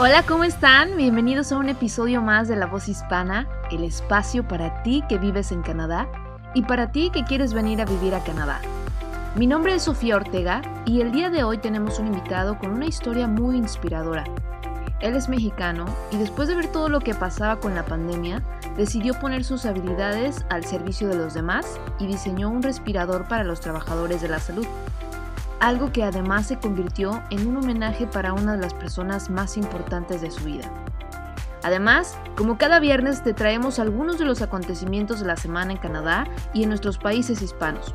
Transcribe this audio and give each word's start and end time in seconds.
Hola, 0.00 0.22
¿cómo 0.22 0.44
están? 0.44 0.96
Bienvenidos 0.96 1.50
a 1.50 1.58
un 1.58 1.68
episodio 1.68 2.22
más 2.22 2.46
de 2.46 2.54
La 2.54 2.66
Voz 2.66 2.88
Hispana, 2.88 3.48
el 3.72 3.82
espacio 3.82 4.46
para 4.46 4.84
ti 4.84 5.02
que 5.08 5.18
vives 5.18 5.50
en 5.50 5.60
Canadá 5.60 6.06
y 6.54 6.62
para 6.62 6.92
ti 6.92 7.10
que 7.12 7.24
quieres 7.24 7.52
venir 7.52 7.80
a 7.80 7.84
vivir 7.84 8.14
a 8.14 8.22
Canadá. 8.22 8.60
Mi 9.34 9.48
nombre 9.48 9.74
es 9.74 9.82
Sofía 9.82 10.14
Ortega 10.14 10.62
y 10.86 11.00
el 11.00 11.10
día 11.10 11.30
de 11.30 11.42
hoy 11.42 11.58
tenemos 11.58 11.98
un 11.98 12.06
invitado 12.06 12.60
con 12.60 12.70
una 12.70 12.86
historia 12.86 13.26
muy 13.26 13.56
inspiradora. 13.56 14.22
Él 15.00 15.16
es 15.16 15.28
mexicano 15.28 15.84
y 16.12 16.16
después 16.16 16.46
de 16.46 16.54
ver 16.54 16.68
todo 16.68 16.88
lo 16.88 17.00
que 17.00 17.14
pasaba 17.14 17.58
con 17.58 17.74
la 17.74 17.84
pandemia, 17.84 18.40
decidió 18.76 19.14
poner 19.14 19.42
sus 19.42 19.66
habilidades 19.66 20.46
al 20.48 20.64
servicio 20.64 21.08
de 21.08 21.16
los 21.16 21.34
demás 21.34 21.80
y 21.98 22.06
diseñó 22.06 22.50
un 22.50 22.62
respirador 22.62 23.26
para 23.26 23.42
los 23.42 23.58
trabajadores 23.58 24.22
de 24.22 24.28
la 24.28 24.38
salud 24.38 24.66
algo 25.60 25.92
que 25.92 26.04
además 26.04 26.46
se 26.46 26.58
convirtió 26.58 27.22
en 27.30 27.46
un 27.46 27.56
homenaje 27.56 28.06
para 28.06 28.32
una 28.32 28.52
de 28.52 28.62
las 28.62 28.74
personas 28.74 29.30
más 29.30 29.56
importantes 29.56 30.20
de 30.20 30.30
su 30.30 30.44
vida. 30.44 30.70
Además, 31.62 32.16
como 32.36 32.56
cada 32.56 32.78
viernes 32.78 33.22
te 33.22 33.34
traemos 33.34 33.78
algunos 33.78 34.18
de 34.18 34.24
los 34.24 34.42
acontecimientos 34.42 35.20
de 35.20 35.26
la 35.26 35.36
semana 35.36 35.72
en 35.72 35.78
Canadá 35.78 36.26
y 36.54 36.62
en 36.62 36.68
nuestros 36.68 36.98
países 36.98 37.42
hispanos. 37.42 37.94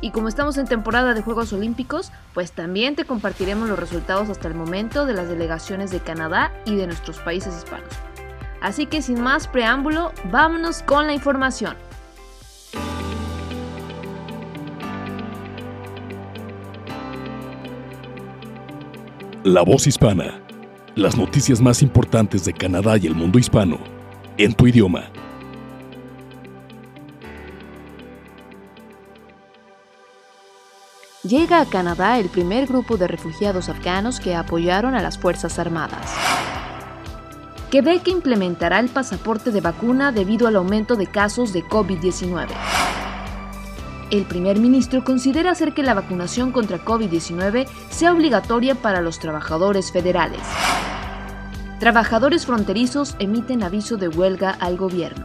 Y 0.00 0.10
como 0.10 0.28
estamos 0.28 0.58
en 0.58 0.66
temporada 0.66 1.14
de 1.14 1.22
Juegos 1.22 1.52
Olímpicos, 1.52 2.10
pues 2.34 2.52
también 2.52 2.96
te 2.96 3.04
compartiremos 3.04 3.68
los 3.68 3.78
resultados 3.78 4.30
hasta 4.30 4.48
el 4.48 4.54
momento 4.54 5.06
de 5.06 5.14
las 5.14 5.28
delegaciones 5.28 5.90
de 5.90 6.00
Canadá 6.00 6.52
y 6.64 6.74
de 6.74 6.86
nuestros 6.86 7.18
países 7.20 7.56
hispanos. 7.56 7.94
Así 8.60 8.86
que 8.86 9.02
sin 9.02 9.20
más 9.20 9.46
preámbulo, 9.46 10.12
vámonos 10.30 10.82
con 10.82 11.06
la 11.06 11.12
información. 11.12 11.76
La 19.44 19.62
voz 19.62 19.88
hispana. 19.88 20.40
Las 20.94 21.16
noticias 21.16 21.60
más 21.60 21.82
importantes 21.82 22.44
de 22.44 22.52
Canadá 22.52 22.96
y 22.96 23.08
el 23.08 23.16
mundo 23.16 23.40
hispano. 23.40 23.80
En 24.38 24.54
tu 24.54 24.68
idioma. 24.68 25.10
Llega 31.24 31.60
a 31.60 31.66
Canadá 31.66 32.20
el 32.20 32.28
primer 32.28 32.68
grupo 32.68 32.96
de 32.96 33.08
refugiados 33.08 33.68
afganos 33.68 34.20
que 34.20 34.36
apoyaron 34.36 34.94
a 34.94 35.02
las 35.02 35.18
Fuerzas 35.18 35.58
Armadas. 35.58 36.14
Quebec 37.72 38.06
implementará 38.06 38.78
el 38.78 38.90
pasaporte 38.90 39.50
de 39.50 39.60
vacuna 39.60 40.12
debido 40.12 40.46
al 40.46 40.54
aumento 40.54 40.94
de 40.94 41.08
casos 41.08 41.52
de 41.52 41.64
COVID-19. 41.64 42.46
El 44.12 44.24
primer 44.24 44.58
ministro 44.58 45.04
considera 45.04 45.52
hacer 45.52 45.72
que 45.72 45.82
la 45.82 45.94
vacunación 45.94 46.52
contra 46.52 46.84
COVID-19 46.84 47.66
sea 47.88 48.12
obligatoria 48.12 48.74
para 48.74 49.00
los 49.00 49.18
trabajadores 49.18 49.90
federales. 49.90 50.42
Trabajadores 51.80 52.44
fronterizos 52.44 53.16
emiten 53.20 53.62
aviso 53.62 53.96
de 53.96 54.08
huelga 54.08 54.50
al 54.50 54.76
gobierno. 54.76 55.24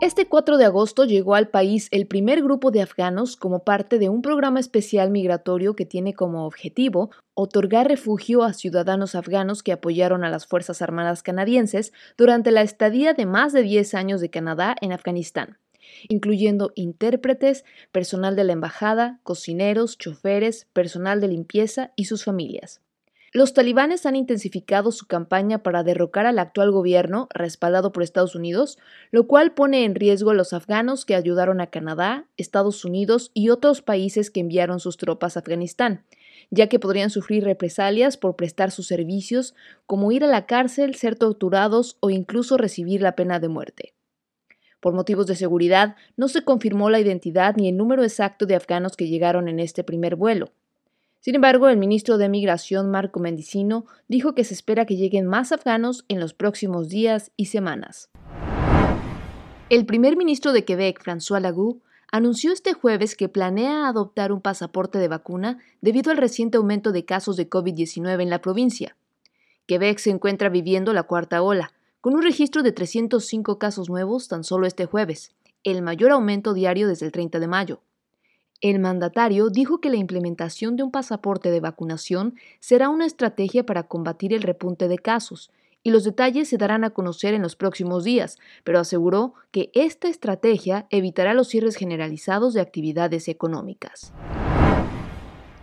Este 0.00 0.26
4 0.26 0.56
de 0.56 0.64
agosto 0.64 1.04
llegó 1.04 1.34
al 1.34 1.48
país 1.48 1.88
el 1.90 2.06
primer 2.06 2.42
grupo 2.42 2.70
de 2.70 2.80
afganos 2.80 3.36
como 3.36 3.64
parte 3.64 3.98
de 3.98 4.08
un 4.08 4.22
programa 4.22 4.58
especial 4.58 5.10
migratorio 5.10 5.76
que 5.76 5.84
tiene 5.84 6.14
como 6.14 6.46
objetivo 6.46 7.10
otorgar 7.34 7.86
refugio 7.86 8.42
a 8.42 8.54
ciudadanos 8.54 9.14
afganos 9.14 9.62
que 9.62 9.72
apoyaron 9.72 10.24
a 10.24 10.30
las 10.30 10.46
Fuerzas 10.46 10.80
Armadas 10.80 11.22
canadienses 11.22 11.92
durante 12.16 12.50
la 12.50 12.62
estadía 12.62 13.12
de 13.12 13.26
más 13.26 13.52
de 13.52 13.60
10 13.60 13.92
años 13.92 14.22
de 14.22 14.30
Canadá 14.30 14.74
en 14.80 14.92
Afganistán, 14.92 15.58
incluyendo 16.08 16.72
intérpretes, 16.76 17.66
personal 17.92 18.36
de 18.36 18.44
la 18.44 18.54
embajada, 18.54 19.20
cocineros, 19.22 19.98
choferes, 19.98 20.66
personal 20.72 21.20
de 21.20 21.28
limpieza 21.28 21.92
y 21.94 22.06
sus 22.06 22.24
familias. 22.24 22.80
Los 23.32 23.54
talibanes 23.54 24.06
han 24.06 24.16
intensificado 24.16 24.90
su 24.90 25.06
campaña 25.06 25.62
para 25.62 25.84
derrocar 25.84 26.26
al 26.26 26.40
actual 26.40 26.72
gobierno, 26.72 27.28
respaldado 27.32 27.92
por 27.92 28.02
Estados 28.02 28.34
Unidos, 28.34 28.76
lo 29.12 29.28
cual 29.28 29.54
pone 29.54 29.84
en 29.84 29.94
riesgo 29.94 30.30
a 30.30 30.34
los 30.34 30.52
afganos 30.52 31.04
que 31.04 31.14
ayudaron 31.14 31.60
a 31.60 31.68
Canadá, 31.68 32.26
Estados 32.36 32.84
Unidos 32.84 33.30
y 33.32 33.50
otros 33.50 33.82
países 33.82 34.32
que 34.32 34.40
enviaron 34.40 34.80
sus 34.80 34.96
tropas 34.96 35.36
a 35.36 35.40
Afganistán, 35.40 36.04
ya 36.50 36.68
que 36.68 36.80
podrían 36.80 37.10
sufrir 37.10 37.44
represalias 37.44 38.16
por 38.16 38.34
prestar 38.34 38.72
sus 38.72 38.88
servicios, 38.88 39.54
como 39.86 40.10
ir 40.10 40.24
a 40.24 40.26
la 40.26 40.46
cárcel, 40.46 40.96
ser 40.96 41.14
torturados 41.14 41.98
o 42.00 42.10
incluso 42.10 42.56
recibir 42.56 43.00
la 43.00 43.14
pena 43.14 43.38
de 43.38 43.48
muerte. 43.48 43.94
Por 44.80 44.92
motivos 44.92 45.28
de 45.28 45.36
seguridad, 45.36 45.94
no 46.16 46.26
se 46.26 46.42
confirmó 46.42 46.90
la 46.90 46.98
identidad 46.98 47.54
ni 47.54 47.68
el 47.68 47.76
número 47.76 48.02
exacto 48.02 48.44
de 48.46 48.56
afganos 48.56 48.96
que 48.96 49.06
llegaron 49.06 49.46
en 49.46 49.60
este 49.60 49.84
primer 49.84 50.16
vuelo. 50.16 50.50
Sin 51.20 51.34
embargo, 51.34 51.68
el 51.68 51.76
ministro 51.76 52.16
de 52.16 52.30
Migración, 52.30 52.90
Marco 52.90 53.20
Mendicino, 53.20 53.84
dijo 54.08 54.34
que 54.34 54.42
se 54.42 54.54
espera 54.54 54.86
que 54.86 54.96
lleguen 54.96 55.26
más 55.26 55.52
afganos 55.52 56.06
en 56.08 56.18
los 56.18 56.32
próximos 56.32 56.88
días 56.88 57.30
y 57.36 57.46
semanas. 57.46 58.08
El 59.68 59.84
primer 59.84 60.16
ministro 60.16 60.54
de 60.54 60.64
Quebec, 60.64 60.98
François 61.04 61.40
Lagou, 61.40 61.82
anunció 62.10 62.52
este 62.52 62.72
jueves 62.72 63.16
que 63.16 63.28
planea 63.28 63.86
adoptar 63.86 64.32
un 64.32 64.40
pasaporte 64.40 64.98
de 64.98 65.08
vacuna 65.08 65.58
debido 65.82 66.10
al 66.10 66.16
reciente 66.16 66.56
aumento 66.56 66.90
de 66.90 67.04
casos 67.04 67.36
de 67.36 67.48
COVID-19 67.48 68.22
en 68.22 68.30
la 68.30 68.40
provincia. 68.40 68.96
Quebec 69.66 69.98
se 69.98 70.10
encuentra 70.10 70.48
viviendo 70.48 70.94
la 70.94 71.02
cuarta 71.02 71.42
ola, 71.42 71.72
con 72.00 72.14
un 72.14 72.22
registro 72.22 72.62
de 72.62 72.72
305 72.72 73.58
casos 73.58 73.90
nuevos 73.90 74.26
tan 74.26 74.42
solo 74.42 74.66
este 74.66 74.86
jueves, 74.86 75.34
el 75.64 75.82
mayor 75.82 76.12
aumento 76.12 76.54
diario 76.54 76.88
desde 76.88 77.04
el 77.04 77.12
30 77.12 77.38
de 77.38 77.46
mayo. 77.46 77.80
El 78.60 78.78
mandatario 78.78 79.48
dijo 79.48 79.80
que 79.80 79.88
la 79.88 79.96
implementación 79.96 80.76
de 80.76 80.82
un 80.82 80.90
pasaporte 80.90 81.50
de 81.50 81.60
vacunación 81.60 82.34
será 82.58 82.90
una 82.90 83.06
estrategia 83.06 83.64
para 83.64 83.84
combatir 83.84 84.34
el 84.34 84.42
repunte 84.42 84.86
de 84.86 84.98
casos, 84.98 85.50
y 85.82 85.90
los 85.90 86.04
detalles 86.04 86.48
se 86.48 86.58
darán 86.58 86.84
a 86.84 86.90
conocer 86.90 87.32
en 87.32 87.40
los 87.40 87.56
próximos 87.56 88.04
días, 88.04 88.36
pero 88.62 88.78
aseguró 88.78 89.32
que 89.50 89.70
esta 89.72 90.08
estrategia 90.08 90.86
evitará 90.90 91.32
los 91.32 91.48
cierres 91.48 91.76
generalizados 91.76 92.52
de 92.52 92.60
actividades 92.60 93.28
económicas. 93.28 94.12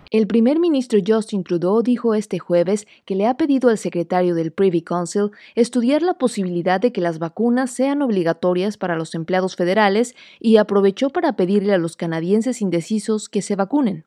El 0.10 0.26
primer 0.26 0.58
ministro 0.58 1.00
Justin 1.06 1.44
Trudeau 1.44 1.82
dijo 1.82 2.14
este 2.14 2.40
jueves 2.40 2.88
que 3.04 3.16
le 3.16 3.28
ha 3.28 3.36
pedido 3.36 3.70
al 3.70 3.78
secretario 3.78 4.36
del 4.36 4.54
Privy 4.54 4.82
Council 4.82 5.32
estudiar 5.54 6.02
la 6.02 6.14
posibilidad 6.14 6.80
de 6.80 6.94
que 6.94 7.02
las 7.02 7.20
vacunas 7.20 7.72
sean 7.72 8.02
obligatorias 8.02 8.78
para 8.78 8.96
los 8.96 9.16
empleados 9.16 9.58
federales 9.58 10.16
y 10.40 10.58
aprovechó 10.58 11.10
para 11.10 11.36
pedirle 11.36 11.74
a 11.74 11.78
los 11.78 11.98
canadienses 11.98 12.62
indecisos 12.62 13.28
que 13.28 13.42
se 13.42 13.58
vacunen. 13.58 14.06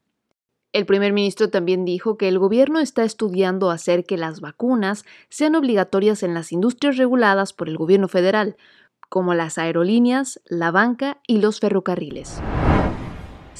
El 0.72 0.86
primer 0.86 1.12
ministro 1.12 1.50
también 1.50 1.84
dijo 1.84 2.16
que 2.16 2.28
el 2.28 2.38
gobierno 2.38 2.78
está 2.80 3.04
estudiando 3.04 3.70
hacer 3.70 4.04
que 4.04 4.16
las 4.16 4.40
vacunas 4.40 5.04
sean 5.28 5.54
obligatorias 5.54 6.22
en 6.22 6.32
las 6.32 6.50
industrias 6.50 6.96
reguladas 6.96 7.52
por 7.52 7.68
el 7.68 7.76
gobierno 7.76 8.08
federal, 8.08 8.56
como 9.10 9.34
las 9.34 9.58
aerolíneas, 9.58 10.40
la 10.46 10.70
banca 10.70 11.18
y 11.26 11.38
los 11.38 11.60
ferrocarriles. 11.60 12.40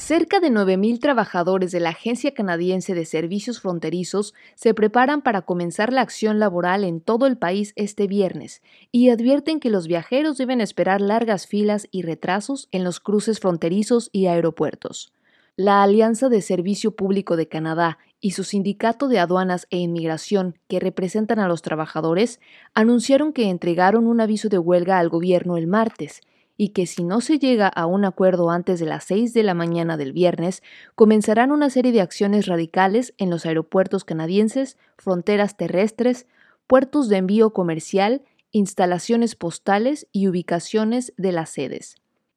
Cerca 0.03 0.39
de 0.39 0.49
9.000 0.49 0.99
trabajadores 0.99 1.71
de 1.71 1.79
la 1.79 1.89
Agencia 1.89 2.33
Canadiense 2.33 2.95
de 2.95 3.05
Servicios 3.05 3.61
Fronterizos 3.61 4.33
se 4.55 4.73
preparan 4.73 5.21
para 5.21 5.43
comenzar 5.43 5.93
la 5.93 6.01
acción 6.01 6.39
laboral 6.39 6.83
en 6.83 7.01
todo 7.01 7.27
el 7.27 7.37
país 7.37 7.71
este 7.75 8.07
viernes 8.07 8.63
y 8.91 9.09
advierten 9.09 9.59
que 9.59 9.69
los 9.69 9.85
viajeros 9.85 10.37
deben 10.37 10.59
esperar 10.59 11.01
largas 11.01 11.45
filas 11.45 11.87
y 11.91 12.01
retrasos 12.01 12.67
en 12.71 12.83
los 12.83 12.99
cruces 12.99 13.39
fronterizos 13.39 14.09
y 14.11 14.25
aeropuertos. 14.25 15.13
La 15.55 15.83
Alianza 15.83 16.29
de 16.29 16.41
Servicio 16.41 16.95
Público 16.95 17.35
de 17.37 17.47
Canadá 17.47 17.99
y 18.19 18.31
su 18.31 18.43
Sindicato 18.43 19.07
de 19.07 19.19
Aduanas 19.19 19.67
e 19.69 19.77
Inmigración, 19.77 20.57
que 20.67 20.79
representan 20.79 21.37
a 21.37 21.47
los 21.47 21.61
trabajadores, 21.61 22.39
anunciaron 22.73 23.33
que 23.33 23.51
entregaron 23.51 24.07
un 24.07 24.19
aviso 24.19 24.49
de 24.49 24.57
huelga 24.57 24.97
al 24.97 25.09
gobierno 25.09 25.57
el 25.57 25.67
martes 25.67 26.21
y 26.61 26.69
que 26.69 26.85
si 26.85 27.03
no 27.03 27.21
se 27.21 27.39
llega 27.39 27.67
a 27.67 27.87
un 27.87 28.05
acuerdo 28.05 28.51
antes 28.51 28.79
de 28.79 28.85
las 28.85 29.05
6 29.05 29.33
de 29.33 29.41
la 29.41 29.55
mañana 29.55 29.97
del 29.97 30.13
viernes, 30.13 30.61
comenzarán 30.93 31.51
una 31.51 31.71
serie 31.71 31.91
de 31.91 32.01
acciones 32.01 32.45
radicales 32.45 33.15
en 33.17 33.31
los 33.31 33.47
aeropuertos 33.47 34.05
canadienses, 34.05 34.77
fronteras 34.95 35.57
terrestres, 35.57 36.27
puertos 36.67 37.09
de 37.09 37.17
envío 37.17 37.51
comercial, 37.51 38.21
instalaciones 38.51 39.35
postales 39.35 40.05
y 40.11 40.27
ubicaciones 40.27 41.13
de 41.17 41.31
las 41.31 41.49
sedes. 41.49 41.95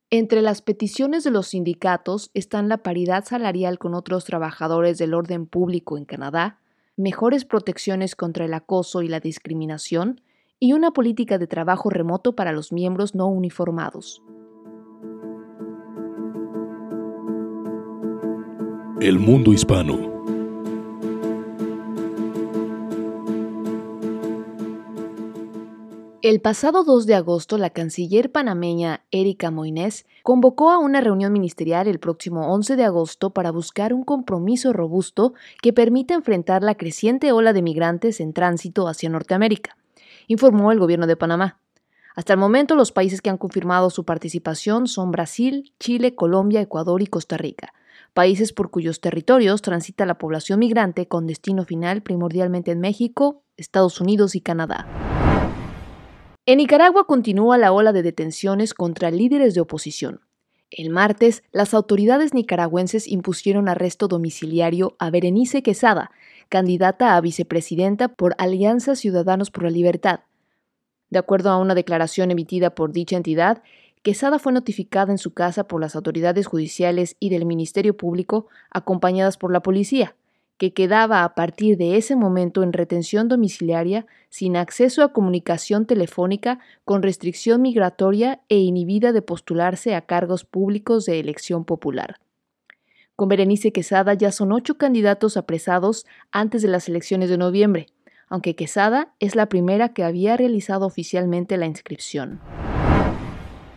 Entre 0.09 0.41
las 0.41 0.63
peticiones 0.63 1.23
de 1.23 1.31
los 1.31 1.49
sindicatos 1.49 2.31
están 2.33 2.71
la 2.71 2.79
paridad 2.79 3.27
salarial 3.27 3.79
con 3.79 3.93
otros 3.93 4.25
trabajadores 4.25 4.97
del 4.97 5.13
orden 5.13 5.45
público 5.45 5.99
en 5.99 6.07
Canadá, 6.07 6.61
mejores 6.97 7.45
protecciones 7.45 8.17
contra 8.17 8.47
el 8.47 8.55
acoso 8.55 9.03
y 9.03 9.09
la 9.09 9.21
discriminación, 9.21 10.23
y 10.65 10.73
una 10.73 10.93
política 10.93 11.37
de 11.37 11.47
trabajo 11.47 11.91
remoto 11.91 12.33
para 12.33 12.51
los 12.51 12.73
miembros 12.73 13.15
no 13.15 13.27
uniformados. 13.27 14.23
El 18.99 19.19
mundo 19.19 19.53
hispano. 19.53 20.15
El 26.23 26.41
pasado 26.41 26.83
2 26.85 27.05
de 27.05 27.15
agosto, 27.15 27.59
la 27.59 27.69
canciller 27.69 28.33
panameña 28.33 29.05
Erika 29.11 29.51
Moines 29.51 30.07
convocó 30.23 30.71
a 30.71 30.79
una 30.79 31.03
reunión 31.03 31.35
ministerial 31.35 31.89
el 31.89 31.99
próximo 31.99 32.51
11 32.51 32.77
de 32.77 32.85
agosto 32.85 33.29
para 33.35 33.51
buscar 33.51 33.93
un 33.93 34.03
compromiso 34.03 34.73
robusto 34.73 35.35
que 35.61 35.75
permita 35.75 36.15
enfrentar 36.15 36.63
la 36.63 36.77
creciente 36.77 37.33
ola 37.33 37.53
de 37.53 37.61
migrantes 37.61 38.19
en 38.21 38.33
tránsito 38.33 38.89
hacia 38.89 39.11
Norteamérica, 39.11 39.77
informó 40.27 40.73
el 40.73 40.79
gobierno 40.79 41.07
de 41.07 41.17
Panamá. 41.17 41.61
Hasta 42.15 42.33
el 42.33 42.39
momento, 42.39 42.77
los 42.77 42.93
países 42.93 43.21
que 43.21 43.31
han 43.31 43.39
confirmado 43.39 43.91
su 43.91 44.05
participación 44.05 44.87
son 44.87 45.11
Brasil, 45.11 45.73
Chile, 45.81 46.15
Colombia, 46.15 46.61
Ecuador 46.61 47.03
y 47.03 47.07
Costa 47.07 47.37
Rica, 47.37 47.73
países 48.13 48.53
por 48.53 48.71
cuyos 48.71 49.01
territorios 49.01 49.63
transita 49.63 50.07
la 50.07 50.19
población 50.19 50.61
migrante 50.61 51.09
con 51.09 51.27
destino 51.27 51.65
final 51.65 52.03
primordialmente 52.03 52.71
en 52.71 52.81
México, 52.81 53.43
Estados 53.57 54.01
Unidos 54.01 54.37
y 54.37 54.41
Canadá. 54.41 54.87
En 56.47 56.59
Nicaragua 56.59 57.07
continúa 57.07 57.57
la 57.57 57.73
ola 57.73 57.93
de 57.93 58.03
detenciones 58.03 58.75
contra 58.75 59.11
líderes 59.11 59.55
de 59.55 59.63
oposición. 59.63 60.21
El 60.77 60.91
martes, 60.91 61.45
las 61.53 61.73
autoridades 61.73 62.35
nicaragüenses 62.35 63.07
impusieron 63.07 63.69
arresto 63.69 64.09
domiciliario 64.09 64.97
a 64.99 65.09
Berenice 65.09 65.63
Quesada, 65.63 66.11
candidata 66.49 67.17
a 67.17 67.21
vicepresidenta 67.21 68.09
por 68.09 68.35
Alianza 68.39 68.97
Ciudadanos 68.97 69.53
por 69.53 69.63
la 69.63 69.71
Libertad. 69.71 70.21
De 71.11 71.21
acuerdo 71.21 71.51
a 71.51 71.59
una 71.59 71.77
declaración 71.77 72.33
emitida 72.33 72.75
por 72.75 72.91
dicha 72.91 73.17
entidad, 73.17 73.63
Quesada 74.03 74.41
fue 74.41 74.53
notificada 74.53 75.13
en 75.13 75.19
su 75.19 75.33
casa 75.33 75.69
por 75.69 75.81
las 75.81 75.95
autoridades 75.95 76.49
judiciales 76.49 77.15
y 77.21 77.31
del 77.31 77.47
Ministerio 77.47 77.97
Público, 77.97 78.49
acompañadas 78.71 79.37
por 79.37 79.53
la 79.53 79.63
policía 79.63 80.17
que 80.59 80.73
quedaba 80.73 81.25
a 81.25 81.35
partir 81.35 81.77
de 81.77 81.97
ese 81.97 82.17
momento 82.17 82.63
en 82.63 82.73
retención 82.73 83.29
domiciliaria, 83.29 84.07
sin 84.29 84.57
acceso 84.57 85.03
a 85.03 85.13
comunicación 85.13 85.87
telefónica, 85.87 86.61
con 86.85 87.03
restricción 87.03 87.63
migratoria 87.63 88.41
e 88.49 88.59
inhibida 88.59 89.13
de 89.13 89.23
postularse 89.23 89.95
a 89.95 90.03
cargos 90.03 90.45
públicos 90.45 91.07
de 91.07 91.21
elección 91.21 91.65
popular. 91.65 92.21
Con 93.17 93.29
Berenice 93.29 93.73
Quesada 93.73 94.15
ya 94.15 94.33
son 94.33 94.53
ocho 94.53 94.77
candidatos 94.77 95.37
apresados 95.37 96.05
antes 96.33 96.63
de 96.63 96.69
las 96.69 96.89
elecciones 96.89 97.31
de 97.31 97.39
noviembre, 97.39 97.87
aunque 98.29 98.57
Quesada 98.57 99.15
es 99.21 99.37
la 99.37 99.49
primera 99.49 99.91
que 99.91 100.03
había 100.03 100.37
realizado 100.37 100.87
oficialmente 100.87 101.57
la 101.57 101.67
inscripción. 101.67 102.41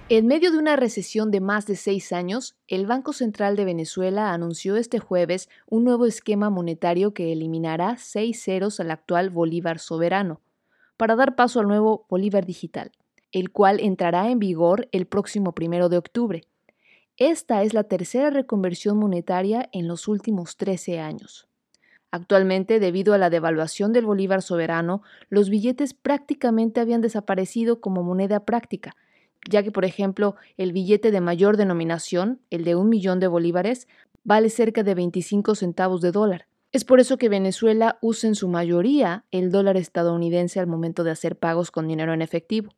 En 0.10 0.26
medio 0.26 0.54
de 0.54 0.58
una 0.58 0.78
recesión 0.78 1.32
de 1.32 1.42
más 1.42 1.66
de 1.66 1.76
seis 1.76 2.14
años, 2.14 2.56
el 2.70 2.88
Banco 2.88 3.12
Central 3.12 3.58
de 3.58 3.66
Venezuela 3.66 4.32
anunció 4.32 4.78
este 4.78 5.00
jueves 5.00 5.50
un 5.68 5.84
nuevo 5.84 6.06
esquema 6.06 6.50
monetario 6.50 7.14
que 7.14 7.34
eliminará 7.34 7.98
seis 7.98 8.42
ceros 8.42 8.80
al 8.80 8.92
actual 8.92 9.30
Bolívar 9.30 9.80
soberano, 9.80 10.40
para 10.96 11.18
dar 11.18 11.36
paso 11.36 11.60
al 11.60 11.68
nuevo 11.68 12.06
Bolívar 12.10 12.46
digital, 12.46 12.94
el 13.34 13.52
cual 13.52 13.82
entrará 13.82 14.32
en 14.32 14.40
vigor 14.40 14.88
el 14.94 15.08
próximo 15.08 15.52
primero 15.52 15.90
de 15.90 15.98
octubre. 15.98 16.44
Esta 17.18 17.64
es 17.64 17.74
la 17.74 17.84
tercera 17.84 18.30
reconversión 18.30 18.98
monetaria 18.98 19.68
en 19.74 19.90
los 19.90 20.08
últimos 20.08 20.56
13 20.56 21.02
años. 21.02 21.50
Actualmente, 22.12 22.80
debido 22.80 23.14
a 23.14 23.18
la 23.18 23.30
devaluación 23.30 23.92
del 23.92 24.06
Bolívar 24.06 24.42
soberano, 24.42 25.02
los 25.28 25.50
billetes 25.50 25.94
prácticamente 25.94 26.80
habían 26.80 27.02
desaparecido 27.02 27.82
como 27.82 28.04
moneda 28.04 28.46
práctica, 28.46 28.96
ya 29.50 29.64
que, 29.64 29.72
por 29.72 29.86
ejemplo, 29.86 30.36
el 30.58 30.72
billete 30.72 31.12
de 31.12 31.22
mayor 31.22 31.58
denominación, 31.58 32.42
el 32.50 32.64
de 32.64 32.76
un 32.76 32.90
millón 32.90 33.20
de 33.20 33.28
bolívares, 33.28 33.88
vale 34.24 34.50
cerca 34.50 34.84
de 34.84 34.96
25 34.96 35.56
centavos 35.56 36.02
de 36.02 36.12
dólar. 36.12 36.48
Es 36.74 36.84
por 36.84 37.00
eso 37.00 37.18
que 37.18 37.30
Venezuela 37.30 37.98
usa 38.02 38.28
en 38.28 38.36
su 38.36 38.50
mayoría 38.50 39.24
el 39.32 39.52
dólar 39.52 39.78
estadounidense 39.78 40.60
al 40.60 40.68
momento 40.68 41.04
de 41.04 41.12
hacer 41.12 41.38
pagos 41.38 41.72
con 41.72 41.88
dinero 41.88 42.14
en 42.14 42.22
efectivo. 42.22 42.72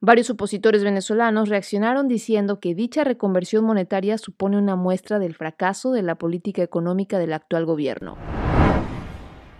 Varios 0.00 0.28
opositores 0.30 0.82
venezolanos 0.82 1.48
reaccionaron 1.48 2.08
diciendo 2.08 2.58
que 2.58 2.74
dicha 2.74 3.04
reconversión 3.04 3.64
monetaria 3.64 4.18
supone 4.18 4.58
una 4.58 4.76
muestra 4.76 5.18
del 5.18 5.34
fracaso 5.34 5.92
de 5.92 6.02
la 6.02 6.16
política 6.16 6.62
económica 6.62 7.18
del 7.18 7.32
actual 7.32 7.64
gobierno. 7.64 8.16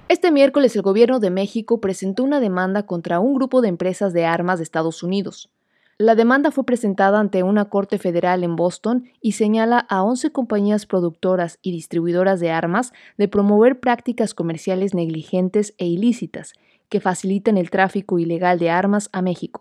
Este 0.09 0.31
miércoles 0.31 0.77
el 0.77 0.83
gobierno 0.83 1.19
de 1.19 1.31
México 1.31 1.81
presentó 1.81 2.25
una 2.25 2.41
demanda 2.41 2.85
contra 2.85 3.21
un 3.21 3.35
grupo 3.35 3.63
de 3.63 3.69
empresas 3.69 4.13
de 4.13 4.27
armas 4.27 4.59
de 4.59 4.65
Estados 4.65 5.03
Unidos. 5.03 5.51
La 5.97 6.17
demanda 6.17 6.51
fue 6.51 6.67
presentada 6.67 7.21
ante 7.21 7.45
una 7.45 7.67
corte 7.67 7.99
federal 7.99 8.43
en 8.43 8.57
Boston 8.57 9.05
y 9.21 9.33
señala 9.33 9.79
a 9.79 10.03
11 10.03 10.33
compañías 10.33 10.87
productoras 10.87 11.61
y 11.63 11.71
distribuidoras 11.71 12.41
de 12.41 12.51
armas 12.51 12.93
de 13.17 13.29
promover 13.29 13.79
prácticas 13.79 14.35
comerciales 14.35 14.93
negligentes 14.93 15.73
e 15.79 15.87
ilícitas 15.87 16.55
que 16.89 17.01
facilitan 17.01 17.59
el 17.59 17.71
tráfico 17.71 18.19
ilegal 18.19 18.59
de 18.59 18.71
armas 18.71 19.09
a 19.13 19.23
México. 19.23 19.61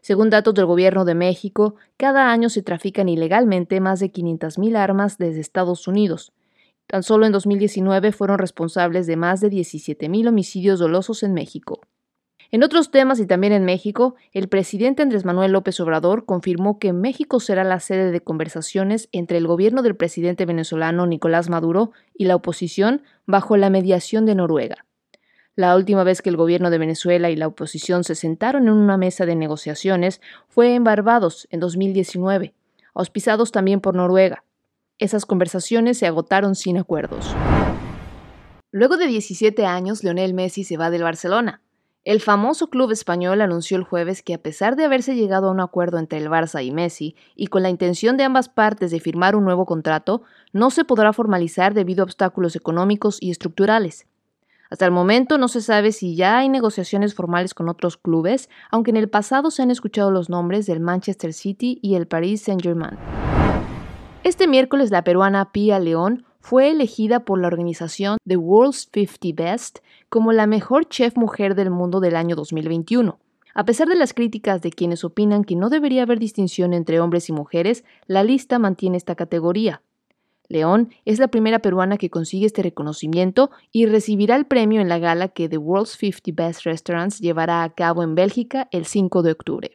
Según 0.00 0.30
datos 0.30 0.54
del 0.54 0.64
Gobierno 0.64 1.04
de 1.04 1.14
México, 1.14 1.74
cada 1.98 2.32
año 2.32 2.48
se 2.48 2.62
trafican 2.62 3.10
ilegalmente 3.10 3.78
más 3.78 4.00
de 4.00 4.10
500.000 4.10 4.76
armas 4.76 5.18
desde 5.18 5.40
Estados 5.40 5.86
Unidos. 5.86 6.32
Tan 6.86 7.02
solo 7.02 7.26
en 7.26 7.32
2019 7.32 8.12
fueron 8.12 8.38
responsables 8.38 9.06
de 9.06 9.16
más 9.16 9.40
de 9.40 9.50
17.000 9.50 10.28
homicidios 10.28 10.80
dolosos 10.80 11.22
en 11.22 11.34
México. 11.34 11.82
En 12.54 12.62
otros 12.62 12.90
temas 12.90 13.18
y 13.18 13.26
también 13.26 13.54
en 13.54 13.64
México, 13.64 14.14
el 14.32 14.46
presidente 14.46 15.00
Andrés 15.00 15.24
Manuel 15.24 15.52
López 15.52 15.80
Obrador 15.80 16.26
confirmó 16.26 16.78
que 16.78 16.92
México 16.92 17.40
será 17.40 17.64
la 17.64 17.80
sede 17.80 18.10
de 18.10 18.20
conversaciones 18.20 19.08
entre 19.10 19.38
el 19.38 19.46
gobierno 19.46 19.80
del 19.80 19.96
presidente 19.96 20.44
venezolano 20.44 21.06
Nicolás 21.06 21.48
Maduro 21.48 21.92
y 22.14 22.26
la 22.26 22.36
oposición 22.36 23.04
bajo 23.24 23.56
la 23.56 23.70
mediación 23.70 24.26
de 24.26 24.34
Noruega. 24.34 24.84
La 25.56 25.74
última 25.74 26.04
vez 26.04 26.20
que 26.20 26.28
el 26.28 26.36
gobierno 26.36 26.68
de 26.68 26.76
Venezuela 26.76 27.30
y 27.30 27.36
la 27.36 27.46
oposición 27.46 28.04
se 28.04 28.14
sentaron 28.14 28.64
en 28.64 28.74
una 28.74 28.98
mesa 28.98 29.24
de 29.24 29.34
negociaciones 29.34 30.20
fue 30.50 30.74
en 30.74 30.84
Barbados 30.84 31.48
en 31.50 31.60
2019, 31.60 32.52
auspiciados 32.92 33.50
también 33.50 33.80
por 33.80 33.94
Noruega. 33.94 34.44
Esas 34.98 35.24
conversaciones 35.24 35.96
se 35.96 36.06
agotaron 36.06 36.54
sin 36.54 36.76
acuerdos. 36.76 37.34
Luego 38.72 38.98
de 38.98 39.06
17 39.06 39.64
años, 39.64 40.04
Leonel 40.04 40.34
Messi 40.34 40.64
se 40.64 40.76
va 40.76 40.90
del 40.90 41.02
Barcelona. 41.02 41.61
El 42.04 42.20
famoso 42.20 42.66
club 42.66 42.90
español 42.90 43.40
anunció 43.42 43.76
el 43.76 43.84
jueves 43.84 44.22
que 44.22 44.34
a 44.34 44.42
pesar 44.42 44.74
de 44.74 44.84
haberse 44.84 45.14
llegado 45.14 45.46
a 45.46 45.50
un 45.52 45.60
acuerdo 45.60 45.98
entre 45.98 46.18
el 46.18 46.28
Barça 46.28 46.64
y 46.64 46.72
Messi 46.72 47.14
y 47.36 47.46
con 47.46 47.62
la 47.62 47.70
intención 47.70 48.16
de 48.16 48.24
ambas 48.24 48.48
partes 48.48 48.90
de 48.90 48.98
firmar 48.98 49.36
un 49.36 49.44
nuevo 49.44 49.66
contrato, 49.66 50.22
no 50.52 50.70
se 50.70 50.84
podrá 50.84 51.12
formalizar 51.12 51.74
debido 51.74 52.02
a 52.02 52.06
obstáculos 52.06 52.56
económicos 52.56 53.18
y 53.20 53.30
estructurales. 53.30 54.08
Hasta 54.68 54.84
el 54.84 54.90
momento 54.90 55.38
no 55.38 55.46
se 55.46 55.60
sabe 55.60 55.92
si 55.92 56.16
ya 56.16 56.38
hay 56.38 56.48
negociaciones 56.48 57.14
formales 57.14 57.54
con 57.54 57.68
otros 57.68 57.96
clubes, 57.96 58.50
aunque 58.72 58.90
en 58.90 58.96
el 58.96 59.08
pasado 59.08 59.52
se 59.52 59.62
han 59.62 59.70
escuchado 59.70 60.10
los 60.10 60.28
nombres 60.28 60.66
del 60.66 60.80
Manchester 60.80 61.32
City 61.32 61.78
y 61.82 61.94
el 61.94 62.08
Paris 62.08 62.42
Saint-Germain. 62.42 62.98
Este 64.24 64.48
miércoles 64.48 64.90
la 64.90 65.04
peruana 65.04 65.52
Pia 65.52 65.78
León 65.78 66.24
fue 66.42 66.70
elegida 66.70 67.20
por 67.20 67.40
la 67.40 67.46
organización 67.46 68.18
The 68.26 68.36
World's 68.36 68.90
50 68.92 69.42
Best 69.42 69.78
como 70.08 70.32
la 70.32 70.46
mejor 70.46 70.88
chef 70.88 71.16
mujer 71.16 71.54
del 71.54 71.70
mundo 71.70 72.00
del 72.00 72.16
año 72.16 72.34
2021. 72.34 73.18
A 73.54 73.64
pesar 73.64 73.88
de 73.88 73.94
las 73.94 74.12
críticas 74.12 74.60
de 74.60 74.70
quienes 74.70 75.04
opinan 75.04 75.44
que 75.44 75.54
no 75.54 75.70
debería 75.70 76.02
haber 76.02 76.18
distinción 76.18 76.72
entre 76.72 77.00
hombres 77.00 77.28
y 77.28 77.32
mujeres, 77.32 77.84
la 78.06 78.24
lista 78.24 78.58
mantiene 78.58 78.96
esta 78.96 79.14
categoría. 79.14 79.82
León 80.48 80.90
es 81.04 81.20
la 81.20 81.28
primera 81.28 81.60
peruana 81.60 81.96
que 81.96 82.10
consigue 82.10 82.46
este 82.46 82.62
reconocimiento 82.62 83.50
y 83.70 83.86
recibirá 83.86 84.34
el 84.34 84.44
premio 84.44 84.80
en 84.80 84.88
la 84.88 84.98
gala 84.98 85.28
que 85.28 85.48
The 85.48 85.58
World's 85.58 85.96
50 85.96 86.32
Best 86.34 86.64
Restaurants 86.64 87.20
llevará 87.20 87.62
a 87.62 87.70
cabo 87.70 88.02
en 88.02 88.16
Bélgica 88.16 88.68
el 88.72 88.84
5 88.84 89.22
de 89.22 89.32
octubre. 89.32 89.70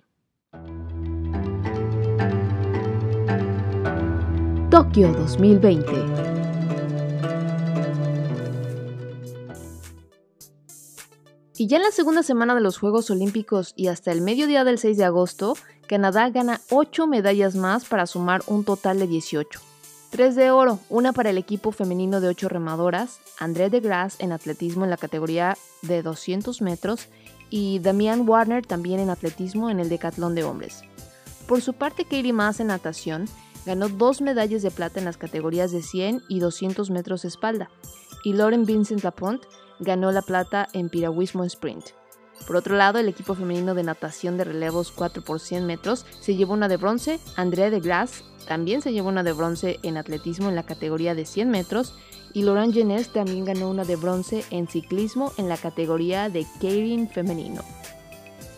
Tokio 4.70 5.14
2020 5.14 6.27
Y 11.60 11.66
ya 11.66 11.78
en 11.78 11.84
la 11.84 11.92
segunda 11.92 12.22
semana 12.22 12.54
de 12.54 12.62
los 12.62 12.78
Juegos 12.78 13.10
Olímpicos 13.10 13.74
y 13.76 13.88
hasta 13.88 14.12
el 14.12 14.22
mediodía 14.22 14.64
del 14.64 14.78
6 14.78 14.96
de 14.96 15.06
agosto, 15.06 15.56
Canadá 15.88 16.30
gana 16.30 16.62
8 16.70 17.08
medallas 17.08 17.56
más 17.56 17.86
para 17.86 18.06
sumar 18.06 18.44
un 18.46 18.64
total 18.64 19.00
de 19.00 19.08
18. 19.08 19.60
3 20.12 20.36
de 20.36 20.52
oro, 20.52 20.80
una 20.90 21.14
para 21.14 21.32
el 21.32 21.38
equipo 21.40 21.72
femenino 21.72 22.22
de 22.22 22.28
8 22.28 22.48
remadoras, 22.48 23.20
André 23.40 23.72
de 23.72 23.80
Grasse 23.80 24.24
en 24.24 24.34
atletismo 24.34 24.84
en 24.84 24.92
la 24.92 24.98
categoría 24.98 25.58
de 25.82 26.04
200 26.04 26.62
metros 26.62 27.08
y 27.50 27.80
Damian 27.80 28.30
Warner 28.30 28.64
también 28.64 29.00
en 29.00 29.10
atletismo 29.10 29.72
en 29.72 29.80
el 29.80 29.90
decatlón 29.90 30.36
de 30.36 30.44
hombres. 30.44 30.84
Por 31.48 31.62
su 31.62 31.74
parte, 31.74 32.04
Katie 32.04 32.34
Maas 32.34 32.60
en 32.60 32.68
natación 32.68 33.26
ganó 33.66 33.90
dos 33.90 34.22
medallas 34.22 34.62
de 34.62 34.72
plata 34.72 35.00
en 35.00 35.06
las 35.06 35.18
categorías 35.18 35.72
de 35.72 35.82
100 35.82 36.24
y 36.30 36.40
200 36.40 36.90
metros 36.90 37.26
espalda, 37.26 37.70
y 38.24 38.34
Lauren 38.34 38.66
Vincent 38.66 39.04
Lapont 39.04 39.44
ganó 39.80 40.12
la 40.12 40.22
plata 40.22 40.68
en 40.74 40.90
piragüismo 40.90 41.44
sprint. 41.44 41.88
Por 42.46 42.56
otro 42.56 42.76
lado, 42.76 43.00
el 43.00 43.10
equipo 43.10 43.36
femenino 43.36 43.74
de 43.74 43.84
natación 43.84 44.38
de 44.38 44.44
relevos 44.44 44.92
4 44.92 45.24
por 45.24 45.40
100 45.40 45.66
metros 45.66 46.06
se 46.22 46.36
llevó 46.36 46.54
una 46.54 46.68
de 46.68 46.78
bronce, 46.78 47.20
Andrea 47.36 47.70
de 47.70 47.80
Glass 47.80 48.24
también 48.48 48.82
se 48.82 48.94
llevó 48.94 49.10
una 49.10 49.24
de 49.24 49.34
bronce 49.34 49.80
en 49.84 49.98
atletismo 49.98 50.48
en 50.48 50.56
la 50.56 50.66
categoría 50.66 51.14
de 51.16 51.26
100 51.26 51.50
metros 51.50 51.96
y 52.34 52.44
Laurent 52.44 52.74
Genes 52.74 53.12
también 53.12 53.44
ganó 53.44 53.70
una 53.70 53.84
de 53.84 53.98
bronce 53.98 54.46
en 54.52 54.68
ciclismo 54.68 55.34
en 55.38 55.50
la 55.50 55.58
categoría 55.58 56.30
de 56.30 56.46
Keirin 56.62 57.10
femenino. 57.10 57.62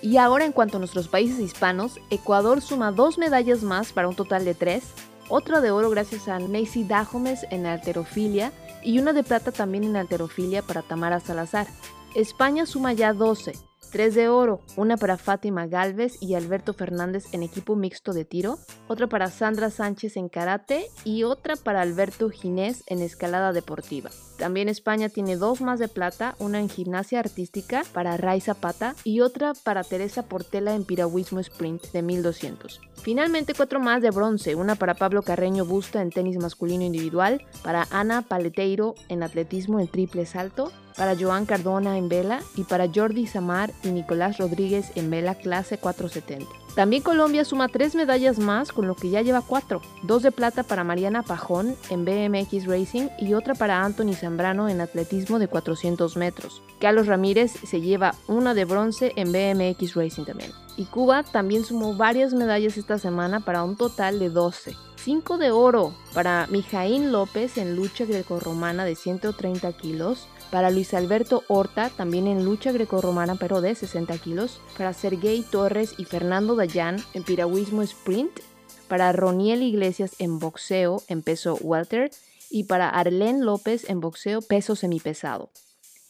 Y 0.02 0.18
ahora 0.18 0.46
en 0.46 0.54
cuanto 0.54 0.78
a 0.78 0.80
nuestros 0.80 1.08
países 1.08 1.40
hispanos, 1.40 2.00
Ecuador 2.10 2.62
suma 2.62 2.92
dos 2.92 3.18
medallas 3.18 3.64
más 3.64 3.92
para 3.92 4.08
un 4.08 4.16
total 4.16 4.46
de 4.46 4.56
tres, 4.56 4.94
otra 5.28 5.62
de 5.62 5.72
oro 5.72 5.90
gracias 5.90 6.28
a 6.28 6.40
Nancy 6.40 6.84
Dahomes 6.84 7.46
en 7.52 7.66
alterofilia 7.66 8.52
y 8.84 9.00
una 9.00 9.14
de 9.14 9.24
plata 9.24 9.52
también 9.52 9.84
en 9.84 9.98
alterofilia 9.98 10.62
para 10.62 10.82
Tamara 10.82 11.20
Salazar. 11.20 11.68
España 12.16 12.66
suma 12.66 12.94
ya 12.94 13.14
12, 13.14 13.54
3 13.90 14.16
de 14.16 14.30
oro, 14.30 14.62
una 14.76 14.98
para 14.98 15.18
Fátima 15.18 15.68
Galvez 15.68 16.22
y 16.22 16.36
Alberto 16.36 16.74
Fernández 16.74 17.26
en 17.34 17.44
equipo 17.44 17.76
mixto 17.76 18.14
de 18.14 18.26
tiro, 18.26 18.60
otra 18.88 19.08
para 19.08 19.30
Sandra 19.30 19.70
Sánchez 19.70 20.18
en 20.18 20.30
karate 20.30 20.88
y 21.04 21.24
otra 21.24 21.56
para 21.56 21.82
Alberto 21.82 22.30
Ginés 22.30 22.84
en 22.88 23.00
escalada 23.00 23.52
deportiva. 23.54 24.10
También 24.38 24.70
España 24.70 25.10
tiene 25.10 25.36
dos 25.36 25.60
más 25.62 25.80
de 25.80 25.88
plata, 25.88 26.36
una 26.40 26.60
en 26.60 26.70
gimnasia 26.70 27.20
artística 27.20 27.84
para 27.94 28.16
Ray 28.16 28.40
Zapata 28.40 28.96
y 29.04 29.20
otra 29.20 29.54
para 29.54 29.84
Teresa 29.84 30.24
Portela 30.24 30.76
en 30.76 30.86
piragüismo 30.86 31.40
sprint 31.40 31.92
de 31.92 32.02
1200. 32.02 32.80
Finalmente 33.02 33.54
cuatro 33.54 33.80
más 33.80 34.02
de 34.02 34.12
bronce, 34.12 34.56
una 34.56 34.76
para 34.76 34.94
Pablo 34.94 35.24
Carreño 35.24 35.66
Busta 35.66 36.02
en 36.02 36.10
tenis 36.10 36.38
masculino 36.38 36.84
individual, 36.84 37.46
para 37.64 37.88
Ana 37.92 38.22
Paleteiro 38.22 38.96
en 39.10 39.24
atletismo 39.24 39.80
en 39.80 39.88
triple 39.88 40.26
salto, 40.26 40.72
para 41.00 41.16
Joan 41.18 41.46
Cardona 41.46 41.98
en 41.98 42.10
vela 42.10 42.42
y 42.58 42.66
para 42.66 42.90
Jordi 42.94 43.26
Samar 43.26 43.72
y 43.84 43.88
Nicolás 43.88 44.38
Rodríguez 44.38 44.92
en 44.96 45.10
vela 45.10 45.34
clase 45.34 45.78
470. 45.78 46.46
También 46.76 47.02
Colombia 47.02 47.46
suma 47.46 47.70
tres 47.70 47.96
medallas 47.96 48.38
más, 48.38 48.74
con 48.74 48.86
lo 48.86 48.96
que 48.96 49.10
ya 49.10 49.22
lleva 49.22 49.42
cuatro. 49.42 49.82
Dos 50.04 50.24
de 50.24 50.34
plata 50.34 50.64
para 50.64 50.84
Mariana 50.84 51.24
Pajón 51.24 51.78
en 51.90 52.04
BMX 52.04 52.66
Racing 52.66 53.08
y 53.18 53.34
otra 53.34 53.56
para 53.56 53.84
Anthony 53.84 54.14
Zambrano 54.14 54.68
en 54.68 54.82
atletismo 54.82 55.40
de 55.40 55.48
400 55.48 56.18
metros. 56.18 56.62
Carlos 56.82 57.08
Ramírez 57.08 57.52
se 57.52 57.80
lleva 57.80 58.14
una 58.28 58.54
de 58.54 58.66
bronce 58.66 59.14
en 59.16 59.32
BMX 59.32 59.96
Racing 59.96 60.26
también. 60.26 60.52
Y 60.76 60.86
Cuba 60.86 61.24
también 61.24 61.64
sumó 61.64 61.96
varias 61.96 62.34
medallas 62.34 62.78
esta 62.78 63.00
semana 63.00 63.40
para 63.40 63.64
un 63.64 63.78
total 63.78 64.20
de 64.20 64.30
12. 64.30 64.76
5 65.04 65.38
de 65.38 65.52
oro 65.52 65.94
para 66.14 66.48
Mijaín 66.48 67.12
López 67.12 67.58
en 67.58 67.76
lucha 67.76 68.06
grecorromana 68.06 68.84
de 68.84 68.96
130 68.96 69.72
kilos, 69.74 70.28
para 70.52 70.72
Luis 70.72 70.94
Alberto 70.94 71.44
Horta, 71.48 71.90
también 71.90 72.28
en 72.28 72.46
lucha 72.46 72.72
grecorromana 72.72 73.36
pero 73.36 73.62
de 73.62 73.76
60 73.76 74.18
kilos, 74.18 74.62
para 74.78 74.94
Sergey 74.94 75.44
Torres 75.44 75.96
y 75.98 76.06
Fernando 76.06 76.56
Dayan 76.56 76.98
en 77.14 77.24
piragüismo 77.24 77.82
sprint, 77.82 78.40
para 78.88 79.12
Roniel 79.12 79.62
Iglesias 79.62 80.16
en 80.20 80.40
boxeo 80.40 81.04
en 81.08 81.22
peso 81.22 81.56
welter 81.62 82.12
y 82.50 82.64
para 82.64 82.90
Arlén 82.90 83.46
López 83.46 83.90
en 83.90 84.00
boxeo 84.00 84.42
peso 84.42 84.76
semipesado. 84.76 85.50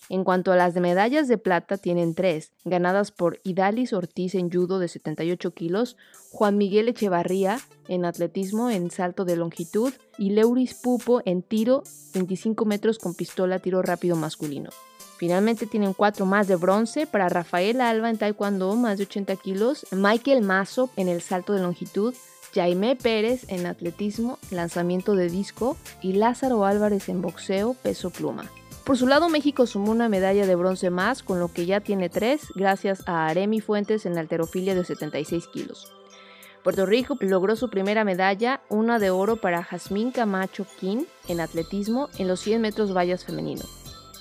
En 0.09 0.23
cuanto 0.23 0.51
a 0.51 0.55
las 0.55 0.73
medallas 0.73 1.27
de 1.27 1.37
plata, 1.37 1.77
tienen 1.77 2.15
tres, 2.15 2.51
ganadas 2.65 3.11
por 3.11 3.39
Idalis 3.43 3.93
Ortiz 3.93 4.33
en 4.33 4.51
judo 4.51 4.79
de 4.79 4.87
78 4.87 5.51
kilos, 5.51 5.97
Juan 6.31 6.57
Miguel 6.57 6.87
Echevarría 6.87 7.59
en 7.87 8.05
atletismo 8.05 8.71
en 8.71 8.89
salto 8.89 9.23
de 9.23 9.35
longitud 9.35 9.93
y 10.17 10.31
Leuris 10.31 10.73
Pupo 10.73 11.21
en 11.25 11.43
tiro 11.43 11.83
25 12.15 12.65
metros 12.65 12.97
con 12.97 13.13
pistola 13.13 13.59
tiro 13.59 13.83
rápido 13.83 14.15
masculino. 14.15 14.71
Finalmente 15.17 15.67
tienen 15.67 15.93
cuatro 15.93 16.25
más 16.25 16.47
de 16.47 16.55
bronce 16.55 17.05
para 17.05 17.29
Rafael 17.29 17.79
Alba 17.79 18.09
en 18.09 18.17
taekwondo, 18.17 18.75
más 18.75 18.97
de 18.97 19.03
80 19.03 19.35
kilos, 19.35 19.85
Michael 19.91 20.41
Mazo 20.41 20.89
en 20.95 21.07
el 21.07 21.21
salto 21.21 21.53
de 21.53 21.61
longitud, 21.61 22.15
Jaime 22.55 22.95
Pérez 22.95 23.45
en 23.49 23.67
atletismo, 23.67 24.39
lanzamiento 24.49 25.13
de 25.13 25.29
disco 25.29 25.77
y 26.01 26.13
Lázaro 26.13 26.65
Álvarez 26.65 27.09
en 27.09 27.21
boxeo, 27.21 27.75
peso 27.75 28.09
pluma. 28.09 28.49
Por 28.83 28.97
su 28.97 29.05
lado, 29.07 29.29
México 29.29 29.67
sumó 29.67 29.91
una 29.91 30.09
medalla 30.09 30.47
de 30.47 30.55
bronce 30.55 30.89
más, 30.89 31.21
con 31.21 31.39
lo 31.39 31.53
que 31.53 31.65
ya 31.65 31.79
tiene 31.79 32.09
tres, 32.09 32.47
gracias 32.55 33.03
a 33.07 33.27
Aremi 33.27 33.61
Fuentes 33.61 34.05
en 34.05 34.17
alterofilia 34.17 34.73
de 34.73 34.83
76 34.83 35.47
kilos. 35.47 35.93
Puerto 36.63 36.85
Rico 36.85 37.17
logró 37.21 37.55
su 37.55 37.69
primera 37.69 38.03
medalla, 38.03 38.61
una 38.67 38.99
de 38.99 39.11
oro 39.11 39.37
para 39.37 39.63
Jazmín 39.63 40.11
Camacho 40.11 40.65
King 40.79 41.05
en 41.27 41.39
atletismo 41.39 42.09
en 42.17 42.27
los 42.27 42.41
100 42.41 42.61
metros 42.61 42.95
vallas 42.95 43.23
femenino. 43.23 43.63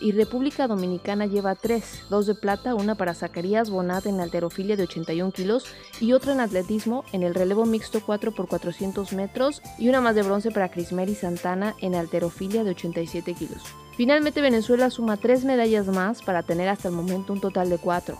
Y 0.00 0.12
República 0.12 0.68
Dominicana 0.68 1.26
lleva 1.26 1.54
tres, 1.54 2.02
dos 2.08 2.26
de 2.26 2.34
plata, 2.34 2.74
una 2.74 2.94
para 2.94 3.14
Zacarías 3.14 3.70
Bonat 3.70 4.06
en 4.06 4.20
alterofilia 4.20 4.76
de 4.76 4.84
81 4.84 5.32
kilos 5.32 5.64
y 6.00 6.12
otra 6.12 6.32
en 6.32 6.40
atletismo 6.40 7.04
en 7.12 7.22
el 7.22 7.34
relevo 7.34 7.64
mixto 7.64 8.00
4 8.04 8.30
x 8.30 8.46
400 8.48 9.12
metros 9.12 9.62
y 9.78 9.88
una 9.88 10.00
más 10.00 10.14
de 10.14 10.22
bronce 10.22 10.50
para 10.50 10.70
Crismeri 10.70 11.14
Santana 11.14 11.74
en 11.80 11.94
alterofilia 11.94 12.64
de 12.64 12.70
87 12.70 13.34
kilos. 13.34 13.62
Finalmente 13.96 14.40
Venezuela 14.40 14.90
suma 14.90 15.16
tres 15.16 15.44
medallas 15.44 15.86
más 15.88 16.22
para 16.22 16.44
tener 16.44 16.68
hasta 16.68 16.88
el 16.88 16.94
momento 16.94 17.32
un 17.32 17.40
total 17.40 17.68
de 17.68 17.78
cuatro. 17.78 18.16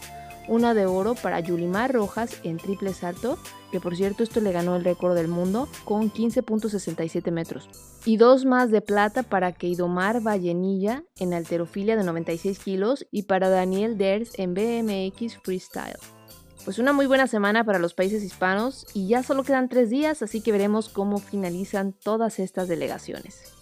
Una 0.48 0.72
de 0.72 0.86
oro 0.86 1.14
para 1.14 1.40
Yulimar 1.40 1.92
Rojas 1.92 2.40
en 2.42 2.56
triple 2.56 2.94
salto, 2.94 3.38
que 3.70 3.80
por 3.80 3.94
cierto 3.96 4.22
esto 4.22 4.40
le 4.40 4.50
ganó 4.50 4.76
el 4.76 4.84
récord 4.84 5.14
del 5.14 5.28
mundo 5.28 5.68
con 5.84 6.10
15.67 6.10 7.30
metros. 7.30 7.68
Y 8.06 8.16
dos 8.16 8.46
más 8.46 8.70
de 8.70 8.80
plata 8.80 9.22
para 9.22 9.52
Keidomar 9.52 10.26
Vallenilla 10.26 11.04
en 11.18 11.34
alterofilia 11.34 11.96
de 11.96 12.04
96 12.04 12.58
kilos 12.60 13.06
y 13.10 13.24
para 13.24 13.50
Daniel 13.50 13.98
Ders 13.98 14.38
en 14.38 14.54
BMX 14.54 15.36
Freestyle. 15.42 15.98
Pues 16.64 16.78
una 16.78 16.94
muy 16.94 17.06
buena 17.06 17.26
semana 17.26 17.64
para 17.64 17.78
los 17.78 17.92
países 17.92 18.22
hispanos 18.22 18.86
y 18.94 19.06
ya 19.06 19.22
solo 19.22 19.44
quedan 19.44 19.68
tres 19.68 19.90
días, 19.90 20.22
así 20.22 20.40
que 20.40 20.52
veremos 20.52 20.88
cómo 20.88 21.18
finalizan 21.18 21.92
todas 21.92 22.38
estas 22.38 22.68
delegaciones. 22.68 23.57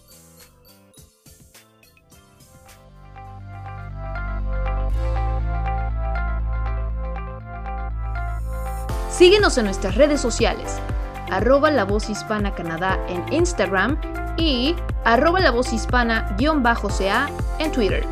Síguenos 9.17 9.57
en 9.57 9.65
nuestras 9.65 9.95
redes 9.95 10.21
sociales, 10.21 10.79
arroba 11.31 11.71
la 11.71 11.85
voz 11.85 12.11
hispana 12.11 12.55
Canadá 12.55 13.03
en 13.09 13.25
Instagram 13.33 13.99
y 14.37 14.77
arroba 15.07 15.41
la 15.41 15.51
voz 15.53 15.73
hispana-ca 15.73 17.31
en 17.59 17.73
Twitter. 17.73 18.05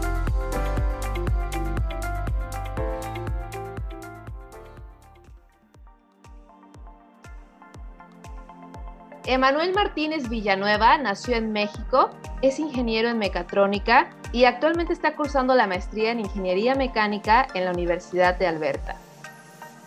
Emanuel 9.27 9.75
Martínez 9.75 10.31
Villanueva 10.31 10.97
nació 10.97 11.37
en 11.37 11.53
México, 11.53 12.09
es 12.41 12.59
ingeniero 12.59 13.11
en 13.11 13.19
mecatrónica 13.19 14.09
y 14.33 14.47
actualmente 14.47 14.95
está 14.95 15.15
cursando 15.17 15.55
la 15.55 15.67
maestría 15.67 16.13
en 16.13 16.21
ingeniería 16.21 16.75
mecánica 16.75 17.47
en 17.53 17.67
la 17.67 17.73
Universidad 17.73 18.39
de 18.39 18.47
Alberta. 18.47 19.04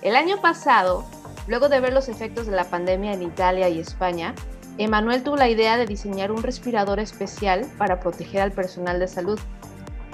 El 0.07 0.15
año 0.15 0.39
pasado, 0.39 1.03
luego 1.47 1.67
de 1.67 1.81
ver 1.81 1.91
los 1.91 2.07
efectos 2.07 2.47
de 2.47 2.55
la 2.55 2.63
pandemia 2.63 3.11
en 3.11 3.21
Italia 3.21 3.67
y 3.67 3.81
España, 3.81 4.33
Emanuel 4.77 5.21
tuvo 5.21 5.35
la 5.35 5.49
idea 5.49 5.75
de 5.75 5.85
diseñar 5.85 6.31
un 6.31 6.43
respirador 6.43 7.01
especial 7.01 7.65
para 7.77 7.99
proteger 7.99 8.39
al 8.39 8.53
personal 8.53 9.01
de 9.01 9.09
salud. 9.09 9.37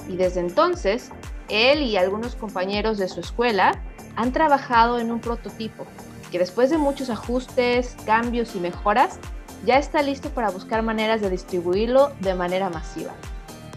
Y 0.08 0.16
desde 0.16 0.40
entonces, 0.40 1.12
él 1.48 1.84
y 1.84 1.96
algunos 1.96 2.36
compañeros 2.36 2.98
de 2.98 3.08
su 3.08 3.20
escuela 3.20 3.84
han 4.16 4.32
trabajado 4.32 4.98
en 4.98 5.12
un 5.12 5.20
prototipo 5.20 5.86
que 6.32 6.40
después 6.40 6.72
de 6.72 6.80
muchos 6.80 7.12
ajustes, 7.12 7.96
cambios 8.04 8.56
y 8.56 8.60
mejoras, 8.60 9.20
ya 9.64 9.78
está 9.78 10.02
listo 10.02 10.32
para 10.32 10.50
buscar 10.50 10.82
maneras 10.82 11.22
de 11.22 11.30
distribuirlo 11.30 12.14
de 12.22 12.34
manera 12.34 12.72
masiva. 12.72 13.14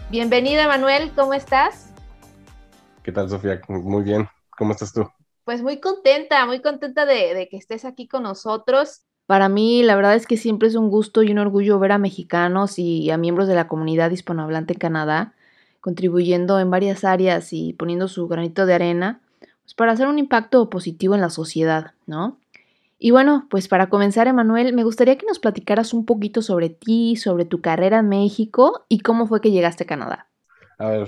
Bienvenido, 0.09 0.63
Emanuel, 0.63 1.11
¿cómo 1.15 1.35
estás? 1.35 1.93
¿Qué 3.03 3.11
tal, 3.11 3.29
Sofía? 3.29 3.61
Muy 3.67 4.01
bien. 4.01 4.27
¿Cómo 4.57 4.71
estás 4.71 4.91
tú? 4.91 5.07
Pues 5.47 5.63
muy 5.63 5.79
contenta, 5.79 6.45
muy 6.45 6.59
contenta 6.59 7.05
de, 7.05 7.47
que 7.49 7.55
estés 7.55 7.85
aquí 7.85 8.05
con 8.05 8.23
nosotros. 8.23 9.03
Para 9.27 9.47
mí, 9.47 9.81
la 9.81 9.95
verdad 9.95 10.13
es 10.15 10.27
que 10.27 10.35
siempre 10.35 10.67
es 10.67 10.75
un 10.75 10.89
gusto 10.89 11.23
y 11.23 11.31
un 11.31 11.37
orgullo 11.37 11.79
ver 11.79 11.93
a 11.93 11.97
mexicanos 11.97 12.77
y 12.77 13.09
a 13.11 13.17
miembros 13.17 13.47
de 13.47 13.55
la 13.55 13.69
comunidad 13.69 14.11
hispanohablante 14.11 14.73
en 14.73 14.79
Canadá 14.79 15.33
contribuyendo 15.79 16.59
en 16.59 16.69
varias 16.69 17.05
áreas 17.05 17.53
y 17.53 17.71
poniendo 17.71 18.09
su 18.09 18.27
granito 18.27 18.65
de 18.65 18.73
arena 18.73 19.21
pues, 19.63 19.73
para 19.73 19.93
hacer 19.93 20.07
un 20.07 20.19
impacto 20.19 20.69
positivo 20.69 21.15
en 21.15 21.21
la 21.21 21.29
sociedad, 21.29 21.93
¿no? 22.07 22.37
Y 22.99 23.11
bueno, 23.11 23.47
pues 23.49 23.69
para 23.69 23.87
comenzar, 23.87 24.27
Emanuel, 24.27 24.73
me 24.73 24.83
gustaría 24.83 25.17
que 25.17 25.25
nos 25.25 25.39
platicaras 25.39 25.93
un 25.93 26.05
poquito 26.05 26.41
sobre 26.41 26.67
ti, 26.67 27.15
sobre 27.15 27.45
tu 27.45 27.61
carrera 27.61 27.99
en 27.99 28.09
México 28.09 28.83
y 28.89 28.99
cómo 28.99 29.27
fue 29.27 29.39
que 29.39 29.51
llegaste 29.51 29.85
a 29.85 29.87
Canadá. 29.87 30.27
A 30.77 30.89
ver, 30.89 31.07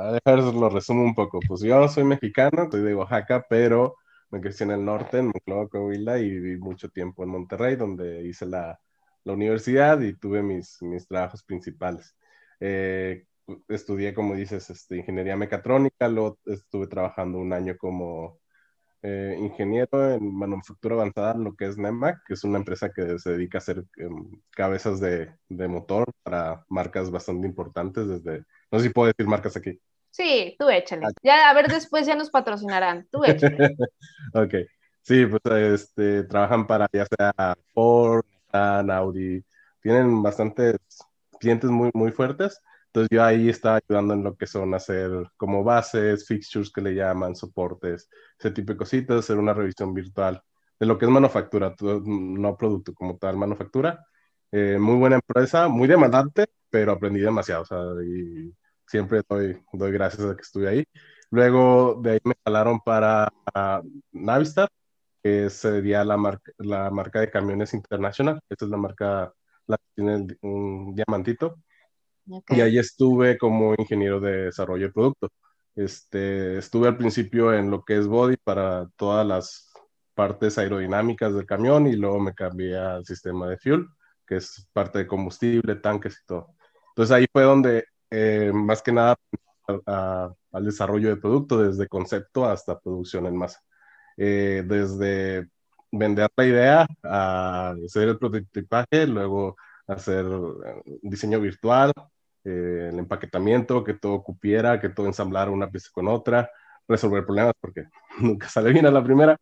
a 0.00 0.12
dejar 0.12 0.38
lo 0.54 0.68
resumo 0.68 1.02
un 1.04 1.14
poco. 1.14 1.40
Pues 1.46 1.60
yo 1.62 1.88
soy 1.88 2.04
mexicano, 2.04 2.68
soy 2.70 2.82
de 2.82 2.94
Oaxaca, 2.94 3.44
pero 3.48 3.96
me 4.30 4.40
crecí 4.40 4.64
en 4.64 4.72
el 4.72 4.84
norte, 4.84 5.18
en 5.18 5.26
Monclova, 5.26 5.68
Coahuila, 5.68 6.18
y 6.18 6.30
viví 6.30 6.58
mucho 6.58 6.88
tiempo 6.88 7.22
en 7.22 7.30
Monterrey, 7.30 7.76
donde 7.76 8.22
hice 8.26 8.46
la, 8.46 8.80
la 9.24 9.32
universidad 9.32 10.00
y 10.00 10.14
tuve 10.14 10.42
mis, 10.42 10.80
mis 10.82 11.06
trabajos 11.06 11.42
principales. 11.44 12.16
Eh, 12.60 13.26
estudié, 13.68 14.14
como 14.14 14.34
dices, 14.34 14.70
este, 14.70 14.96
ingeniería 14.98 15.36
mecatrónica, 15.36 16.08
luego 16.08 16.38
estuve 16.46 16.86
trabajando 16.86 17.38
un 17.38 17.52
año 17.52 17.76
como 17.76 18.40
eh, 19.02 19.36
ingeniero 19.38 20.12
en 20.14 20.34
manufactura 20.34 20.94
avanzada, 20.94 21.34
lo 21.34 21.54
que 21.56 21.66
es 21.66 21.76
NEMAC, 21.76 22.24
que 22.26 22.34
es 22.34 22.44
una 22.44 22.58
empresa 22.58 22.92
que 22.92 23.18
se 23.18 23.30
dedica 23.32 23.58
a 23.58 23.60
hacer 23.60 23.84
em, 23.96 24.30
cabezas 24.50 25.00
de, 25.00 25.34
de, 25.48 25.68
motor 25.68 26.06
para 26.22 26.64
marcas 26.68 27.10
bastante 27.10 27.46
importantes, 27.48 28.06
desde, 28.08 28.44
no 28.72 28.78
sé 28.78 28.86
si 28.86 28.92
puedo 28.92 29.08
decir 29.08 29.26
marcas 29.26 29.56
aquí. 29.56 29.78
Sí, 30.10 30.56
tú 30.58 30.68
échale. 30.68 31.06
Ya, 31.22 31.48
a 31.48 31.54
ver, 31.54 31.68
después 31.68 32.06
ya 32.06 32.16
nos 32.16 32.30
patrocinarán. 32.30 33.06
Tú 33.10 33.24
échale. 33.24 33.76
ok. 34.34 34.54
Sí, 35.02 35.26
pues 35.26 35.42
este, 35.82 36.24
trabajan 36.24 36.66
para 36.66 36.88
ya 36.92 37.06
sea 37.06 37.56
Ford, 37.72 38.24
Audi. 38.52 39.44
Tienen 39.80 40.22
bastantes 40.22 40.76
clientes 41.38 41.70
muy, 41.70 41.90
muy 41.94 42.12
fuertes. 42.12 42.60
Entonces 42.86 43.08
yo 43.10 43.24
ahí 43.24 43.48
estaba 43.48 43.76
ayudando 43.76 44.14
en 44.14 44.22
lo 44.22 44.36
que 44.36 44.46
son 44.46 44.74
hacer 44.74 45.10
como 45.36 45.64
bases, 45.64 46.26
fixtures 46.26 46.70
que 46.70 46.82
le 46.82 46.94
llaman, 46.94 47.34
soportes, 47.34 48.08
ese 48.38 48.50
tipo 48.50 48.72
de 48.72 48.78
cositas, 48.78 49.18
hacer 49.20 49.38
una 49.38 49.54
revisión 49.54 49.94
virtual 49.94 50.42
de 50.78 50.86
lo 50.86 50.98
que 50.98 51.06
es 51.06 51.10
manufactura, 51.10 51.74
no 51.80 52.56
producto 52.56 52.92
como 52.92 53.16
tal, 53.16 53.36
manufactura. 53.36 54.04
Eh, 54.50 54.78
muy 54.78 54.96
buena 54.96 55.16
empresa, 55.16 55.68
muy 55.68 55.88
demandante, 55.88 56.46
pero 56.68 56.92
aprendí 56.92 57.20
demasiado, 57.20 57.62
o 57.62 57.64
sea, 57.64 57.78
y 58.04 58.52
siempre 58.92 59.22
doy, 59.26 59.58
doy 59.72 59.90
gracias 59.90 60.22
a 60.26 60.36
que 60.36 60.42
estuve 60.42 60.68
ahí. 60.68 60.84
Luego 61.30 61.98
de 62.02 62.12
ahí 62.12 62.18
me 62.24 62.34
jalaron 62.44 62.78
para 62.80 63.32
Navistar, 64.12 64.68
que 65.22 65.48
sería 65.48 66.04
la 66.04 66.18
marca, 66.18 66.52
la 66.58 66.90
marca 66.90 67.20
de 67.20 67.30
camiones 67.30 67.72
internacional. 67.72 68.40
Esta 68.50 68.66
es 68.66 68.70
la 68.70 68.76
marca, 68.76 69.32
la 69.66 69.78
que 69.78 69.84
tiene 69.94 70.26
un 70.42 70.94
diamantito. 70.94 71.56
Y 72.48 72.60
ahí 72.60 72.78
estuve 72.78 73.38
como 73.38 73.74
ingeniero 73.78 74.20
de 74.20 74.44
desarrollo 74.44 74.88
de 74.88 74.92
producto. 74.92 75.28
Este, 75.74 76.58
estuve 76.58 76.88
al 76.88 76.98
principio 76.98 77.54
en 77.54 77.70
lo 77.70 77.82
que 77.84 77.96
es 77.96 78.06
body 78.06 78.36
para 78.44 78.88
todas 78.96 79.26
las 79.26 79.72
partes 80.14 80.58
aerodinámicas 80.58 81.34
del 81.34 81.46
camión 81.46 81.86
y 81.86 81.96
luego 81.96 82.20
me 82.20 82.34
cambié 82.34 82.76
al 82.76 83.06
sistema 83.06 83.48
de 83.48 83.56
fuel, 83.56 83.86
que 84.26 84.36
es 84.36 84.68
parte 84.74 84.98
de 84.98 85.06
combustible, 85.06 85.76
tanques 85.76 86.20
y 86.22 86.26
todo. 86.26 86.54
Entonces 86.90 87.16
ahí 87.16 87.26
fue 87.32 87.44
donde 87.44 87.84
eh, 88.12 88.52
más 88.52 88.82
que 88.82 88.92
nada 88.92 89.16
al 89.86 90.64
desarrollo 90.64 91.08
de 91.08 91.16
producto, 91.16 91.62
desde 91.62 91.88
concepto 91.88 92.44
hasta 92.44 92.78
producción 92.78 93.26
en 93.26 93.36
masa. 93.36 93.60
Eh, 94.18 94.62
desde 94.66 95.48
vender 95.90 96.28
la 96.36 96.44
idea 96.44 96.86
a 97.02 97.74
hacer 97.86 98.08
el 98.08 98.18
prototipaje, 98.18 99.06
luego 99.06 99.56
hacer 99.86 100.26
eh, 100.26 100.98
diseño 101.02 101.40
virtual, 101.40 101.92
el 102.44 102.98
empaquetamiento, 102.98 103.84
que 103.84 103.94
todo 103.94 104.22
cupiera, 104.22 104.80
que 104.80 104.90
todo 104.90 105.06
ensamblara 105.06 105.50
una 105.50 105.70
pieza 105.70 105.88
con 105.92 106.08
otra, 106.08 106.50
resolver 106.88 107.24
problemas 107.24 107.54
porque 107.60 107.84
nunca 108.20 108.48
sale 108.48 108.72
bien 108.72 108.86
a 108.86 108.90
la 108.90 109.02
primera, 109.02 109.38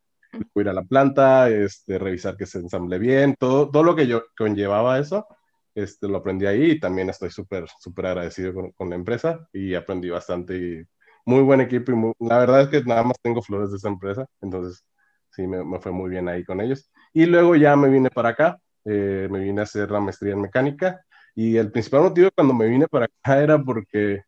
ir 0.55 0.69
a 0.69 0.73
la 0.73 0.85
planta, 0.85 1.49
este, 1.51 1.99
revisar 1.99 2.37
que 2.37 2.47
se 2.47 2.59
ensamble 2.59 2.99
bien, 2.99 3.35
todo, 3.39 3.71
todo 3.71 3.83
lo 3.83 3.97
que 3.97 4.07
yo 4.07 4.23
conllevaba 4.37 4.99
eso, 4.99 5.27
este, 5.75 6.09
lo 6.09 6.19
aprendí 6.19 6.47
ahí 6.47 6.73
y 6.73 6.81
también 6.81 7.11
estoy 7.11 7.31
súper, 7.31 7.67
súper 7.81 8.07
agradecido 8.07 8.55
con, 8.55 8.73
con, 8.73 8.91
la 8.91 8.97
empresa 8.97 9.49
y 9.53 9.75
aprendí 9.75 10.11
bastante 10.11 10.57
y 10.57 10.85
muy 11.25 11.43
buen 11.43 11.61
equipo 11.61 11.93
y 11.93 12.27
la 12.27 12.39
verdad 12.39 12.63
es 12.63 12.69
que 12.69 12.83
nada 12.85 13.03
más 13.05 13.17
tengo 13.23 13.43
flores 13.43 13.71
de 13.71 13.77
esa 13.77 13.89
empresa, 13.89 14.27
entonces 14.41 14.85
sí, 15.31 15.47
me, 15.47 15.65
me 15.65 15.81
fue 15.81 15.93
muy 15.93 16.11
bien 16.11 16.29
ahí 16.29 16.45
con 16.45 16.61
ellos. 16.61 16.91
Y 17.13 17.27
luego 17.27 17.57
ya 17.57 17.77
me 17.77 17.89
vine 17.89 18.11
para 18.11 18.31
acá, 18.31 18.59
eh, 18.85 19.29
me 19.31 19.41
vine 19.41 19.61
a 19.61 19.65
hacer 19.65 19.91
la 19.91 20.01
maestría 20.01 20.33
en 20.35 20.41
mecánica 20.43 21.01
y 21.35 21.57
el 21.57 21.71
principal 21.71 22.03
motivo 22.03 22.31
cuando 22.35 22.55
me 22.55 22.67
vine 22.67 22.89
para 22.89 23.07
acá 23.07 23.43
era 23.43 23.63
porque 23.63 24.23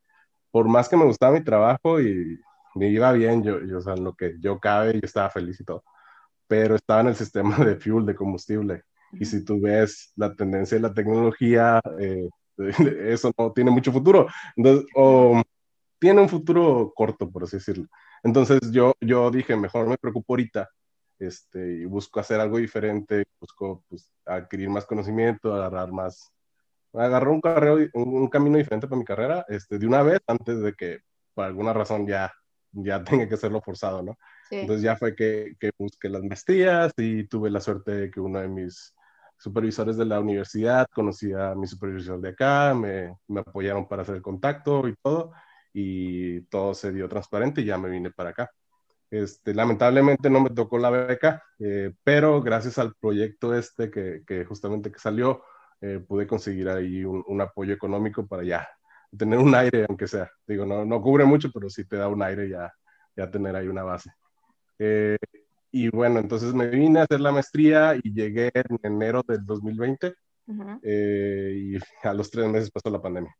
por 0.51 0.69
más 0.69 0.89
que 0.89 0.97
me 0.97 1.05
gustaba 1.05 1.33
mi 1.35 1.45
trabajo 1.45 2.01
y 2.01 2.39
me 2.75 2.89
iba 2.89 3.13
bien, 3.13 3.43
yo, 3.43 3.61
yo 3.65 3.79
o 3.79 3.81
sea, 3.83 3.97
lo 3.97 4.15
que 4.15 4.37
yo 4.41 4.61
cabe, 4.61 4.95
yo 4.95 5.01
estaba 5.03 5.31
feliz 5.31 5.61
y 5.61 5.65
todo, 5.65 5.85
pero 6.47 6.77
estaba 6.77 7.01
en 7.03 7.09
el 7.09 7.17
sistema 7.17 7.57
de 7.59 7.77
fuel, 7.77 8.07
de 8.07 8.15
combustible 8.15 8.85
y 9.13 9.25
si 9.25 9.45
tú 9.45 9.61
ves 9.61 10.13
la 10.17 10.35
tendencia 10.35 10.77
de 10.77 10.83
la 10.83 10.95
tecnología, 10.95 11.81
eh, 12.01 12.29
eso 13.07 13.33
no 13.39 13.53
tiene 13.53 13.71
mucho 13.71 13.93
futuro. 13.93 14.27
Entonces, 14.57 14.87
o 14.95 15.43
tiene 15.99 16.21
un 16.21 16.29
futuro 16.29 16.93
corto, 16.95 17.31
por 17.31 17.45
así 17.45 17.59
decirlo. 17.59 17.87
Entonces 18.23 18.59
yo, 18.73 18.95
yo 19.01 19.31
dije, 19.31 19.57
mejor 19.57 19.87
me 19.87 19.99
preocupo 19.99 20.33
ahorita 20.33 20.69
este, 21.19 21.75
y 21.75 21.85
busco 21.85 22.19
hacer 22.21 22.41
algo 22.41 22.59
diferente, 22.59 23.25
busco 23.41 23.85
pues, 23.89 24.11
adquirir 24.27 24.69
más 24.69 24.85
conocimiento, 24.85 25.55
agarrar 25.55 25.93
más, 25.93 26.33
agarrar 26.93 27.29
un, 27.29 27.41
carrero, 27.41 27.79
un, 27.95 28.29
camino 28.29 28.59
diferente 28.59 28.89
para 28.89 28.99
mi 28.99 29.05
carrera 29.05 29.47
este, 29.49 29.79
de 29.79 29.87
una 29.87 30.03
vez 30.03 30.21
antes 30.27 30.61
de 30.61 30.75
que 30.75 30.99
por 31.35 31.45
alguna 31.45 31.73
razón 31.73 32.07
ya, 32.07 32.33
ya 32.73 33.05
tenga 33.05 33.29
que 33.29 33.35
hacerlo 33.35 33.61
forzado, 33.61 34.03
¿no? 34.03 34.19
Entonces 34.51 34.83
ya 34.83 34.97
fue 34.97 35.15
que, 35.15 35.55
que 35.59 35.71
busqué 35.79 36.09
las 36.09 36.23
maestrías 36.23 36.93
y 36.99 37.29
tuve 37.29 37.49
la 37.49 37.61
suerte 37.61 37.93
de 37.93 38.11
que 38.11 38.21
uno 38.21 38.41
de 38.41 38.49
mis 38.49 38.95
supervisores 39.43 39.97
de 39.97 40.05
la 40.05 40.21
universidad, 40.21 40.87
conocí 40.95 41.33
a 41.33 41.55
mi 41.57 41.67
supervisor 41.67 42.21
de 42.21 42.29
acá, 42.29 42.75
me, 42.75 43.17
me, 43.27 43.41
apoyaron 43.41 43.89
para 43.89 44.03
hacer 44.03 44.15
el 44.17 44.23
contacto 44.23 44.87
y 44.87 44.95
todo, 45.03 45.33
y 45.73 46.43
todo 46.43 46.75
se 46.75 46.93
dio 46.93 47.09
transparente 47.09 47.61
y 47.61 47.65
ya 47.65 47.77
me 47.77 47.91
vine 47.91 48.13
para 48.13 48.31
acá. 48.31 48.51
Este, 49.11 49.53
lamentablemente 49.53 50.31
no 50.31 50.41
me 50.41 50.51
tocó 50.51 50.79
la 50.79 50.91
beca, 50.91 51.43
eh, 51.59 51.93
pero 52.05 52.41
gracias 52.41 52.79
al 52.79 52.95
proyecto 52.95 53.55
este 53.55 53.91
que, 53.91 54.23
que 54.27 54.45
justamente 54.45 54.93
que 54.93 55.01
salió, 55.01 55.43
eh, 55.81 55.99
pude 56.07 56.27
conseguir 56.27 56.69
ahí 56.69 57.05
un, 57.05 57.25
un, 57.27 57.41
apoyo 57.41 57.75
económico 57.75 58.25
para 58.27 58.45
ya 58.45 58.69
tener 59.19 59.41
un 59.41 59.55
aire, 59.57 59.87
aunque 59.89 60.07
sea. 60.07 60.31
Digo, 60.47 60.65
no, 60.65 60.85
no 60.85 61.03
cubre 61.03 61.25
mucho, 61.25 61.51
pero 61.53 61.69
sí 61.69 61.85
te 61.85 61.97
da 61.97 62.09
un 62.09 62.23
aire 62.23 62.49
ya, 62.49 62.73
ya 63.17 63.31
tener 63.31 63.57
ahí 63.57 63.67
una 63.67 63.83
base. 63.83 64.13
Eh, 64.79 65.17
y 65.73 65.89
bueno, 65.89 66.21
entonces 66.21 66.53
me 66.53 66.67
vine 66.69 67.01
a 67.01 67.05
hacer 67.05 67.21
la 67.21 67.33
maestría 67.33 67.97
y 67.97 68.13
llegué 68.13 68.53
en 68.55 68.79
enero 68.83 69.25
del 69.27 69.45
2020 69.45 70.15
eh, 70.83 71.53
y 71.57 72.07
a 72.07 72.13
los 72.13 72.31
tres 72.31 72.47
meses 72.49 72.71
pasó 72.71 72.91
la 72.91 73.01
pandemia. 73.01 73.35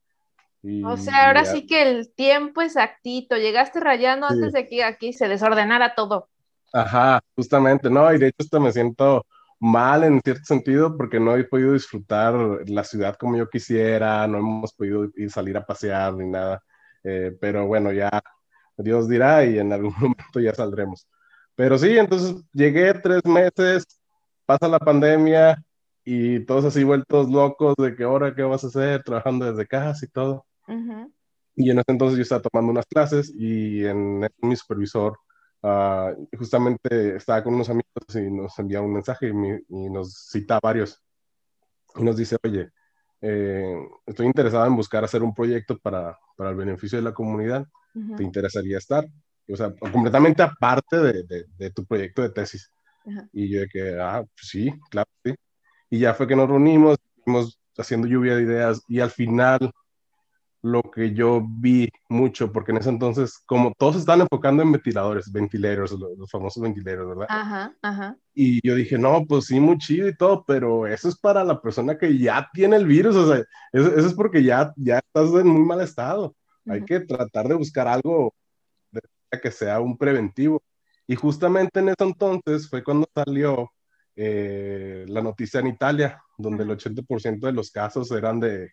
o 0.85 0.97
sea, 0.97 1.29
ahora 1.29 1.45
sí 1.45 1.67
que 1.67 1.83
el 1.83 2.15
tiempo 2.15 2.63
exactito, 2.63 3.37
llegaste 3.37 3.81
rayando 3.81 4.27
antes 4.27 4.55
de 4.55 4.67
que 4.67 4.83
aquí 4.83 5.13
se 5.13 5.29
desordenara 5.29 5.95
todo. 5.95 6.31
Ajá, 6.73 7.21
justamente, 7.37 7.91
¿no? 7.91 8.13
Y 8.15 8.19
de 8.19 8.29
hecho 8.29 8.39
hasta 8.41 8.59
me 8.59 8.73
siento 8.73 9.27
mal 9.61 10.03
en 10.03 10.21
cierto 10.23 10.45
sentido 10.45 10.97
porque 10.97 11.21
no 11.21 11.37
he 11.37 11.45
podido 11.45 11.75
disfrutar 11.75 12.35
la 12.67 12.83
ciudad 12.83 13.17
como 13.17 13.37
yo 13.37 13.49
quisiera, 13.51 14.27
no 14.27 14.39
hemos 14.39 14.73
podido 14.73 15.09
ir 15.17 15.31
salir 15.31 15.57
a 15.59 15.67
pasear 15.67 16.15
ni 16.15 16.29
nada, 16.29 16.63
eh, 17.05 17.37
pero 17.39 17.67
bueno, 17.67 17.93
ya 17.93 18.23
Dios 18.79 19.07
dirá 19.07 19.45
y 19.45 19.59
en 19.59 19.73
algún 19.73 19.93
momento 20.01 20.41
ya 20.41 20.55
saldremos. 20.55 21.07
Pero 21.55 21.79
sí, 21.79 21.97
entonces 21.97 22.43
llegué 22.53 22.95
tres 22.95 23.25
meses, 23.25 23.85
pasa 24.47 24.69
la 24.69 24.79
pandemia 24.79 25.63
y 26.05 26.41
todos 26.41 26.65
así 26.65 26.83
vueltos 26.83 27.31
locos 27.31 27.75
de 27.77 27.95
que 27.95 28.05
ahora 28.05 28.35
qué 28.35 28.43
vas 28.43 28.65
a 28.65 28.69
hacer, 28.69 29.03
trabajando 29.03 29.51
desde 29.51 29.67
casa 29.67 30.05
y 30.05 30.09
todo. 30.09 30.47
Y 31.55 31.71
en 31.71 31.79
ese 31.79 31.93
entonces 31.93 32.17
yo 32.17 32.23
estaba 32.23 32.43
tomando 32.43 32.73
unas 32.73 32.87
clases 32.87 33.33
y 33.37 33.85
en 33.85 34.27
mi 34.41 34.57
supervisor 34.57 35.19
uh, 35.63 36.27
justamente 36.39 37.17
estaba 37.17 37.45
con 37.45 37.55
unos 37.55 37.69
amigos 37.69 37.87
y 38.15 38.31
nos 38.31 38.59
envía 38.59 38.81
un 38.81 38.95
mensaje 38.95 39.29
y, 39.29 39.91
nos 39.91 40.29
cita 40.31 40.59
varios. 40.63 41.03
Y 41.97 42.03
nos 42.03 42.17
dice, 42.17 42.37
oye, 42.43 42.71
eh, 43.21 43.77
estoy 44.07 44.27
interesado 44.27 44.67
en 44.67 44.77
buscar 44.77 45.05
hacer 45.05 45.23
un 45.23 45.35
proyecto 45.35 45.79
para, 45.79 46.19
para 46.37 46.51
el 46.51 46.57
beneficio 46.57 46.99
de 46.99 47.05
la 47.05 47.13
comunidad. 47.13 47.67
¿Te 48.17 48.23
interesaría 48.23 48.79
estar? 48.79 49.07
O 49.49 49.57
sea, 49.57 49.75
completamente 49.93 50.43
aparte 50.43 50.97
de, 50.99 51.47
de, 51.57 51.71
tu 51.71 51.85
proyecto 51.85 52.23
de 52.23 52.31
tesis. 52.31 52.71
Y 53.33 53.49
yo 53.49 53.61
de 53.61 53.69
que, 53.69 53.99
ah, 54.01 54.23
pues 54.23 54.49
sí, 54.49 54.73
claro, 54.91 55.11
sí. 55.25 55.35
Y 55.91 55.99
ya 55.99 56.15
fue 56.15 56.27
que 56.27 56.37
nos 56.37 56.49
reunimos, 56.49 56.97
fuimos 57.25 57.59
haciendo 57.77 58.07
lluvia 58.07 58.37
de 58.37 58.43
ideas 58.43 58.83
y 58.89 59.01
al 59.01 59.11
final 59.11 59.73
lo 60.63 60.83
que 60.83 61.13
yo 61.13 61.45
vi 61.45 61.91
mucho, 62.09 62.53
porque 62.53 62.71
en 62.71 62.79
ese 62.79 62.89
entonces, 62.89 63.43
como 63.47 63.73
todos 63.77 63.97
están 63.97 64.21
enfocando 64.21 64.63
en 64.63 64.71
ventiladores, 64.71 65.31
ventileros, 65.33 65.91
los, 65.91 66.31
famosos 66.31 66.63
ventileros, 66.63 67.09
¿verdad? 67.09 67.27
Ajá, 67.29 67.75
ajá. 67.83 68.17
Y 68.33 68.67
yo 68.67 68.77
dije, 68.77 68.97
no, 68.97 69.27
pues 69.27 69.47
sí, 69.47 69.59
muy 69.59 69.77
chido 69.79 70.09
y 70.09 70.17
todo, 70.17 70.45
pero 70.47 70.87
eso 70.87 71.09
es 71.09 71.19
para 71.19 71.43
la 71.43 71.61
persona 71.61 71.99
que 71.99 72.17
ya 72.17 72.49
tiene 72.53 72.77
el 72.77 72.87
virus, 72.87 73.17
o 73.17 73.33
sea, 73.33 73.45
eso, 73.73 73.97
es 73.97 74.15
porque 74.15 74.45
ya, 74.45 74.73
ya 74.77 74.99
estás 74.99 75.31
en 75.35 75.49
muy 75.49 75.65
mal 75.65 75.81
estado. 75.81 76.35
Hay 76.67 76.85
que 76.85 77.01
tratar 77.01 77.49
de 77.49 77.55
buscar 77.55 77.89
algo 77.89 78.33
que 79.41 79.51
sea 79.51 79.81
un 79.81 79.97
preventivo. 79.97 80.63
Y 81.07 81.17
justamente 81.17 81.81
en 81.81 81.89
ese 81.91 82.05
entonces 82.05 82.69
fue 82.69 82.83
cuando 82.85 83.09
salió 83.15 83.71
eh, 84.17 85.05
la 85.09 85.23
noticia 85.23 85.61
en 85.61 85.69
Italia, 85.69 86.23
donde 86.39 86.65
el 86.65 86.71
80% 86.71 87.47
de 87.47 87.53
los 87.53 87.71
casos 87.71 88.11
eran 88.13 88.41
de, 88.41 88.73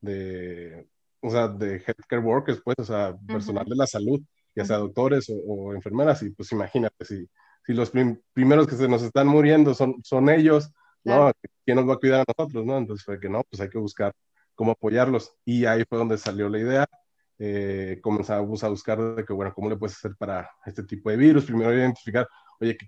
de, 0.00 0.88
o 1.20 1.30
sea, 1.30 1.48
de 1.48 1.76
healthcare 1.76 2.22
workers, 2.22 2.60
pues, 2.64 2.76
o 2.78 2.84
sea, 2.84 3.16
personal 3.26 3.66
de 3.66 3.76
la 3.76 3.86
salud, 3.86 4.20
ya 4.54 4.64
sea 4.64 4.78
doctores 4.78 5.26
o, 5.30 5.74
enfermeras. 5.74 6.22
Y 6.22 6.30
pues 6.30 6.52
imagínate, 6.52 7.04
si, 7.04 7.28
si 7.66 7.72
los 7.74 7.90
primeros 8.32 8.66
que 8.66 8.76
se 8.76 8.88
nos 8.88 9.02
están 9.02 9.26
muriendo 9.28 9.74
son, 9.74 9.96
son 10.04 10.28
ellos, 10.28 10.70
¿no? 11.04 11.32
¿Quién 11.64 11.76
nos 11.76 11.88
va 11.88 11.94
a 11.94 11.98
cuidar 11.98 12.20
a 12.20 12.32
nosotros, 12.36 12.64
no? 12.64 12.78
Entonces 12.78 13.04
fue 13.04 13.20
que 13.20 13.28
no, 13.28 13.42
pues 13.50 13.60
hay 13.60 13.68
que 13.70 13.78
buscar 13.78 14.12
cómo 14.54 14.72
apoyarlos. 14.72 15.36
Y 15.44 15.66
ahí 15.66 15.84
fue 15.88 15.98
donde 15.98 16.18
salió 16.18 16.48
la 16.48 16.58
idea 16.58 16.88
eh, 17.38 17.98
comenzamos 18.02 18.62
a 18.64 18.68
buscar 18.68 18.98
de 19.16 19.24
que, 19.24 19.32
bueno, 19.32 19.52
¿cómo 19.54 19.68
le 19.68 19.76
puedes 19.76 19.96
hacer 19.96 20.14
para 20.16 20.50
este 20.66 20.84
tipo 20.84 21.10
de 21.10 21.16
virus? 21.16 21.44
Primero 21.44 21.72
identificar, 21.72 22.28
oye, 22.60 22.76
¿qué, 22.76 22.86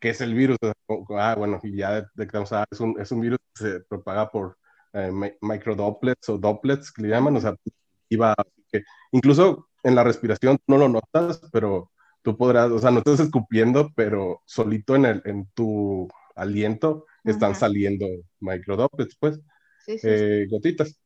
qué 0.00 0.10
es 0.10 0.20
el 0.20 0.34
virus? 0.34 0.56
Ah, 1.10 1.34
bueno, 1.36 1.60
y 1.62 1.76
ya 1.76 2.02
detectamos, 2.02 2.52
ah, 2.52 2.64
es 2.70 2.80
un, 2.80 2.98
es 3.00 3.10
un 3.12 3.20
virus 3.20 3.38
que 3.54 3.62
se 3.62 3.80
propaga 3.80 4.30
por 4.30 4.56
eh, 4.92 5.10
microdoplets 5.40 6.28
o 6.30 6.38
doplets, 6.38 6.92
que 6.92 7.02
le 7.02 7.08
llaman, 7.08 7.36
o 7.36 7.40
sea, 7.40 7.54
iba, 8.08 8.34
que 8.72 8.82
incluso 9.12 9.68
en 9.82 9.94
la 9.94 10.04
respiración 10.04 10.58
no 10.66 10.78
lo 10.78 10.88
notas, 10.88 11.40
pero 11.52 11.90
tú 12.22 12.36
podrás, 12.36 12.70
o 12.70 12.78
sea, 12.78 12.90
no 12.90 12.98
estás 12.98 13.20
escupiendo, 13.20 13.90
pero 13.94 14.42
solito 14.46 14.96
en, 14.96 15.04
el, 15.04 15.22
en 15.26 15.46
tu 15.54 16.08
aliento 16.34 17.06
están 17.24 17.54
saliendo 17.54 18.06
microdroplets, 18.40 19.16
pues, 19.18 19.40
eh, 19.86 20.46
gotitas. 20.50 20.98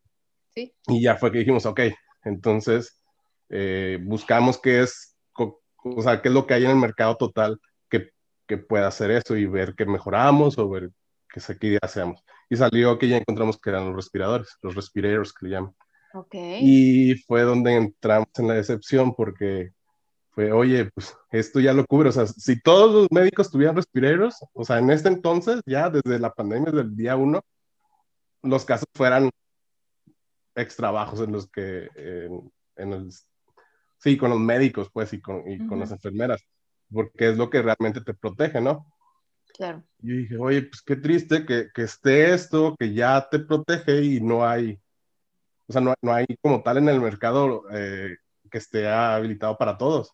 Sí. 0.55 0.75
Y 0.89 1.03
ya 1.03 1.17
fue 1.17 1.31
que 1.31 1.39
dijimos, 1.39 1.67
ok, 1.67 1.81
entonces 2.25 3.03
eh, 3.49 3.99
buscamos 4.03 4.59
qué 4.61 4.83
es, 4.83 5.17
o 5.37 6.03
sea, 6.03 6.23
qué 6.23 6.29
es 6.29 6.35
lo 6.35 6.47
que 6.47 6.55
hay 6.55 6.65
en 6.65 6.71
el 6.71 6.77
mercado 6.77 7.17
total 7.17 7.61
que, 7.89 8.11
que 8.47 8.59
pueda 8.59 8.89
hacer 8.89 9.11
eso 9.11 9.37
y 9.37 9.47
ver 9.47 9.75
qué 9.75 9.87
mejoramos 9.87 10.59
o 10.59 10.69
ver 10.69 10.91
qué, 11.29 11.41
qué 11.59 11.79
hacemos. 11.83 12.23
Y 12.49 12.57
salió 12.57 12.99
que 12.99 13.09
ya 13.09 13.17
encontramos 13.17 13.59
que 13.59 13.71
eran 13.71 13.87
los 13.87 13.97
respiradores, 13.97 14.57
los 14.63 14.75
respirators 14.75 15.33
que 15.33 15.47
le 15.47 15.53
llaman. 15.53 15.75
Okay. 16.13 16.59
Y 16.61 17.15
fue 17.15 17.43
donde 17.43 17.75
entramos 17.75 18.29
en 18.37 18.49
la 18.49 18.55
decepción 18.55 19.15
porque 19.15 19.73
fue, 20.31 20.53
oye, 20.53 20.91
pues 20.93 21.17
esto 21.31 21.61
ya 21.61 21.73
lo 21.73 21.85
cubre. 21.87 22.09
O 22.09 22.13
sea, 22.13 22.27
si 22.27 22.61
todos 22.61 22.93
los 22.93 23.09
médicos 23.11 23.51
tuvieran 23.51 23.77
respiradores, 23.77 24.37
o 24.53 24.65
sea, 24.65 24.79
en 24.79 24.91
este 24.91 25.09
entonces, 25.09 25.61
ya 25.67 25.91
desde 25.91 26.19
la 26.19 26.33
pandemia, 26.33 26.73
desde 26.73 26.89
el 26.89 26.97
día 26.97 27.17
uno, 27.17 27.43
los 28.43 28.65
casos 28.65 28.89
fueran 28.95 29.31
extra 30.61 30.91
bajos 30.91 31.21
en 31.21 31.33
los 31.33 31.51
que, 31.51 31.89
en, 32.77 32.93
el, 32.93 33.11
sí, 33.99 34.17
con 34.17 34.31
los 34.31 34.41
médicos, 34.41 34.91
pues, 34.93 35.13
y 35.13 35.21
con, 35.21 35.49
y 35.49 35.67
con 35.67 35.79
las 35.79 35.93
enfermeras, 35.93 36.45
porque 36.93 37.31
es 37.31 37.37
lo 37.37 37.51
que 37.51 37.63
realmente 37.63 38.01
te 38.01 38.15
protege, 38.15 38.61
¿no? 38.61 38.87
Claro. 39.55 39.83
Y 39.99 40.19
dije, 40.19 40.37
oye, 40.39 40.63
pues 40.63 40.83
qué 40.83 40.97
triste 40.97 41.45
que, 41.45 41.69
que 41.75 41.83
esté 41.83 42.33
esto, 42.33 42.77
que 42.79 42.95
ya 42.95 43.29
te 43.29 43.41
protege 43.41 44.03
y 44.03 44.21
no 44.21 44.47
hay 44.47 44.81
o 45.71 45.73
sea, 45.73 45.81
no, 45.81 45.95
no 46.03 46.13
hay 46.13 46.27
como 46.43 46.65
tal 46.65 46.79
en 46.79 46.89
el 46.89 47.01
mercado 47.01 47.63
eh, 47.71 48.17
que 48.51 48.59
esté 48.59 48.89
habilitado 48.89 49.57
para 49.57 49.79
todos. 49.79 50.13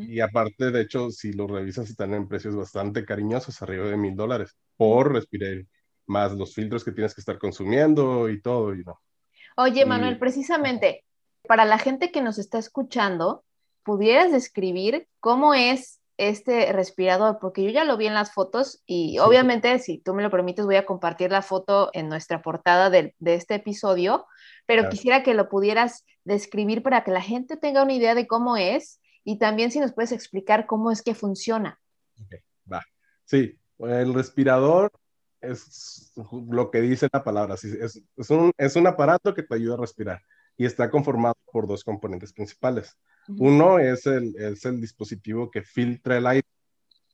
Y 0.00 0.20
aparte, 0.20 0.70
de 0.70 0.82
hecho, 0.82 1.10
si 1.10 1.32
lo 1.32 1.46
revisas, 1.46 1.88
están 1.88 2.12
en 2.12 2.28
precios 2.28 2.54
bastante 2.54 3.06
cariñosos, 3.06 3.62
arriba 3.62 3.86
de 3.86 3.96
mil 3.96 4.14
dólares 4.14 4.58
por 4.76 5.14
respirar, 5.14 5.64
más 6.06 6.32
los 6.32 6.52
filtros 6.52 6.84
que 6.84 6.92
tienes 6.92 7.14
que 7.14 7.22
estar 7.22 7.38
consumiendo 7.38 8.28
y 8.28 8.42
todo. 8.42 8.74
Y 8.74 8.84
no. 8.84 9.00
Oye, 9.60 9.84
Manuel, 9.84 10.18
precisamente, 10.18 11.04
para 11.48 11.64
la 11.64 11.78
gente 11.78 12.12
que 12.12 12.22
nos 12.22 12.38
está 12.38 12.58
escuchando, 12.58 13.44
¿pudieras 13.82 14.30
describir 14.30 15.08
cómo 15.20 15.52
es 15.52 16.00
este 16.16 16.72
respirador? 16.72 17.38
Porque 17.40 17.64
yo 17.64 17.70
ya 17.70 17.84
lo 17.84 17.96
vi 17.96 18.06
en 18.06 18.14
las 18.14 18.32
fotos 18.32 18.82
y 18.86 19.18
obviamente, 19.18 19.78
si 19.80 19.98
tú 19.98 20.14
me 20.14 20.22
lo 20.22 20.30
permites, 20.30 20.64
voy 20.64 20.76
a 20.76 20.86
compartir 20.86 21.32
la 21.32 21.42
foto 21.42 21.90
en 21.92 22.08
nuestra 22.08 22.40
portada 22.40 22.88
de, 22.90 23.14
de 23.18 23.34
este 23.34 23.56
episodio 23.56 24.26
pero 24.68 24.90
quisiera 24.90 25.22
que 25.22 25.32
lo 25.32 25.48
pudieras 25.48 26.04
describir 26.24 26.82
para 26.82 27.02
que 27.02 27.10
la 27.10 27.22
gente 27.22 27.56
tenga 27.56 27.82
una 27.82 27.94
idea 27.94 28.14
de 28.14 28.26
cómo 28.26 28.58
es 28.58 29.00
y 29.24 29.38
también 29.38 29.70
si 29.70 29.80
nos 29.80 29.94
puedes 29.94 30.12
explicar 30.12 30.66
cómo 30.66 30.92
es 30.92 31.00
que 31.00 31.14
funciona. 31.14 31.80
va. 32.70 32.84
Sí, 33.24 33.58
el 33.78 34.12
respirador 34.12 34.92
es 35.40 36.12
lo 36.50 36.70
que 36.70 36.80
dice 36.80 37.08
la 37.12 37.24
palabra. 37.24 37.54
Es, 37.54 37.64
es, 37.64 38.30
un, 38.30 38.52
es, 38.56 38.76
un, 38.76 38.86
aparato 38.86 39.34
que 39.34 39.42
te 39.42 39.54
ayuda 39.54 39.74
a 39.74 39.78
respirar 39.78 40.22
y 40.56 40.64
está 40.66 40.90
conformado 40.90 41.34
por 41.52 41.66
dos 41.66 41.84
componentes 41.84 42.32
principales. 42.32 42.96
Uno 43.28 43.78
es 43.78 44.06
el, 44.06 44.34
es 44.36 44.64
el 44.64 44.80
dispositivo 44.80 45.50
que 45.50 45.62
filtra 45.62 46.16
el 46.16 46.26
aire. 46.26 46.46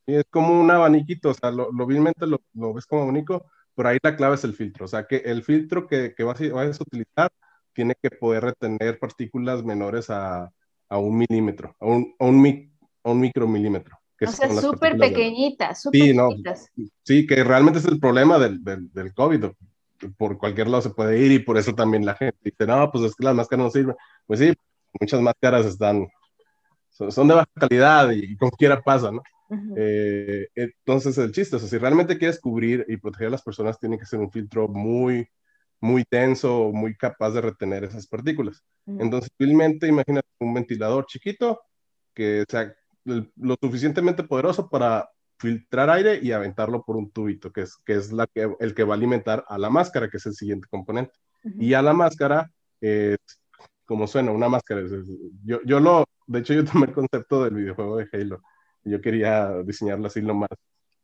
Y 0.07 0.15
es 0.15 0.25
como 0.31 0.61
un 0.61 0.71
abaniquito, 0.71 1.31
o 1.31 1.35
sea, 1.35 1.51
lo, 1.51 1.73
lo, 1.73 1.87
lo, 1.87 2.43
lo 2.55 2.75
ves 2.75 2.87
como 2.87 3.03
abanico, 3.03 3.47
pero 3.75 3.89
ahí 3.89 3.99
la 4.03 4.17
clave 4.17 4.37
es 4.37 4.45
el 4.45 4.55
filtro. 4.55 4.85
O 4.85 4.89
sea, 4.89 5.07
que 5.07 5.17
el 5.17 5.43
filtro 5.43 5.87
que, 5.87 6.15
que 6.15 6.23
vas, 6.23 6.41
a, 6.41 6.53
vas 6.53 6.81
a 6.81 6.85
utilizar 6.85 7.31
tiene 7.73 7.95
que 8.01 8.11
poder 8.11 8.45
retener 8.45 8.99
partículas 8.99 9.65
menores 9.65 10.11
a, 10.11 10.51
a 10.89 10.99
un 10.99 11.19
milímetro, 11.19 11.77
a 11.81 11.87
un, 11.87 12.15
a 12.19 12.25
un, 12.27 12.73
a 13.03 13.11
un 13.11 13.21
micromilímetro. 13.21 13.99
Que 14.19 14.27
o 14.27 14.29
sea, 14.29 14.49
súper 14.61 14.97
pequeñitas, 14.97 15.83
súper 15.83 16.01
sí, 16.01 16.15
no, 16.15 16.29
sí, 17.03 17.27
que 17.27 17.43
realmente 17.43 17.81
es 17.81 17.85
el 17.85 17.99
problema 17.99 18.39
del, 18.39 18.63
del, 18.63 18.93
del, 18.93 19.13
COVID. 19.13 19.47
Por 20.17 20.39
cualquier 20.39 20.69
lado 20.69 20.83
se 20.83 20.91
puede 20.91 21.19
ir 21.19 21.33
y 21.33 21.39
por 21.41 21.59
eso 21.59 21.75
también 21.75 22.07
la 22.07 22.15
gente 22.15 22.39
dice, 22.45 22.67
no, 22.67 22.91
pues 22.93 23.05
es 23.05 23.15
que 23.17 23.25
las 23.25 23.35
máscaras 23.35 23.65
no 23.65 23.71
sirven. 23.71 23.97
Pues 24.27 24.39
sí, 24.39 24.53
muchas 25.01 25.21
máscaras 25.21 25.67
están, 25.67 26.07
son, 26.91 27.27
de 27.27 27.35
baja 27.35 27.51
calidad 27.55 28.11
y, 28.13 28.37
con 28.37 28.51
quiera 28.51 28.83
pasa, 28.83 29.11
¿no? 29.11 29.23
eh, 29.77 30.49
entonces 30.55 31.19
el 31.19 31.33
chiste, 31.33 31.57
o 31.57 31.59
sea, 31.59 31.69
si 31.69 31.79
realmente 31.79 32.19
quieres 32.19 32.41
cubrir 32.41 32.85
y 32.89 32.97
proteger 32.97 33.29
a 33.29 33.31
las 33.31 33.43
personas, 33.43 33.79
tiene 33.79 33.99
que 33.99 34.07
ser 34.07 34.21
un 34.21 34.31
filtro 34.31 34.69
muy, 34.69 35.29
muy 35.81 36.05
tenso, 36.05 36.71
muy 36.73 36.97
capaz 36.97 37.33
de 37.33 37.41
retener 37.41 37.85
esas 37.85 38.07
partículas. 38.07 38.63
Entonces, 38.87 39.31
simplemente 39.37 39.87
imagínate 39.87 40.29
un 40.39 40.55
ventilador 40.55 41.07
chiquito 41.07 41.61
que 42.15 42.45
sea 42.49 42.75
lo 43.05 43.57
suficientemente 43.61 44.25
poderoso 44.25 44.69
para 44.69 45.09
filtrar 45.39 45.91
aire 45.91 46.19
y 46.23 46.33
aventarlo 46.33 46.83
por 46.85 46.97
un 46.97 47.11
tubito, 47.11 47.53
que 47.53 47.63
es, 47.63 47.77
que 47.85 47.95
es 47.95 48.13
la 48.13 48.27
que, 48.27 48.55
el 48.61 48.75
que 48.75 48.85
va 48.85 48.95
a 48.95 48.97
alimentar 48.97 49.45
a 49.49 49.59
la 49.59 49.71
máscara, 49.71 50.09
que 50.09 50.17
es 50.17 50.27
el 50.27 50.35
siguiente 50.35 50.69
componente. 50.71 51.13
Y 51.59 51.75
a 51.75 51.83
la 51.83 51.93
máscara, 51.93 52.51
es 52.81 53.19
como 53.85 54.07
suena, 54.07 54.33
una 54.33 54.49
máscara. 54.49 54.83
yo, 55.45 55.61
yo 55.65 55.81
lo, 55.81 56.05
de 56.27 56.39
hecho, 56.39 56.55
yo 56.55 56.65
tomé 56.65 56.87
el 56.87 56.95
concepto 56.95 57.45
del 57.45 57.55
videojuego 57.55 57.99
de 57.99 58.09
Halo. 58.13 58.41
Yo 58.85 59.01
quería 59.01 59.63
diseñarlo 59.63 60.07
así 60.07 60.23
lo 60.23 60.35
más 60.35 60.49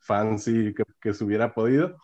fancy 0.01 0.75
que, 0.75 0.85
que 1.01 1.15
se 1.15 1.25
hubiera 1.25 1.53
podido. 1.53 1.97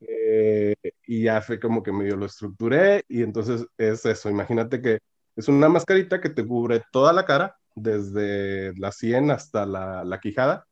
Eh, 0.00 0.74
y 1.06 1.22
ya 1.22 1.40
fue 1.40 1.58
como 1.60 1.82
que 1.82 1.92
medio 1.92 2.16
lo 2.16 2.26
estructuré 2.26 3.04
y 3.08 3.22
entonces 3.22 3.66
es 3.78 4.04
eso, 4.04 4.28
imagínate 4.28 4.82
que 4.82 4.98
es 5.36 5.48
una 5.48 5.68
mascarita 5.68 6.20
que 6.20 6.30
te 6.30 6.46
cubre 6.46 6.82
toda 6.90 7.12
la 7.12 7.24
cara, 7.24 7.56
desde 7.76 8.74
la 8.78 8.90
sien 8.90 9.30
hasta 9.30 9.66
la, 9.66 10.04
la 10.04 10.18
quijada 10.20 10.66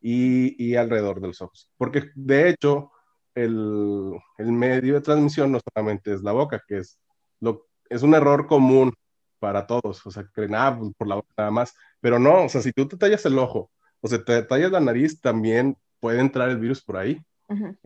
y, 0.00 0.62
y, 0.64 0.76
alrededor 0.76 1.20
de 1.20 1.28
los 1.28 1.42
ojos. 1.42 1.70
Porque 1.76 2.10
de 2.14 2.50
hecho, 2.50 2.92
el, 3.34 4.12
el, 4.38 4.52
medio 4.52 4.94
de 4.94 5.00
transmisión 5.00 5.52
no 5.52 5.60
solamente 5.74 6.14
es 6.14 6.22
la 6.22 6.32
boca, 6.32 6.62
que 6.66 6.78
es, 6.78 6.98
lo, 7.40 7.66
es 7.88 8.02
un 8.02 8.14
error 8.14 8.46
común 8.46 8.92
para 9.38 9.66
todos, 9.66 10.06
o 10.06 10.10
sea, 10.10 10.24
creen, 10.32 10.54
ah, 10.54 10.76
pues, 10.78 10.92
por 10.96 11.08
la 11.08 11.16
boca 11.16 11.34
nada 11.36 11.50
más, 11.50 11.74
pero 12.00 12.18
no, 12.18 12.44
o 12.44 12.48
sea, 12.48 12.60
si 12.62 12.72
tú 12.72 12.86
te 12.86 12.96
tallas 12.96 13.24
el 13.26 13.38
ojo 13.38 13.70
o 14.00 14.08
se 14.08 14.18
te 14.18 14.42
tallas 14.42 14.70
la 14.70 14.80
nariz, 14.80 15.20
también 15.20 15.76
puede 15.98 16.20
entrar 16.20 16.50
el 16.50 16.58
virus 16.58 16.82
por 16.82 16.96
ahí. 16.96 17.20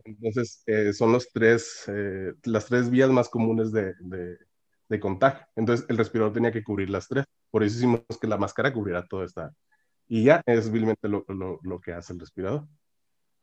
Entonces, 0.03 0.61
eh, 0.67 0.93
son 0.93 1.11
los 1.11 1.29
tres, 1.31 1.85
eh, 1.87 2.33
las 2.43 2.67
tres 2.67 2.89
vías 2.91 3.09
más 3.09 3.29
comunes 3.29 3.71
de, 3.71 3.95
de, 3.99 4.37
contagio. 4.99 5.45
Entonces, 5.55 5.85
el 5.89 5.97
respirador 5.97 6.33
tenía 6.33 6.51
que 6.51 6.63
cubrir 6.63 6.89
las 6.89 7.07
tres. 7.07 7.25
Por 7.51 7.63
eso 7.63 7.77
hicimos 7.77 8.01
que 8.19 8.27
la 8.27 8.37
máscara 8.37 8.73
cubriera 8.73 9.05
toda 9.05 9.25
esta. 9.25 9.51
Y 10.07 10.23
ya 10.25 10.41
es 10.45 10.71
vilmente 10.71 11.07
lo, 11.07 11.25
lo, 11.27 11.59
lo, 11.63 11.81
que 11.81 11.93
hace 11.93 12.13
el 12.13 12.19
respirador. 12.19 12.65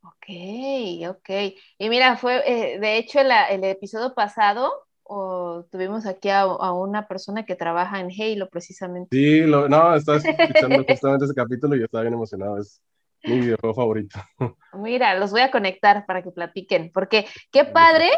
Ok, 0.03 1.09
ok. 1.09 1.31
Y 1.79 1.89
mira, 1.89 2.17
fue, 2.17 2.43
eh, 2.47 2.79
de 2.79 2.99
hecho, 2.99 3.21
el 3.21 3.65
episodio 3.65 4.15
pasado 4.15 4.73
o 5.05 5.67
tuvimos 5.71 6.07
aquí 6.07 6.29
a, 6.29 6.43
a, 6.43 6.73
una 6.73 7.09
persona 7.09 7.45
que 7.45 7.57
trabaja 7.57 8.01
en 8.01 8.11
Halo 8.11 8.49
precisamente. 8.49 9.17
Sí, 9.17 9.41
no, 9.47 9.95
estaba 9.95 10.19
escuchando 10.19 10.85
justamente 10.89 11.25
ese 11.25 11.35
capítulo 11.35 11.75
y 11.75 11.81
yo 11.81 11.85
estaba 11.87 12.03
bien 12.03 12.15
emocionado. 12.15 12.59
Es, 12.59 12.81
mi 13.25 13.41
videojuego 13.41 13.75
favorito. 13.75 14.19
Mira, 14.75 15.15
los 15.19 15.31
voy 15.31 15.43
a 15.43 15.51
conectar 15.51 16.07
para 16.07 16.23
que 16.23 16.31
platiquen, 16.31 16.91
porque 16.93 17.27
qué 17.51 17.65
padre 17.65 18.11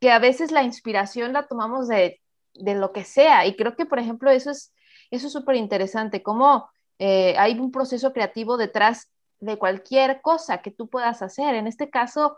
que 0.00 0.10
a 0.10 0.18
veces 0.18 0.50
la 0.50 0.62
inspiración 0.62 1.32
la 1.32 1.46
tomamos 1.46 1.88
de, 1.88 2.20
de 2.54 2.74
lo 2.74 2.92
que 2.92 3.04
sea. 3.04 3.46
Y 3.46 3.56
creo 3.56 3.76
que, 3.76 3.86
por 3.86 3.98
ejemplo, 3.98 4.30
eso 4.30 4.50
es 4.50 4.72
eso 5.10 5.26
es 5.26 5.32
súper 5.32 5.56
interesante, 5.56 6.22
cómo 6.22 6.70
eh, 6.98 7.34
hay 7.38 7.58
un 7.58 7.72
proceso 7.72 8.12
creativo 8.12 8.56
detrás 8.56 9.10
de 9.40 9.58
cualquier 9.58 10.20
cosa 10.20 10.58
que 10.58 10.70
tú 10.70 10.88
puedas 10.88 11.22
hacer. 11.22 11.54
En 11.54 11.66
este 11.66 11.90
caso, 11.90 12.36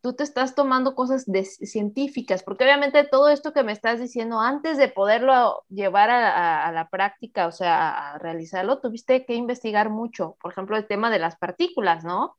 tú 0.00 0.14
te 0.14 0.22
estás 0.22 0.54
tomando 0.54 0.94
cosas 0.94 1.24
de, 1.26 1.44
científicas, 1.44 2.42
porque 2.42 2.64
obviamente 2.64 3.04
todo 3.04 3.28
esto 3.28 3.52
que 3.52 3.64
me 3.64 3.72
estás 3.72 4.00
diciendo, 4.00 4.40
antes 4.40 4.76
de 4.76 4.88
poderlo 4.88 5.64
llevar 5.68 6.10
a, 6.10 6.70
la 6.72 6.88
práctica, 6.90 7.46
o 7.46 7.52
sea, 7.52 8.12
a 8.12 8.18
realizarlo, 8.18 8.80
tuviste 8.80 9.24
que 9.24 9.34
investigar 9.34 9.90
mucho, 9.90 10.36
por 10.40 10.52
ejemplo, 10.52 10.76
el 10.76 10.86
tema 10.86 11.10
de 11.10 11.18
las 11.18 11.36
partículas, 11.36 12.04
¿no? 12.04 12.36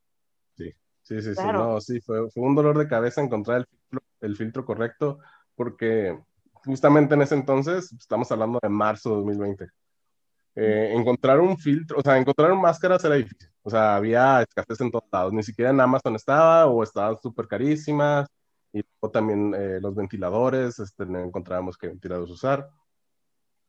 Sí, 0.56 0.72
sí, 1.02 1.22
sí, 1.22 1.36
sí, 1.36 1.48
no, 1.52 1.82
sí, 1.82 2.00
fue, 2.02 2.30
fue, 2.30 2.44
un 2.44 2.56
dolor 2.56 2.78
de 2.78 2.88
cabeza 2.88 3.22
encontrar 3.22 3.58
el 3.58 3.66
filtro, 3.66 4.02
el 4.22 4.38
filtro 4.38 4.66
correcto, 4.66 5.20
porque 5.56 6.20
justamente 6.66 7.16
en 7.16 7.22
ese 7.22 7.36
entonces, 7.36 7.92
estamos 7.94 8.32
hablando 8.32 8.60
de 8.62 8.70
marzo 8.70 9.10
de 9.10 9.16
2020, 9.18 9.68
eh, 10.56 10.94
encontrar 10.96 11.40
un 11.40 11.58
filtro, 11.58 12.00
o 12.00 12.02
sea, 12.02 12.18
encontrar 12.18 12.54
máscaras 12.56 13.04
era 13.04 13.16
difícil. 13.16 13.50
O 13.64 13.70
sea, 13.70 13.96
había 13.96 14.42
escasez 14.42 14.82
en 14.82 14.92
todos 14.92 15.06
lados. 15.12 15.34
Ni 15.34 15.44
siquiera 15.44 15.72
en 15.72 15.80
Amazon 15.82 16.16
estaba 16.16 16.68
o 16.68 16.84
estaban 16.84 17.18
súper 17.22 17.48
carísimas. 17.48 18.28
Y 18.74 18.84
también 19.12 19.54
eh, 19.56 19.80
los 19.82 19.96
ventiladores, 19.96 20.80
este, 20.80 21.06
no 21.06 21.20
encontrábamos 21.20 21.78
qué 21.78 21.88
ventiladores 21.88 22.32
usar. 22.32 22.70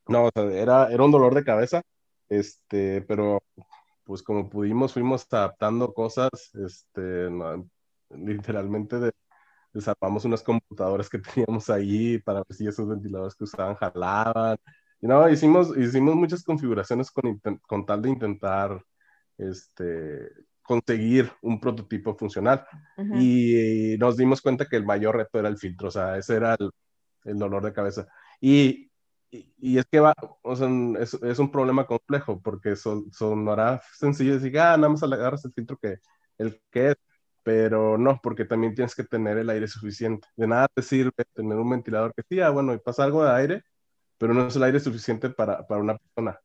No, 0.07 0.25
o 0.25 0.29
sea, 0.33 0.43
era, 0.51 0.91
era 0.91 1.03
un 1.03 1.11
dolor 1.11 1.33
de 1.35 1.43
cabeza. 1.43 1.81
Este, 2.29 3.01
pero 3.03 3.41
pues 4.03 4.23
como 4.23 4.49
pudimos, 4.49 4.93
fuimos 4.93 5.25
adaptando 5.31 5.93
cosas, 5.93 6.29
este, 6.55 7.29
literalmente 8.09 8.99
de, 8.99 9.11
desarmamos 9.75 10.25
unas 10.25 10.41
computadoras 10.41 11.09
que 11.09 11.19
teníamos 11.47 11.69
ahí 11.69 12.17
para 12.19 12.39
ver 12.39 12.57
si 12.57 12.67
esos 12.67 12.87
ventiladores 12.87 13.35
que 13.35 13.43
usaban 13.43 13.75
jalaban 13.75 14.57
no, 15.07 15.29
hicimos, 15.29 15.75
hicimos 15.77 16.15
muchas 16.15 16.43
configuraciones 16.43 17.11
con, 17.11 17.39
con 17.67 17.85
tal 17.85 18.01
de 18.01 18.09
intentar 18.09 18.83
este, 19.37 20.31
conseguir 20.63 21.31
un 21.41 21.59
prototipo 21.59 22.15
funcional. 22.15 22.65
Y 23.15 23.95
nos 23.99 24.17
dimos 24.17 24.41
cuenta 24.41 24.65
que 24.65 24.77
el 24.77 24.85
mayor 24.85 25.17
reto 25.17 25.39
era 25.39 25.49
el 25.49 25.57
filtro, 25.57 25.89
o 25.89 25.91
sea, 25.91 26.17
ese 26.17 26.35
era 26.35 26.55
el, 26.59 26.71
el 27.25 27.37
dolor 27.37 27.63
de 27.63 27.73
cabeza. 27.73 28.07
Y, 28.41 28.89
y, 29.31 29.77
es 29.77 29.85
que 29.85 29.99
va, 29.99 30.13
o 30.41 30.55
sea, 30.55 30.69
es, 30.99 31.13
es, 31.15 31.39
un 31.39 31.51
problema 31.51 31.85
complejo, 31.85 32.41
porque 32.41 32.75
son, 32.75 33.11
sonará 33.11 33.81
sencillo 33.93 34.35
decir, 34.35 34.57
ah, 34.59 34.77
nada 34.77 34.89
más 34.89 35.03
agarras 35.03 35.45
el 35.45 35.53
filtro 35.53 35.77
que 35.77 35.97
el 36.37 36.61
que 36.71 36.91
es, 36.91 36.95
pero 37.45 37.97
no, 37.97 38.19
porque 38.21 38.43
también 38.43 38.73
tienes 38.75 38.95
que 38.95 39.03
tener 39.03 39.37
el 39.37 39.49
aire 39.49 39.67
suficiente. 39.67 40.27
De 40.35 40.47
nada 40.47 40.67
te 40.73 40.81
sirve 40.81 41.13
tener 41.33 41.57
un 41.57 41.69
ventilador 41.69 42.13
que 42.13 42.23
sí, 42.27 42.41
ah, 42.41 42.49
bueno, 42.49 42.73
y 42.73 42.79
pasa 42.79 43.03
algo 43.03 43.23
de 43.23 43.31
aire, 43.31 43.63
pero 44.17 44.33
no 44.33 44.47
es 44.47 44.55
el 44.55 44.63
aire 44.63 44.79
suficiente 44.79 45.29
para, 45.29 45.65
para 45.67 45.81
una 45.81 45.97
persona 45.97 46.39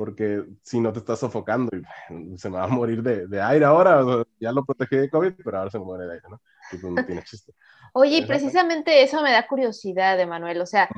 porque 0.00 0.44
si 0.62 0.80
no 0.80 0.94
te 0.94 1.00
estás 1.00 1.18
sofocando 1.18 1.70
y 1.76 2.38
se 2.38 2.48
me 2.48 2.56
va 2.56 2.64
a 2.64 2.68
morir 2.68 3.02
de, 3.02 3.26
de 3.26 3.42
aire 3.42 3.66
ahora, 3.66 4.02
ya 4.40 4.50
lo 4.50 4.64
protegí 4.64 4.96
de 4.96 5.10
COVID, 5.10 5.34
pero 5.44 5.58
ahora 5.58 5.70
se 5.70 5.78
me 5.78 5.84
muere 5.84 6.06
de 6.06 6.14
aire, 6.14 6.26
¿no? 6.30 6.40
Y 6.72 6.78
pues 6.78 6.90
no 6.90 7.04
tiene 7.04 7.22
chiste. 7.22 7.52
Oye, 7.92 8.24
precisamente 8.26 9.02
eso 9.02 9.20
me 9.20 9.30
da 9.30 9.46
curiosidad, 9.46 10.18
Emanuel, 10.18 10.58
o 10.62 10.64
sea, 10.64 10.88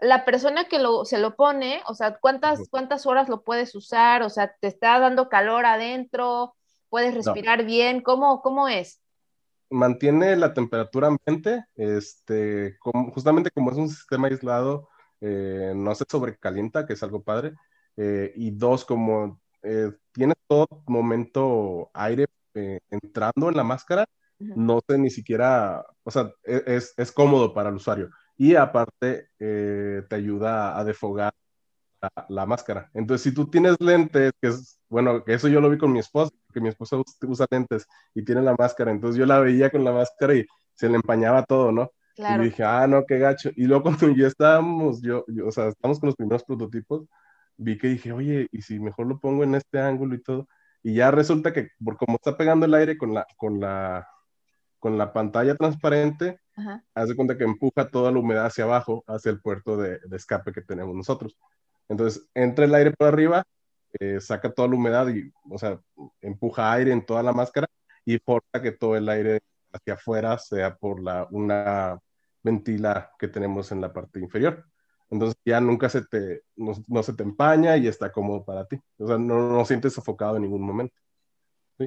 la 0.00 0.26
persona 0.26 0.64
que 0.64 0.80
lo, 0.80 1.06
se 1.06 1.16
lo 1.16 1.34
pone, 1.34 1.80
o 1.86 1.94
sea, 1.94 2.18
¿cuántas, 2.20 2.68
¿cuántas 2.68 3.06
horas 3.06 3.30
lo 3.30 3.42
puedes 3.42 3.74
usar? 3.74 4.22
O 4.22 4.28
sea, 4.28 4.54
¿te 4.60 4.66
está 4.66 4.98
dando 4.98 5.30
calor 5.30 5.64
adentro? 5.64 6.54
¿Puedes 6.92 7.14
respirar 7.14 7.64
bien? 7.64 8.02
¿Cómo, 8.02 8.42
¿Cómo 8.42 8.68
es? 8.68 9.00
Mantiene 9.70 10.36
la 10.36 10.52
temperatura 10.52 11.08
ambiente, 11.08 11.64
este, 11.74 12.76
justamente 13.14 13.50
como 13.50 13.70
es 13.70 13.78
un 13.78 13.88
sistema 13.88 14.28
aislado, 14.28 14.90
eh, 15.22 15.72
no 15.74 15.94
se 15.94 16.04
sobrecalienta, 16.06 16.84
que 16.84 16.92
es 16.92 17.02
algo 17.02 17.22
padre, 17.22 17.54
eh, 17.96 18.34
y 18.36 18.50
dos, 18.50 18.84
como 18.84 19.40
eh, 19.62 19.90
tiene 20.12 20.34
todo 20.46 20.66
momento 20.86 21.90
aire 21.94 22.26
eh, 22.52 22.78
entrando 22.90 23.48
en 23.48 23.56
la 23.56 23.64
máscara, 23.64 24.04
no 24.38 24.82
sé 24.86 24.98
ni 24.98 25.08
siquiera, 25.08 25.86
o 26.02 26.10
sea, 26.10 26.30
e, 26.44 26.62
es, 26.66 26.92
es 26.98 27.10
cómodo 27.10 27.54
para 27.54 27.70
el 27.70 27.76
usuario. 27.76 28.10
Y 28.36 28.54
aparte, 28.54 29.30
te 29.38 30.14
ayuda 30.14 30.78
a 30.78 30.84
defogar 30.84 31.32
la, 32.28 32.46
máscara. 32.46 32.90
Entonces, 32.94 33.22
si 33.22 33.34
tú 33.34 33.48
tienes 33.48 33.76
lentes, 33.80 34.32
que 34.40 34.48
es, 34.48 34.80
bueno, 34.88 35.24
que 35.24 35.34
eso 35.34 35.48
yo 35.48 35.60
lo 35.60 35.70
vi 35.70 35.78
con 35.78 35.92
mi 35.92 36.00
esposa, 36.00 36.32
que 36.52 36.60
mi 36.60 36.68
esposa 36.68 36.96
usa 37.22 37.46
lentes 37.50 37.86
y 38.14 38.24
tiene 38.24 38.42
la 38.42 38.54
máscara, 38.58 38.90
entonces 38.90 39.18
yo 39.18 39.26
la 39.26 39.40
veía 39.40 39.70
con 39.70 39.84
la 39.84 39.92
máscara 39.92 40.34
y 40.34 40.46
se 40.74 40.88
le 40.88 40.96
empañaba 40.96 41.44
todo, 41.44 41.72
¿no? 41.72 41.90
Y 42.16 42.44
dije, 42.44 42.62
ah, 42.62 42.86
no, 42.86 43.04
qué 43.06 43.18
gacho. 43.18 43.50
Y 43.56 43.64
luego 43.64 43.84
cuando 43.98 44.10
ya 44.16 44.26
estábamos, 44.26 45.00
yo, 45.02 45.24
yo, 45.28 45.46
o 45.46 45.52
sea, 45.52 45.68
estamos 45.68 46.00
con 46.00 46.08
los 46.08 46.16
primeros 46.16 46.44
prototipos, 46.44 47.06
vi 47.56 47.78
que 47.78 47.88
dije, 47.88 48.12
oye, 48.12 48.48
¿y 48.52 48.62
si 48.62 48.78
mejor 48.80 49.06
lo 49.06 49.18
pongo 49.18 49.44
en 49.44 49.54
este 49.54 49.80
ángulo 49.80 50.14
y 50.14 50.22
todo? 50.22 50.48
Y 50.82 50.94
ya 50.94 51.10
resulta 51.10 51.52
que, 51.52 51.68
por 51.82 51.96
como 51.96 52.16
está 52.16 52.36
pegando 52.36 52.66
el 52.66 52.74
aire 52.74 52.98
con 52.98 53.14
la, 53.14 53.26
con 53.36 53.60
la, 53.60 54.08
con 54.80 54.98
la 54.98 55.12
pantalla 55.12 55.54
transparente, 55.56 56.40
hace 56.94 57.14
cuenta 57.14 57.38
que 57.38 57.44
empuja 57.44 57.88
toda 57.88 58.10
la 58.10 58.18
humedad 58.18 58.46
hacia 58.46 58.64
abajo, 58.64 59.04
hacia 59.06 59.30
el 59.30 59.40
puerto 59.40 59.76
de, 59.76 60.00
de 60.04 60.16
escape 60.16 60.52
que 60.52 60.62
tenemos 60.62 60.94
nosotros. 60.94 61.38
Entonces, 61.92 62.26
entra 62.32 62.64
el 62.64 62.74
aire 62.74 62.92
por 62.92 63.08
arriba, 63.08 63.44
eh, 64.00 64.18
saca 64.18 64.50
toda 64.50 64.66
la 64.66 64.76
humedad 64.76 65.08
y, 65.08 65.30
o 65.50 65.58
sea, 65.58 65.78
empuja 66.22 66.72
aire 66.72 66.90
en 66.90 67.04
toda 67.04 67.22
la 67.22 67.34
máscara 67.34 67.68
y 68.06 68.18
forza 68.18 68.62
que 68.62 68.72
todo 68.72 68.96
el 68.96 69.06
aire 69.10 69.40
hacia 69.70 69.94
afuera 69.94 70.38
sea 70.38 70.74
por 70.74 71.02
la, 71.02 71.28
una 71.30 72.00
ventila 72.42 73.10
que 73.18 73.28
tenemos 73.28 73.70
en 73.72 73.82
la 73.82 73.92
parte 73.92 74.20
inferior. 74.20 74.64
Entonces 75.10 75.36
ya 75.44 75.60
nunca 75.60 75.90
se 75.90 76.02
te, 76.06 76.44
no, 76.56 77.02
se 77.02 77.12
te 77.12 77.22
empaña 77.24 77.76
y 77.76 77.86
está 77.86 78.10
cómodo 78.10 78.42
para 78.42 78.66
ti. 78.66 78.80
O 78.96 79.06
sea, 79.06 79.18
no, 79.18 79.50
no 79.50 79.64
sientes 79.66 79.92
sofocado 79.92 80.36
en 80.36 80.44
ningún 80.44 80.62
momento. 80.62 80.94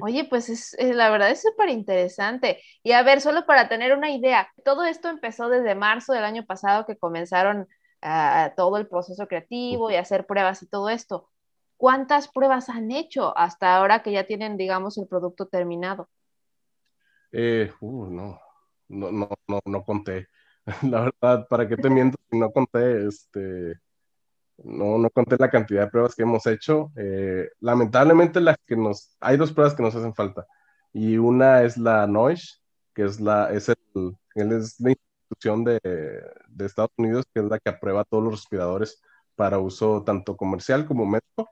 Oye, 0.02 0.24
pues 0.30 0.48
es, 0.48 0.76
la 0.78 1.10
verdad 1.10 1.32
es 1.32 1.42
súper 1.42 1.68
interesante. 1.68 2.62
Y 2.84 2.92
a 2.92 3.02
ver, 3.02 3.20
solo 3.20 3.44
para 3.44 3.68
tener 3.68 3.92
una 3.92 4.12
idea, 4.12 4.48
todo 4.64 4.84
esto 4.84 5.08
empezó 5.08 5.48
desde 5.48 5.74
marzo 5.74 6.12
del 6.12 6.22
año 6.22 6.46
pasado 6.46 6.86
que 6.86 6.96
comenzaron 6.96 7.66
uh, 8.06 8.54
todo 8.56 8.76
el 8.76 8.86
proceso 8.86 9.26
creativo 9.26 9.90
y 9.90 9.96
hacer 9.96 10.26
pruebas 10.26 10.62
y 10.62 10.66
todo 10.66 10.88
esto. 10.88 11.28
¿Cuántas 11.76 12.28
pruebas 12.28 12.68
han 12.68 12.90
hecho 12.90 13.36
hasta 13.36 13.76
ahora 13.76 14.02
que 14.02 14.12
ya 14.12 14.26
tienen, 14.26 14.56
digamos, 14.56 14.96
el 14.96 15.06
producto 15.06 15.46
terminado? 15.46 16.08
Eh, 17.32 17.70
uh, 17.80 18.06
no, 18.06 18.40
no, 18.88 19.10
no, 19.10 19.28
no, 19.48 19.60
no 19.64 19.84
conté. 19.84 20.28
La 20.82 21.00
verdad, 21.00 21.46
¿para 21.48 21.68
qué 21.68 21.76
te 21.76 21.90
miento 21.90 22.16
si 22.30 22.38
no 22.38 22.50
conté, 22.50 23.06
este, 23.06 23.74
no, 24.58 24.98
no 24.98 25.10
conté 25.10 25.36
la 25.38 25.50
cantidad 25.50 25.84
de 25.84 25.90
pruebas 25.90 26.14
que 26.14 26.22
hemos 26.22 26.46
hecho? 26.46 26.92
Eh, 26.96 27.50
lamentablemente 27.60 28.40
las 28.40 28.56
que 28.66 28.76
nos, 28.76 29.16
hay 29.20 29.36
dos 29.36 29.52
pruebas 29.52 29.74
que 29.74 29.82
nos 29.82 29.94
hacen 29.94 30.14
falta. 30.14 30.46
Y 30.92 31.18
una 31.18 31.62
es 31.62 31.76
la 31.76 32.06
NOISH, 32.06 32.62
que 32.94 33.04
es 33.04 33.20
la, 33.20 33.52
es 33.52 33.68
el, 33.68 33.76
es 34.34 34.80
la 34.80 34.94
institución 35.28 35.64
de, 35.64 35.80
de 36.48 36.66
Estados 36.66 36.90
Unidos, 36.96 37.24
que 37.32 37.40
es 37.40 37.46
la 37.46 37.58
que 37.58 37.70
aprueba 37.70 38.04
todos 38.04 38.24
los 38.24 38.32
respiradores 38.32 39.02
para 39.34 39.58
uso 39.58 40.02
tanto 40.02 40.36
comercial 40.36 40.86
como 40.86 41.06
médico. 41.06 41.50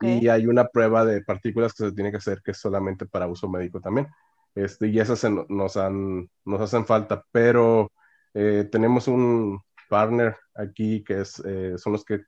Y 0.00 0.26
hay 0.26 0.46
una 0.46 0.66
prueba 0.66 1.04
de 1.04 1.22
partículas 1.22 1.72
que 1.72 1.84
se 1.84 1.92
tiene 1.92 2.10
que 2.10 2.16
hacer 2.16 2.42
que 2.42 2.50
es 2.50 2.58
solamente 2.58 3.06
para 3.06 3.28
uso 3.28 3.48
médico 3.48 3.80
también. 3.80 4.08
Este, 4.54 4.88
y 4.88 4.98
esas 4.98 5.22
nos, 5.48 5.76
han, 5.76 6.28
nos 6.44 6.60
hacen 6.60 6.86
falta, 6.86 7.22
pero 7.30 7.92
eh, 8.34 8.68
tenemos 8.72 9.06
un 9.06 9.60
partner 9.88 10.36
aquí 10.54 11.04
que 11.04 11.20
es, 11.20 11.40
eh, 11.44 11.74
son 11.76 11.92
los 11.92 12.04
que 12.04 12.22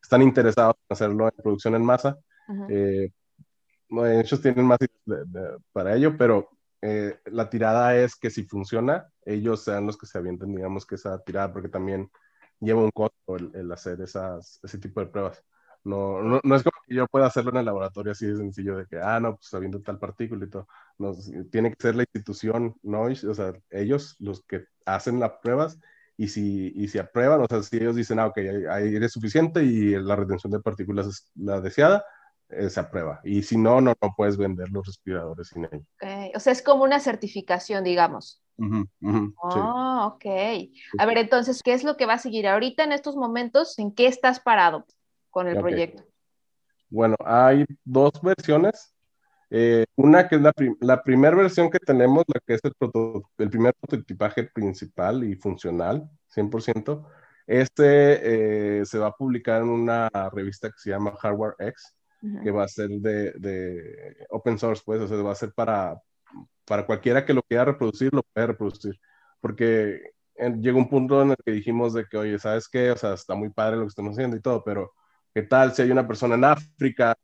están 0.00 0.22
interesados 0.22 0.76
en 0.76 0.92
hacerlo 0.92 1.24
en 1.24 1.42
producción 1.42 1.74
en 1.74 1.84
masa. 1.84 2.16
Eh, 2.68 3.10
ellos 3.88 4.40
tienen 4.40 4.66
más 4.66 4.78
para 5.72 5.96
ello, 5.96 6.16
pero 6.16 6.48
la 6.82 7.50
tirada 7.50 7.96
es 7.96 8.16
que 8.16 8.30
si 8.30 8.44
funciona, 8.44 9.08
ellos 9.24 9.64
sean 9.64 9.86
los 9.86 9.98
que 9.98 10.06
se 10.06 10.18
avienten, 10.18 10.54
digamos, 10.54 10.86
que 10.86 10.94
esa 10.96 11.18
tirada, 11.22 11.52
porque 11.52 11.68
también 11.68 12.10
lleva 12.60 12.82
un 12.82 12.90
costo 12.90 13.36
el, 13.36 13.72
hacer 13.72 14.00
esas, 14.00 14.60
ese 14.62 14.78
tipo 14.78 15.00
de 15.00 15.06
pruebas. 15.06 15.42
No, 15.82 16.20
no, 16.22 16.56
es 16.56 16.62
como 16.62 16.76
que 16.86 16.94
yo 16.94 17.06
pueda 17.06 17.26
hacerlo 17.26 17.50
en 17.52 17.56
el 17.58 17.64
laboratorio 17.64 18.12
así 18.12 18.26
de 18.26 18.36
sencillo 18.36 18.76
de 18.76 18.86
que, 18.86 18.98
ah, 18.98 19.18
no, 19.18 19.36
pues 19.36 19.52
habiendo 19.54 19.80
tal 19.80 19.98
partícula 19.98 20.44
y 20.44 20.50
todo. 20.50 20.68
No, 20.98 21.14
tiene 21.50 21.70
que 21.70 21.76
ser 21.80 21.96
la 21.96 22.02
institución, 22.02 22.76
¿no? 22.82 23.04
O 23.04 23.34
sea, 23.34 23.54
ellos 23.70 24.16
los 24.18 24.42
que 24.44 24.66
hacen 24.84 25.20
las 25.20 25.32
pruebas 25.42 25.78
y 26.18 26.28
si, 26.28 26.72
y 26.76 26.88
si 26.88 26.98
aprueban, 26.98 27.40
o 27.40 27.46
sea, 27.48 27.62
si 27.62 27.78
ellos 27.78 27.96
dicen, 27.96 28.18
ah, 28.18 28.26
ok, 28.26 28.38
aire 28.70 29.06
es 29.06 29.12
suficiente 29.12 29.64
y 29.64 29.92
la 29.98 30.16
retención 30.16 30.52
de 30.52 30.60
partículas 30.60 31.06
es 31.06 31.30
la 31.34 31.62
deseada, 31.62 32.04
eh, 32.50 32.68
se 32.68 32.80
aprueba. 32.80 33.20
Y 33.24 33.42
si 33.42 33.56
no, 33.56 33.80
no, 33.80 33.94
no 34.02 34.14
puedes 34.14 34.36
vender 34.36 34.68
los 34.70 34.86
respiradores 34.86 35.48
sin 35.48 35.64
ello. 35.64 35.84
O 36.34 36.40
sea, 36.40 36.52
es 36.52 36.62
como 36.62 36.84
una 36.84 37.00
certificación, 37.00 37.84
digamos. 37.84 38.42
oh, 39.36 40.12
ok. 40.14 40.26
A 40.98 41.06
ver, 41.06 41.18
entonces, 41.18 41.62
¿qué 41.62 41.72
es 41.72 41.84
lo 41.84 41.96
que 41.96 42.06
va 42.06 42.14
a 42.14 42.18
seguir 42.18 42.46
ahorita 42.46 42.84
en 42.84 42.92
estos 42.92 43.16
momentos? 43.16 43.78
¿En 43.78 43.92
qué 43.92 44.06
estás 44.06 44.40
parado 44.40 44.86
con 45.30 45.48
el 45.48 45.58
proyecto? 45.58 46.04
Bueno, 46.88 47.16
hay 47.24 47.64
dos 47.84 48.12
versiones. 48.22 48.94
Eh, 49.52 49.84
una 49.96 50.28
que 50.28 50.36
es 50.36 50.42
la, 50.42 50.52
la 50.80 51.02
primera 51.02 51.36
versión 51.36 51.70
que 51.70 51.78
tenemos, 51.80 52.24
la 52.28 52.40
que 52.46 52.54
es 52.54 52.60
el, 52.62 52.72
el 53.38 53.50
primer 53.50 53.74
prototipaje 53.80 54.44
principal 54.44 55.24
y 55.24 55.34
funcional, 55.34 56.08
100%. 56.34 57.04
Este 57.50 58.78
eh, 58.78 58.86
se 58.86 58.98
va 58.98 59.08
a 59.08 59.16
publicar 59.16 59.62
en 59.62 59.70
una 59.70 60.08
revista 60.32 60.68
que 60.68 60.78
se 60.78 60.90
llama 60.90 61.16
Hardware 61.16 61.56
X, 61.58 61.96
que 62.44 62.50
va 62.52 62.62
a 62.62 62.68
ser 62.68 62.90
de, 62.90 63.32
de, 63.32 64.26
open 64.28 64.56
source, 64.56 64.82
pues, 64.86 65.00
o 65.00 65.08
sea, 65.08 65.16
va 65.16 65.32
a 65.32 65.34
ser 65.34 65.52
para, 65.52 66.00
para 66.70 66.86
cualquiera 66.86 67.26
que 67.26 67.34
lo 67.34 67.42
quiera 67.42 67.64
reproducir, 67.64 68.14
lo 68.14 68.22
puede 68.22 68.46
reproducir. 68.46 69.00
Porque 69.40 70.12
llega 70.36 70.78
un 70.78 70.88
punto 70.88 71.20
en 71.20 71.30
el 71.30 71.36
que 71.44 71.50
dijimos 71.50 71.94
de 71.94 72.06
que, 72.06 72.16
oye, 72.16 72.38
¿sabes 72.38 72.68
qué? 72.68 72.92
O 72.92 72.96
sea, 72.96 73.14
está 73.14 73.34
muy 73.34 73.50
padre 73.50 73.76
lo 73.76 73.82
que 73.82 73.88
estamos 73.88 74.12
haciendo 74.12 74.36
y 74.36 74.40
todo, 74.40 74.62
pero 74.64 74.92
¿qué 75.34 75.42
tal 75.42 75.74
si 75.74 75.82
hay 75.82 75.90
una 75.90 76.06
persona 76.06 76.36
en 76.36 76.44
África 76.44 77.16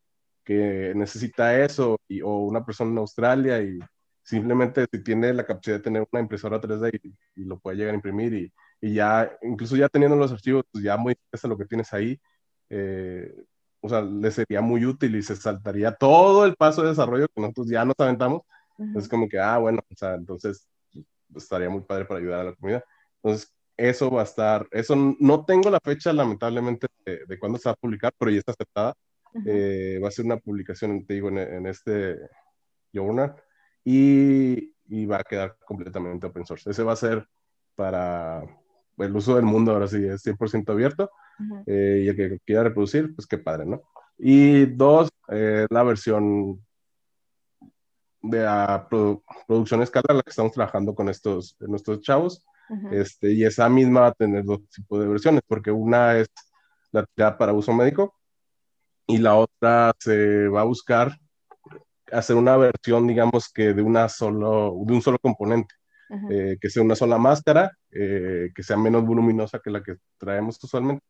que 0.43 0.91
necesita 0.95 1.57
eso, 1.63 1.97
y, 2.09 2.21
o 2.21 2.39
una 2.39 2.65
persona 2.65 2.91
en 2.91 2.97
Australia 2.97 3.61
y 3.61 3.79
simplemente 4.21 4.85
si 4.91 5.01
tiene 5.01 5.33
la 5.33 5.45
capacidad 5.45 5.77
de 5.77 5.83
tener 5.83 6.05
una 6.11 6.21
impresora 6.21 6.59
3D 6.59 6.99
y, 7.35 7.45
lo 7.45 7.57
puede 7.59 7.77
llegar 7.77 7.93
a 7.93 7.95
imprimir 7.95 8.33
y, 8.33 8.53
y, 8.81 8.95
ya, 8.95 9.31
incluso 9.43 9.77
ya 9.77 9.87
teniendo 9.87 10.17
los 10.17 10.31
archivos, 10.33 10.65
pues 10.71 10.83
ya 10.83 10.97
modificas 10.97 11.43
lo 11.45 11.57
que 11.57 11.65
tienes 11.65 11.93
ahí, 11.93 12.19
eh, 12.69 13.33
o 13.79 13.89
sea, 13.89 14.01
le 14.01 14.31
sería 14.31 14.61
muy 14.61 14.85
útil 14.85 15.15
y 15.15 15.23
se 15.23 15.35
saltaría 15.37 15.93
todo 15.93 16.45
el 16.45 16.55
paso 16.55 16.81
de 16.81 16.89
desarrollo 16.89 17.27
que 17.29 17.41
nosotros 17.41 17.69
ya 17.69 17.85
nos 17.85 17.95
aventamos. 17.99 18.41
Es 18.95 19.07
como 19.07 19.27
que, 19.27 19.39
ah, 19.39 19.57
bueno, 19.57 19.79
o 19.89 19.95
sea, 19.95 20.15
entonces 20.15 20.67
pues, 21.31 21.43
estaría 21.43 21.69
muy 21.69 21.81
padre 21.81 22.05
para 22.05 22.19
ayudar 22.19 22.41
a 22.41 22.43
la 22.45 22.55
comunidad. 22.55 22.83
Entonces, 23.23 23.53
eso 23.75 24.09
va 24.09 24.21
a 24.21 24.25
estar, 24.25 24.67
eso 24.71 24.95
no 25.19 25.45
tengo 25.45 25.69
la 25.69 25.79
fecha 25.83 26.11
lamentablemente 26.13 26.87
de, 27.05 27.25
de 27.25 27.39
cuándo 27.39 27.59
se 27.59 27.69
va 27.69 27.73
a 27.73 27.75
publicar, 27.75 28.11
pero 28.17 28.31
ya 28.31 28.39
está 28.39 28.51
aceptada. 28.51 28.95
Eh, 29.45 29.99
va 30.03 30.07
a 30.07 30.11
ser 30.11 30.25
una 30.25 30.37
publicación, 30.37 31.05
te 31.05 31.15
digo, 31.15 31.29
en, 31.29 31.67
este 31.67 32.17
journal 32.91 33.35
y, 33.83 34.73
y, 34.87 35.05
va 35.05 35.17
a 35.17 35.23
quedar 35.23 35.57
completamente 35.65 36.25
open 36.25 36.45
source. 36.45 36.69
Ese 36.69 36.83
va 36.83 36.93
a 36.93 36.95
ser 36.95 37.27
para 37.75 38.43
el 38.97 39.15
uso 39.15 39.35
del 39.35 39.45
mundo, 39.45 39.73
ahora 39.73 39.87
sí, 39.87 40.03
es 40.05 40.23
100% 40.25 40.71
abierto. 40.71 41.11
eh, 41.67 42.01
y 42.05 42.07
el 42.07 42.15
que 42.15 42.39
quiera 42.45 42.63
reproducir, 42.63 43.13
pues 43.13 43.27
qué 43.27 43.37
padre, 43.37 43.65
¿no? 43.65 43.83
Y 44.17 44.65
dos, 44.65 45.09
eh, 45.29 45.67
la 45.69 45.83
versión 45.83 46.65
de 48.21 48.43
la 48.43 48.87
producción 48.89 49.81
escala, 49.81 50.15
la 50.15 50.21
que 50.21 50.29
estamos 50.29 50.51
trabajando 50.51 50.95
con 50.95 51.09
estos, 51.09 51.55
nuestros 51.59 52.01
chavos, 52.01 52.43
este, 52.91 53.31
y 53.31 53.45
esa 53.45 53.69
misma 53.69 54.01
va 54.01 54.07
a 54.07 54.13
tener 54.13 54.43
dos 54.43 54.59
tipos 54.69 54.99
de 54.99 55.07
versiones, 55.07 55.41
porque 55.47 55.71
una 55.71 56.17
es 56.17 56.27
la 56.91 57.05
tirada 57.05 57.37
para 57.37 57.53
uso 57.53 57.73
médico 57.73 58.15
y 59.05 59.19
la 59.19 59.35
otra 59.35 59.93
se 59.99 60.47
va 60.49 60.61
a 60.61 60.65
buscar 60.65 61.17
hacer 62.11 62.35
una 62.35 62.57
versión, 62.57 63.07
digamos 63.07 63.51
que 63.53 63.73
de, 63.73 63.81
una 63.81 64.09
solo, 64.09 64.75
de 64.85 64.93
un 64.93 65.01
solo 65.01 65.17
componente, 65.19 65.75
eh, 66.29 66.57
que 66.59 66.69
sea 66.69 66.83
una 66.83 66.95
sola 66.95 67.17
máscara, 67.17 67.71
eh, 67.91 68.51
que 68.53 68.63
sea 68.63 68.77
menos 68.77 69.05
voluminosa 69.05 69.59
que 69.59 69.69
la 69.69 69.83
que 69.83 69.95
traemos 70.17 70.61
usualmente, 70.63 71.05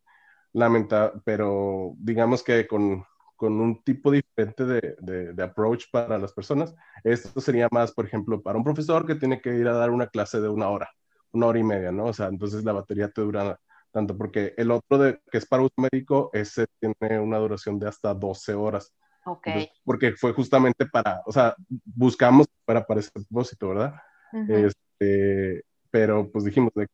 lamenta, 0.53 1.13
pero 1.23 1.93
digamos 1.97 2.43
que 2.43 2.67
con, 2.67 3.03
con 3.37 3.61
un 3.61 3.81
tipo 3.83 4.11
diferente 4.11 4.65
de, 4.65 4.95
de, 4.99 5.33
de, 5.33 5.43
approach 5.43 5.85
para 5.91 6.17
las 6.17 6.33
personas. 6.33 6.75
Esto 7.03 7.39
sería 7.39 7.69
más, 7.71 7.93
por 7.93 8.05
ejemplo, 8.05 8.41
para 8.41 8.57
un 8.57 8.63
profesor 8.63 9.05
que 9.05 9.15
tiene 9.15 9.39
que 9.39 9.55
ir 9.55 9.67
a 9.67 9.73
dar 9.73 9.91
una 9.91 10.07
clase 10.07 10.41
de 10.41 10.49
una 10.49 10.67
hora, 10.67 10.89
una 11.31 11.45
hora 11.45 11.59
y 11.59 11.63
media, 11.63 11.91
¿no? 11.91 12.05
O 12.05 12.13
sea, 12.13 12.27
entonces 12.27 12.63
la 12.65 12.73
batería 12.73 13.09
te 13.09 13.21
dura 13.21 13.59
tanto, 13.91 14.17
porque 14.17 14.53
el 14.57 14.71
otro 14.71 14.97
de, 14.97 15.21
que 15.31 15.37
es 15.37 15.45
para 15.45 15.63
uso 15.63 15.75
médico, 15.77 16.31
ese 16.33 16.65
tiene 16.79 17.19
una 17.19 17.37
duración 17.37 17.79
de 17.79 17.87
hasta 17.87 18.13
12 18.13 18.53
horas. 18.53 18.93
Ok. 19.29 19.45
porque 19.83 20.13
fue 20.13 20.31
justamente 20.31 20.85
para, 20.85 21.21
o 21.25 21.33
sea, 21.33 21.53
buscamos 21.83 22.47
para, 22.63 22.87
para 22.87 23.01
ese 23.01 23.11
propósito, 23.11 23.67
¿verdad? 23.69 23.95
este, 24.47 25.65
pero 25.91 26.31
pues 26.31 26.45
dijimos, 26.45 26.71
de, 26.75 26.87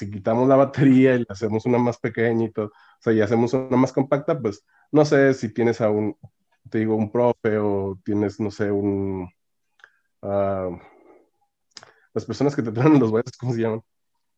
si 0.00 0.10
quitamos 0.10 0.48
la 0.48 0.56
batería 0.56 1.16
y 1.16 1.26
hacemos 1.28 1.66
una 1.66 1.78
más 1.78 1.98
pequeña 1.98 2.46
y 2.46 2.52
todo, 2.52 2.66
o 2.66 2.72
sea, 3.00 3.12
y 3.12 3.20
hacemos 3.20 3.52
una 3.52 3.76
más 3.76 3.92
compacta, 3.92 4.38
pues 4.40 4.64
no 4.90 5.04
sé 5.04 5.34
si 5.34 5.52
tienes 5.52 5.80
a 5.80 5.90
un, 5.90 6.16
te 6.70 6.78
digo, 6.78 6.96
un 6.96 7.10
profe 7.12 7.58
o 7.58 7.98
tienes, 8.04 8.40
no 8.40 8.50
sé, 8.50 8.70
un... 8.70 9.28
Uh, 10.22 10.76
las 12.12 12.24
personas 12.26 12.56
que 12.56 12.62
te 12.62 12.72
traen 12.72 12.98
los 12.98 13.10
huesos, 13.10 13.36
¿cómo 13.38 13.52
se 13.52 13.60
llaman? 13.60 13.82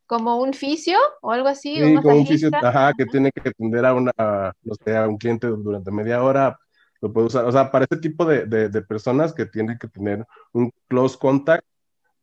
como 0.05 0.37
un 0.37 0.53
fisio 0.53 0.99
o 1.21 1.31
algo 1.31 1.47
así. 1.47 1.75
Sí, 1.75 1.95
como 1.95 2.17
un 2.17 2.27
fisio, 2.27 2.49
ajá, 2.53 2.93
que 2.95 3.05
tiene 3.05 3.31
que 3.31 3.49
atender 3.49 3.83
a 3.85 3.93
una, 3.93 4.11
no 4.61 4.75
sé, 4.83 4.95
a 4.95 5.07
un 5.07 5.17
cliente 5.17 5.47
durante 5.47 5.89
media 5.89 6.21
hora, 6.21 6.59
lo 7.01 7.11
puede 7.11 7.27
usar. 7.27 7.45
O 7.45 7.51
sea, 7.51 7.71
para 7.71 7.85
ese 7.89 7.99
tipo 7.99 8.25
de, 8.25 8.45
de, 8.45 8.81
personas 8.83 9.33
que 9.33 9.45
tienen 9.45 9.77
que 9.79 9.87
tener 9.87 10.23
un 10.51 10.71
close 10.87 11.17
contact, 11.17 11.65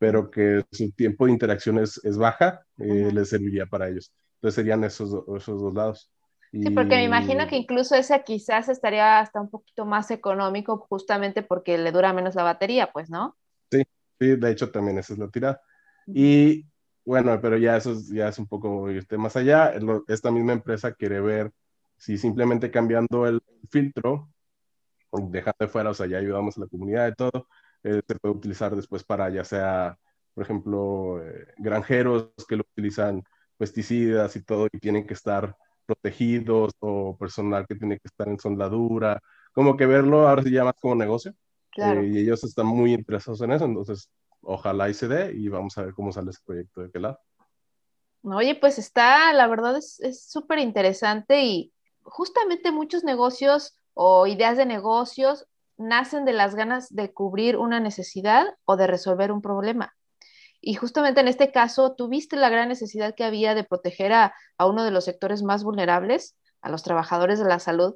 pero 0.00 0.30
que 0.30 0.64
su 0.72 0.90
tiempo 0.92 1.26
de 1.26 1.32
interacción 1.32 1.78
es, 1.78 2.02
es 2.02 2.16
baja, 2.16 2.64
eh, 2.78 3.10
les 3.12 3.28
serviría 3.28 3.66
para 3.66 3.86
ellos. 3.86 4.10
Entonces 4.36 4.54
serían 4.54 4.82
esos, 4.82 5.12
esos 5.36 5.60
dos 5.60 5.74
lados. 5.74 6.10
Sí, 6.50 6.70
porque 6.70 6.96
me 6.96 7.04
imagino 7.04 7.46
que 7.46 7.56
incluso 7.56 7.94
ese 7.94 8.24
quizás 8.24 8.70
estaría 8.70 9.20
hasta 9.20 9.42
un 9.42 9.50
poquito 9.50 9.84
más 9.84 10.10
económico 10.10 10.78
justamente 10.88 11.42
porque 11.42 11.76
le 11.76 11.92
dura 11.92 12.14
menos 12.14 12.34
la 12.34 12.44
batería, 12.44 12.90
pues, 12.90 13.10
¿no? 13.10 13.36
Sí, 13.70 13.82
sí, 14.18 14.36
de 14.36 14.50
hecho 14.50 14.70
también 14.70 14.98
esa 14.98 15.12
es 15.12 15.18
la 15.18 15.28
tirada. 15.28 15.60
Y 16.06 16.64
bueno, 17.04 17.38
pero 17.38 17.58
ya 17.58 17.76
eso 17.76 17.94
ya 18.10 18.28
es 18.28 18.38
un 18.38 18.46
poco 18.46 18.90
irte 18.90 19.18
más 19.18 19.36
allá. 19.36 19.74
Esta 20.08 20.30
misma 20.30 20.54
empresa 20.54 20.94
quiere 20.94 21.20
ver 21.20 21.52
si 21.98 22.16
simplemente 22.16 22.70
cambiando 22.70 23.26
el 23.26 23.42
filtro, 23.68 24.30
dejando 25.12 25.56
de 25.60 25.68
fuera, 25.68 25.90
o 25.90 25.94
sea, 25.94 26.06
ya 26.06 26.16
ayudamos 26.16 26.56
a 26.56 26.62
la 26.62 26.68
comunidad 26.68 27.08
y 27.08 27.14
todo, 27.14 27.48
eh, 27.82 28.02
se 28.06 28.14
puede 28.16 28.34
utilizar 28.34 28.74
después 28.76 29.04
para 29.04 29.30
ya 29.30 29.44
sea, 29.44 29.98
por 30.34 30.44
ejemplo, 30.44 31.22
eh, 31.24 31.46
granjeros 31.58 32.32
que 32.48 32.56
lo 32.56 32.64
utilizan 32.72 33.22
pesticidas 33.56 34.36
y 34.36 34.42
todo 34.42 34.68
y 34.72 34.78
tienen 34.78 35.06
que 35.06 35.14
estar 35.14 35.56
protegidos 35.86 36.72
o 36.80 37.16
personal 37.16 37.66
que 37.66 37.74
tiene 37.74 37.98
que 37.98 38.08
estar 38.08 38.28
en 38.28 38.38
soldadura, 38.38 39.20
como 39.52 39.76
que 39.76 39.86
verlo 39.86 40.28
ahora 40.28 40.42
se 40.42 40.50
llama 40.50 40.72
como 40.72 40.94
negocio. 40.94 41.34
Claro. 41.70 42.00
Eh, 42.02 42.08
y 42.08 42.18
ellos 42.18 42.42
están 42.44 42.66
muy 42.66 42.92
interesados 42.94 43.40
en 43.42 43.52
eso, 43.52 43.64
entonces 43.64 44.08
ojalá 44.42 44.88
y 44.88 44.94
se 44.94 45.08
dé 45.08 45.32
y 45.32 45.48
vamos 45.48 45.76
a 45.76 45.82
ver 45.82 45.94
cómo 45.94 46.12
sale 46.12 46.30
ese 46.30 46.40
proyecto 46.44 46.82
de 46.82 46.90
qué 46.90 47.00
lado. 47.00 47.18
Oye, 48.22 48.54
pues 48.54 48.78
está, 48.78 49.32
la 49.32 49.46
verdad 49.46 49.78
es 49.78 50.24
súper 50.24 50.58
interesante 50.58 51.42
y 51.42 51.72
justamente 52.02 52.70
muchos 52.70 53.02
negocios 53.02 53.76
o 53.94 54.26
ideas 54.26 54.56
de 54.56 54.66
negocios 54.66 55.46
nacen 55.80 56.24
de 56.24 56.32
las 56.32 56.54
ganas 56.54 56.94
de 56.94 57.12
cubrir 57.12 57.56
una 57.56 57.80
necesidad 57.80 58.46
o 58.64 58.76
de 58.76 58.86
resolver 58.86 59.32
un 59.32 59.42
problema. 59.42 59.94
Y 60.60 60.74
justamente 60.74 61.20
en 61.20 61.28
este 61.28 61.50
caso, 61.52 61.94
tuviste 61.94 62.36
la 62.36 62.50
gran 62.50 62.68
necesidad 62.68 63.14
que 63.14 63.24
había 63.24 63.54
de 63.54 63.64
proteger 63.64 64.12
a, 64.12 64.34
a 64.58 64.66
uno 64.66 64.84
de 64.84 64.90
los 64.90 65.04
sectores 65.04 65.42
más 65.42 65.64
vulnerables, 65.64 66.36
a 66.60 66.68
los 66.68 66.82
trabajadores 66.82 67.38
de 67.38 67.46
la 67.46 67.58
salud, 67.58 67.94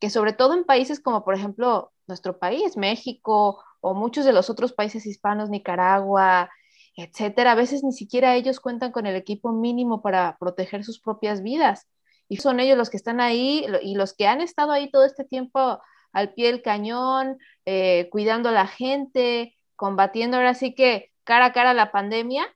que 0.00 0.10
sobre 0.10 0.32
todo 0.32 0.54
en 0.54 0.64
países 0.64 1.00
como 1.00 1.24
por 1.24 1.34
ejemplo 1.34 1.92
nuestro 2.06 2.38
país, 2.38 2.76
México 2.76 3.62
o 3.80 3.94
muchos 3.94 4.24
de 4.24 4.32
los 4.32 4.48
otros 4.50 4.72
países 4.72 5.06
hispanos, 5.06 5.50
Nicaragua, 5.50 6.50
etcétera, 6.96 7.52
a 7.52 7.56
veces 7.56 7.82
ni 7.82 7.92
siquiera 7.92 8.36
ellos 8.36 8.60
cuentan 8.60 8.92
con 8.92 9.06
el 9.06 9.16
equipo 9.16 9.52
mínimo 9.52 10.00
para 10.02 10.36
proteger 10.38 10.84
sus 10.84 11.00
propias 11.00 11.42
vidas. 11.42 11.88
Y 12.28 12.36
son 12.36 12.60
ellos 12.60 12.78
los 12.78 12.90
que 12.90 12.96
están 12.96 13.20
ahí 13.20 13.66
y 13.82 13.96
los 13.96 14.14
que 14.14 14.26
han 14.26 14.40
estado 14.40 14.72
ahí 14.72 14.90
todo 14.90 15.04
este 15.04 15.24
tiempo 15.24 15.80
al 16.14 16.32
pie 16.32 16.46
del 16.46 16.62
cañón, 16.62 17.38
eh, 17.66 18.08
cuidando 18.10 18.48
a 18.48 18.52
la 18.52 18.66
gente, 18.66 19.54
combatiendo 19.76 20.38
ahora 20.38 20.54
sí 20.54 20.74
que 20.74 21.12
cara 21.24 21.46
a 21.46 21.52
cara 21.52 21.74
la 21.74 21.92
pandemia. 21.92 22.46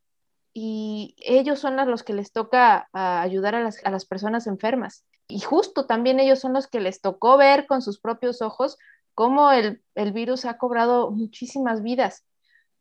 Y 0.54 1.14
ellos 1.18 1.58
son 1.58 1.76
los 1.76 2.02
que 2.02 2.14
les 2.14 2.32
toca 2.32 2.88
ayudar 2.92 3.54
a 3.54 3.60
las, 3.60 3.84
a 3.84 3.90
las 3.90 4.06
personas 4.06 4.46
enfermas. 4.46 5.04
Y 5.28 5.40
justo 5.40 5.86
también 5.86 6.18
ellos 6.18 6.40
son 6.40 6.54
los 6.54 6.66
que 6.66 6.80
les 6.80 7.02
tocó 7.02 7.36
ver 7.36 7.66
con 7.66 7.82
sus 7.82 8.00
propios 8.00 8.40
ojos 8.40 8.78
cómo 9.18 9.50
el, 9.50 9.82
virus 10.12 10.44
ha 10.44 10.58
cobrado 10.58 11.10
muchísimas 11.10 11.82
vidas. 11.82 12.24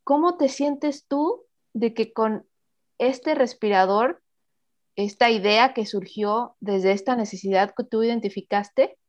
¿Cómo 0.04 0.38
te 0.38 0.50
sientes 0.50 1.08
tú 1.08 1.44
de 1.74 1.96
que 1.96 2.14
con 2.14 2.46
este 3.00 3.34
respirador, 3.34 4.22
esta 4.96 5.32
idea 5.32 5.74
que 5.74 5.88
surgió 5.88 6.56
desde 6.60 6.92
esta 6.92 7.16
necesidad 7.16 7.74
que 7.76 7.84
tú 7.84 8.04
identificaste, 8.04 9.00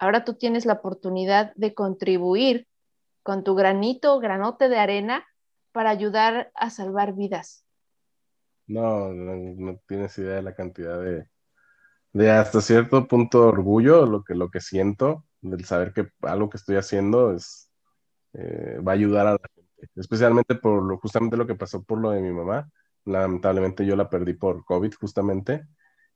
ahora 0.00 0.24
tú 0.24 0.34
tienes 0.34 0.66
la 0.66 0.72
oportunidad 0.72 1.52
de 1.54 1.74
contribuir 1.74 2.66
con 3.22 3.44
tu 3.44 3.54
granito, 3.54 4.18
granote 4.18 4.68
de 4.68 4.78
arena 4.78 5.24
para 5.72 5.90
ayudar 5.90 6.50
a 6.54 6.70
salvar 6.70 7.14
vidas? 7.14 7.64
No, 8.66 9.12
no, 9.12 9.78
tienes 9.86 10.16
idea 10.18 10.36
de 10.36 10.42
la 10.42 10.54
cantidad 10.54 11.00
de, 11.00 11.28
de 12.12 12.30
hasta 12.30 12.60
cierto 12.60 13.06
punto 13.06 13.46
orgullo, 13.46 14.06
lo 14.06 14.24
que, 14.24 14.34
lo 14.34 14.50
que 14.50 14.60
siento 14.60 15.26
del 15.42 15.64
saber 15.64 15.92
que 15.92 16.08
algo 16.22 16.48
que 16.48 16.56
estoy 16.56 16.76
haciendo 16.76 17.34
es, 17.34 17.70
eh, 18.32 18.78
va 18.86 18.92
a 18.92 18.94
ayudar 18.94 19.26
a 19.26 19.32
la 19.32 19.40
gente, 19.54 19.70
especialmente 19.96 20.54
por 20.54 20.82
lo, 20.82 20.98
justamente 20.98 21.36
lo 21.36 21.46
que 21.46 21.54
pasó 21.54 21.82
por 21.82 21.98
lo 21.98 22.10
de 22.10 22.22
mi 22.22 22.32
mamá. 22.32 22.70
Lamentablemente 23.04 23.84
yo 23.84 23.96
la 23.96 24.08
perdí 24.08 24.34
por 24.34 24.64
COVID 24.64 24.94
justamente 24.94 25.66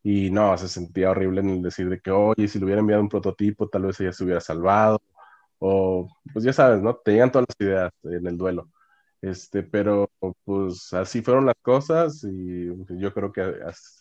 y 0.04 0.30
no, 0.30 0.56
se 0.58 0.68
sentía 0.68 1.10
horrible 1.10 1.40
en 1.40 1.50
el 1.50 1.62
decir 1.62 1.88
de 1.88 2.00
que, 2.00 2.10
oye, 2.10 2.46
si 2.48 2.58
le 2.58 2.66
hubiera 2.66 2.80
enviado 2.80 3.02
un 3.02 3.08
prototipo, 3.08 3.68
tal 3.68 3.84
vez 3.84 3.98
ella 4.00 4.12
se 4.12 4.24
hubiera 4.24 4.40
salvado, 4.40 5.00
o 5.58 6.08
pues 6.32 6.44
ya 6.44 6.52
sabes, 6.52 6.82
¿no? 6.82 6.96
Te 6.96 7.12
llegan 7.12 7.32
todas 7.32 7.46
las 7.48 7.68
ideas 7.68 7.92
en 8.04 8.26
el 8.26 8.36
duelo. 8.38 8.70
Este, 9.22 9.62
pero 9.62 10.10
pues 10.44 10.92
así 10.92 11.22
fueron 11.22 11.46
las 11.46 11.56
cosas 11.62 12.22
y 12.24 12.66
yo 12.98 13.14
creo 13.14 13.32
que 13.32 13.42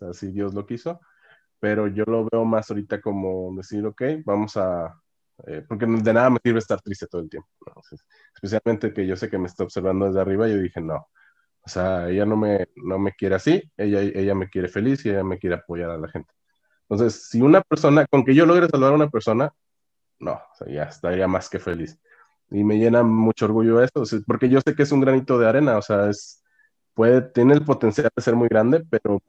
así 0.10 0.32
Dios 0.32 0.54
lo 0.54 0.66
quiso, 0.66 1.00
pero 1.60 1.88
yo 1.88 2.04
lo 2.06 2.28
veo 2.32 2.46
más 2.46 2.70
ahorita 2.70 3.02
como 3.02 3.56
decir, 3.56 3.86
ok, 3.86 4.02
vamos 4.26 4.58
a, 4.58 4.94
eh, 5.48 5.64
porque 5.68 5.86
de 5.86 6.14
nada 6.14 6.30
me 6.30 6.40
sirve 6.44 6.60
estar 6.60 6.82
triste 6.82 7.08
todo 7.08 7.22
el 7.22 7.30
tiempo, 7.30 7.48
especialmente 8.36 8.94
que 8.94 9.08
yo 9.08 9.16
sé 9.16 9.30
que 9.30 9.38
me 9.38 9.48
está 9.48 9.64
observando 9.64 10.08
desde 10.08 10.22
arriba, 10.22 10.48
yo 10.50 10.58
dije, 10.58 10.82
no, 10.82 11.08
o 11.66 11.70
sea, 11.70 12.10
ella 12.10 12.26
no 12.26 12.36
me, 12.38 12.68
no 12.76 13.00
me 13.00 13.14
quiere 13.14 13.36
así, 13.36 13.64
ella, 13.78 14.02
ella 14.02 14.36
me 14.36 14.50
quiere 14.50 14.68
feliz 14.68 15.06
y 15.06 15.10
ella 15.10 15.24
me 15.24 15.40
quiere 15.40 15.56
apoyar 15.56 15.90
a 15.92 15.98
la 15.98 16.10
gente. 16.10 16.34
Entonces, 16.90 17.30
si 17.30 17.42
una 17.42 17.62
persona, 17.62 18.06
con 18.08 18.26
que 18.26 18.36
yo 18.36 18.46
logre 18.46 18.68
salvar 18.68 18.92
a 18.92 18.96
una 18.96 19.10
persona, 19.10 19.54
no, 20.20 20.42
ya 20.68 20.84
estaría 20.84 21.28
más 21.28 21.50
que 21.50 21.60
feliz. 21.60 22.00
Y 22.52 22.64
me 22.64 22.78
llena 22.78 23.04
mucho 23.04 23.46
orgullo 23.46 23.82
eso, 23.82 24.04
porque 24.28 24.50
yo 24.50 24.60
sé 24.62 24.76
que 24.76 24.84
es 24.84 24.92
un 24.92 25.02
granito 25.02 25.40
de 25.40 25.48
arena, 25.48 25.78
o 25.78 25.82
sea, 25.82 26.10
es, 26.10 26.44
puede, 26.94 27.22
tiene 27.22 27.54
el 27.54 27.66
potencial 27.66 28.10
de 28.16 28.22
ser 28.22 28.36
muy 28.36 28.48
grande, 28.48 28.84
pero 28.90 29.22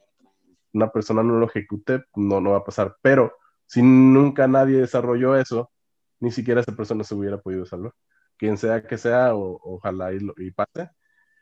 una 0.73 0.89
persona 0.91 1.23
no 1.23 1.39
lo 1.39 1.47
ejecute, 1.47 2.03
no, 2.15 2.41
no 2.41 2.51
va 2.51 2.57
a 2.57 2.63
pasar. 2.63 2.97
Pero 3.01 3.33
si 3.65 3.81
nunca 3.81 4.47
nadie 4.47 4.79
desarrolló 4.79 5.35
eso, 5.35 5.71
ni 6.19 6.31
siquiera 6.31 6.61
esa 6.61 6.75
persona 6.75 7.03
se 7.03 7.15
hubiera 7.15 7.37
podido 7.39 7.65
salvar. 7.65 7.93
Quien 8.37 8.57
sea 8.57 8.85
que 8.85 8.97
sea, 8.97 9.33
ojalá 9.33 10.11
y, 10.13 10.51
pase. 10.51 10.89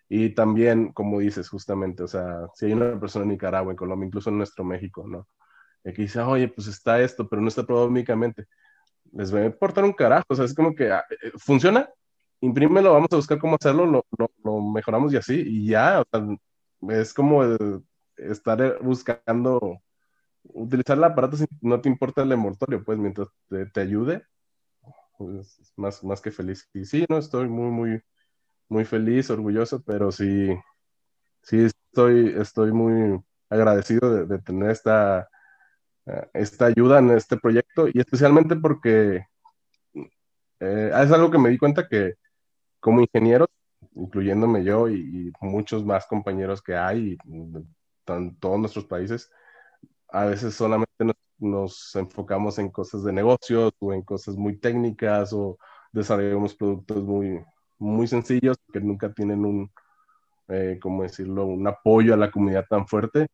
Y 0.10 0.32
también, 0.36 0.92
como 0.94 1.20
dices, 1.20 1.50
justamente, 1.50 2.04
o 2.04 2.08
sea, 2.08 2.48
si 2.56 2.68
hay 2.68 2.74
una 2.74 3.00
persona 3.00 3.24
en 3.24 3.30
Nicaragua, 3.32 3.72
en 3.72 3.78
Colombia, 3.78 4.08
incluso 4.08 4.30
en 4.30 4.38
nuestro 4.38 4.64
México, 4.64 5.06
¿no? 5.08 5.28
que 5.84 6.04
dice, 6.04 6.22
oye, 6.22 6.48
pues 6.48 6.68
está 6.68 7.02
esto, 7.02 7.28
pero 7.28 7.42
no 7.42 7.50
está 7.50 7.64
probado 7.66 7.90
médicamente. 7.90 8.46
Les 9.12 9.34
va 9.34 9.40
a 9.40 9.46
importar 9.46 9.84
un 9.84 9.94
carajo, 9.94 10.26
o 10.30 10.36
sea, 10.36 10.46
es 10.46 10.56
como 10.56 10.74
que 10.74 10.92
ah, 10.92 11.04
eh, 11.10 11.32
funciona, 11.38 11.90
imprímelo, 12.42 12.94
vamos 12.94 13.10
a 13.12 13.18
buscar 13.18 13.38
cómo 13.38 13.58
hacerlo, 13.60 13.86
lo, 13.86 14.06
lo, 14.44 14.62
mejoramos 14.62 15.14
y 15.14 15.18
así, 15.18 15.44
y 15.46 15.68
ya, 15.68 16.02
o 16.02 16.06
sea, 16.10 16.26
es 17.00 17.14
como 17.14 17.44
estar 18.18 18.80
buscando 18.82 19.82
utilizar 20.44 20.98
el 20.98 21.04
aparato 21.04 21.38
si 21.38 21.46
no 21.62 21.80
te 21.82 21.90
importa 21.90 22.24
el 22.24 22.32
envoltorio, 22.32 22.84
pues 22.84 22.98
mientras 22.98 23.28
te, 23.50 23.82
ayude, 23.82 24.24
pues, 25.18 25.74
más, 25.76 26.04
más 26.04 26.22
que 26.22 26.32
feliz. 26.32 26.70
Y 26.74 26.86
sí, 26.86 27.06
no, 27.10 27.18
estoy 27.18 27.48
muy, 27.48 27.72
muy, 27.72 28.02
muy 28.70 28.86
feliz, 28.86 29.30
orgulloso, 29.30 29.82
pero 29.84 30.12
sí, 30.12 30.56
sí 31.42 31.66
estoy, 31.66 32.36
estoy 32.38 32.72
muy 32.72 33.22
agradecido 33.50 34.26
de, 34.26 34.40
tener 34.40 34.72
esta, 34.72 35.30
eh, 36.06 36.28
esta 36.34 36.66
ayuda 36.66 37.00
en 37.00 37.12
este 37.12 37.38
proyecto 37.38 37.88
y 37.88 38.00
especialmente 38.00 38.56
porque 38.56 39.26
eh, 40.60 40.92
es 40.94 41.12
algo 41.12 41.30
que 41.32 41.38
me 41.38 41.50
di 41.50 41.58
cuenta 41.58 41.88
que 41.88 42.16
como 42.80 43.02
ingenieros, 43.02 43.50
incluyéndome 43.96 44.64
yo 44.64 44.90
y, 44.90 45.32
muchos 45.42 45.86
más 45.86 46.06
compañeros 46.08 46.62
que 46.62 46.76
hay 46.76 47.18
en 48.08 48.38
todos 48.40 48.60
nuestros 48.60 48.86
países, 48.86 49.30
a 50.10 50.26
veces 50.26 50.54
solamente 50.56 50.92
nos, 51.40 51.96
enfocamos 51.96 52.60
en 52.60 52.70
cosas 52.70 53.04
de 53.04 53.14
negocios 53.14 53.74
o 53.80 53.94
en 53.94 54.02
cosas 54.04 54.36
muy 54.36 54.58
técnicas 54.60 55.34
o 55.34 55.58
desarrollamos 55.92 56.56
productos 56.56 57.04
muy, 57.04 57.44
muy 57.84 58.08
sencillos 58.08 58.58
que 58.72 58.80
nunca 58.80 59.14
tienen 59.14 59.46
un, 59.46 59.72
eh, 60.48 60.80
¿cómo 60.82 61.04
decirlo?, 61.04 61.46
un 61.46 61.68
apoyo 61.68 62.14
a 62.14 62.18
la 62.18 62.32
comunidad 62.32 62.66
tan 62.70 62.88
fuerte. 62.88 63.28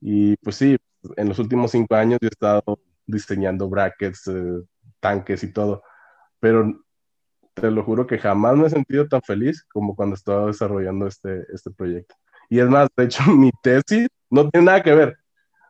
Y 0.00 0.36
pues 0.38 0.56
sí, 0.56 0.76
en 1.16 1.28
los 1.28 1.38
últimos 1.38 1.70
cinco 1.72 1.94
años 1.94 2.18
yo 2.20 2.28
he 2.28 2.30
estado 2.30 2.62
diseñando 3.06 3.68
brackets, 3.68 4.26
eh, 4.28 4.62
tanques 5.00 5.42
y 5.44 5.52
todo, 5.52 5.82
pero 6.40 6.84
te 7.54 7.70
lo 7.70 7.82
juro 7.84 8.06
que 8.06 8.18
jamás 8.18 8.56
me 8.56 8.66
he 8.66 8.70
sentido 8.70 9.08
tan 9.08 9.22
feliz 9.22 9.64
como 9.72 9.96
cuando 9.96 10.14
estaba 10.16 10.46
desarrollando 10.46 11.06
este, 11.06 11.46
este 11.52 11.70
proyecto. 11.70 12.14
Y 12.50 12.60
es 12.60 12.68
más, 12.68 12.88
de 12.96 13.04
hecho, 13.04 13.22
mi 13.32 13.50
tesis 13.62 14.08
no 14.30 14.50
tiene 14.50 14.66
nada 14.66 14.82
que 14.82 14.94
ver 14.94 15.16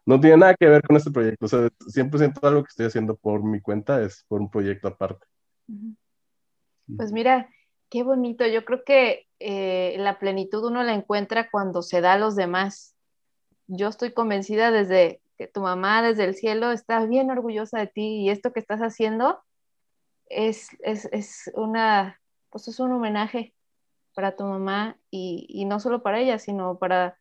no 0.06 0.20
tiene 0.20 0.36
nada 0.36 0.54
que 0.54 0.68
ver 0.68 0.82
con 0.82 0.96
este 0.96 1.10
proyecto. 1.10 1.46
O 1.46 1.48
sea, 1.48 1.68
100% 1.88 2.38
algo 2.44 2.62
que 2.62 2.68
estoy 2.68 2.86
haciendo 2.86 3.16
por 3.16 3.42
mi 3.42 3.60
cuenta 3.60 4.00
es 4.02 4.24
por 4.28 4.40
un 4.40 4.48
proyecto 4.48 4.88
aparte. 4.88 5.26
Pues 6.96 7.10
mira, 7.10 7.50
qué 7.90 8.02
bonito. 8.02 8.46
Yo 8.46 8.64
creo 8.64 8.84
que 8.84 9.26
eh, 9.38 9.96
la 9.98 10.18
plenitud 10.18 10.64
uno 10.64 10.82
la 10.82 10.94
encuentra 10.94 11.50
cuando 11.50 11.82
se 11.82 12.00
da 12.00 12.14
a 12.14 12.18
los 12.18 12.36
demás. 12.36 12.94
Yo 13.66 13.88
estoy 13.88 14.12
convencida 14.12 14.70
desde 14.70 15.20
que 15.36 15.46
tu 15.46 15.60
mamá 15.60 16.02
desde 16.02 16.24
el 16.24 16.34
cielo 16.34 16.72
está 16.72 17.04
bien 17.04 17.30
orgullosa 17.30 17.78
de 17.78 17.86
ti 17.86 18.22
y 18.22 18.30
esto 18.30 18.52
que 18.52 18.60
estás 18.60 18.80
haciendo 18.80 19.40
es, 20.28 20.68
es, 20.80 21.50
una, 21.54 22.20
pues 22.50 22.68
es 22.68 22.80
un 22.80 22.92
homenaje 22.92 23.54
para 24.14 24.34
tu 24.34 24.44
mamá 24.44 24.98
y, 25.10 25.64
no 25.66 25.78
solo 25.78 26.02
para 26.02 26.20
ella, 26.20 26.38
sino 26.38 26.78
para 26.78 27.18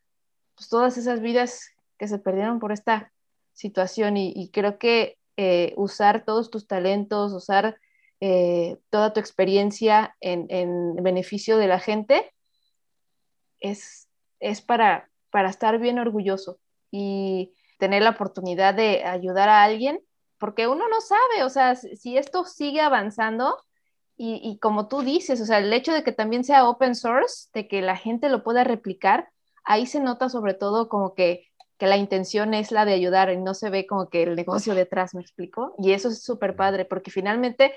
pues, 0.55 0.69
todas 0.69 0.97
esas 0.97 1.19
vidas 1.19 1.69
que 1.97 2.07
se 2.07 2.19
perdieron 2.19 2.59
por 2.59 2.71
esta 2.71 3.11
situación 3.53 4.17
y, 4.17 4.49
creo 4.51 4.77
que 4.77 5.17
eh, 5.37 5.73
usar 5.75 6.23
todos 6.23 6.49
tus 6.49 6.67
talentos, 6.67 7.33
usar 7.33 7.77
eh, 8.27 8.79
toda 8.89 9.13
tu 9.13 9.19
experiencia 9.19 10.15
en, 10.19 10.95
beneficio 10.95 11.57
de 11.57 11.67
la 11.67 11.79
gente 11.79 12.33
es, 13.59 14.09
es 14.39 14.61
para, 14.61 15.11
para 15.29 15.51
estar 15.51 15.77
bien 15.77 15.99
orgulloso 15.99 16.57
y 16.89 17.53
tener 17.77 18.01
la 18.01 18.09
oportunidad 18.09 18.73
de 18.73 19.03
ayudar 19.03 19.49
a 19.49 19.61
alguien, 19.61 19.99
porque 20.39 20.67
uno 20.67 20.89
no 20.89 21.01
sabe, 21.01 21.43
o 21.43 21.49
sea, 21.49 21.75
si 21.75 22.17
esto 22.17 22.45
sigue 22.45 22.81
avanzando, 22.81 23.59
y, 24.17 24.39
y, 24.41 24.57
como 24.57 24.87
tú 24.87 25.01
dices, 25.01 25.39
o 25.41 25.45
sea, 25.45 25.59
el 25.59 25.71
hecho 25.71 25.93
de 25.93 26.03
que 26.03 26.11
también 26.11 26.43
sea 26.43 26.67
open 26.67 26.95
source, 26.95 27.49
de 27.53 27.67
que 27.67 27.83
la 27.83 27.95
gente 27.95 28.29
lo 28.29 28.43
pueda 28.43 28.63
replicar, 28.63 29.29
ahí 29.65 29.85
se 29.85 29.99
nota 29.99 30.29
sobre 30.29 30.55
todo 30.55 30.89
como 30.89 31.13
que 31.13 31.45
que 31.77 31.87
la 31.87 31.97
intención 31.97 32.53
es 32.53 32.71
la 32.71 32.85
de 32.85 32.93
ayudar 32.93 33.29
y 33.31 33.37
no 33.37 33.53
se 33.53 33.69
ve 33.69 33.85
como 33.85 34.09
que 34.09 34.23
el 34.23 34.35
negocio 34.35 34.75
detrás, 34.75 35.13
¿me 35.13 35.21
explico? 35.21 35.75
Y 35.77 35.91
eso 35.91 36.07
es 36.07 36.23
súper 36.23 36.55
padre, 36.55 36.85
porque 36.85 37.11
finalmente 37.11 37.73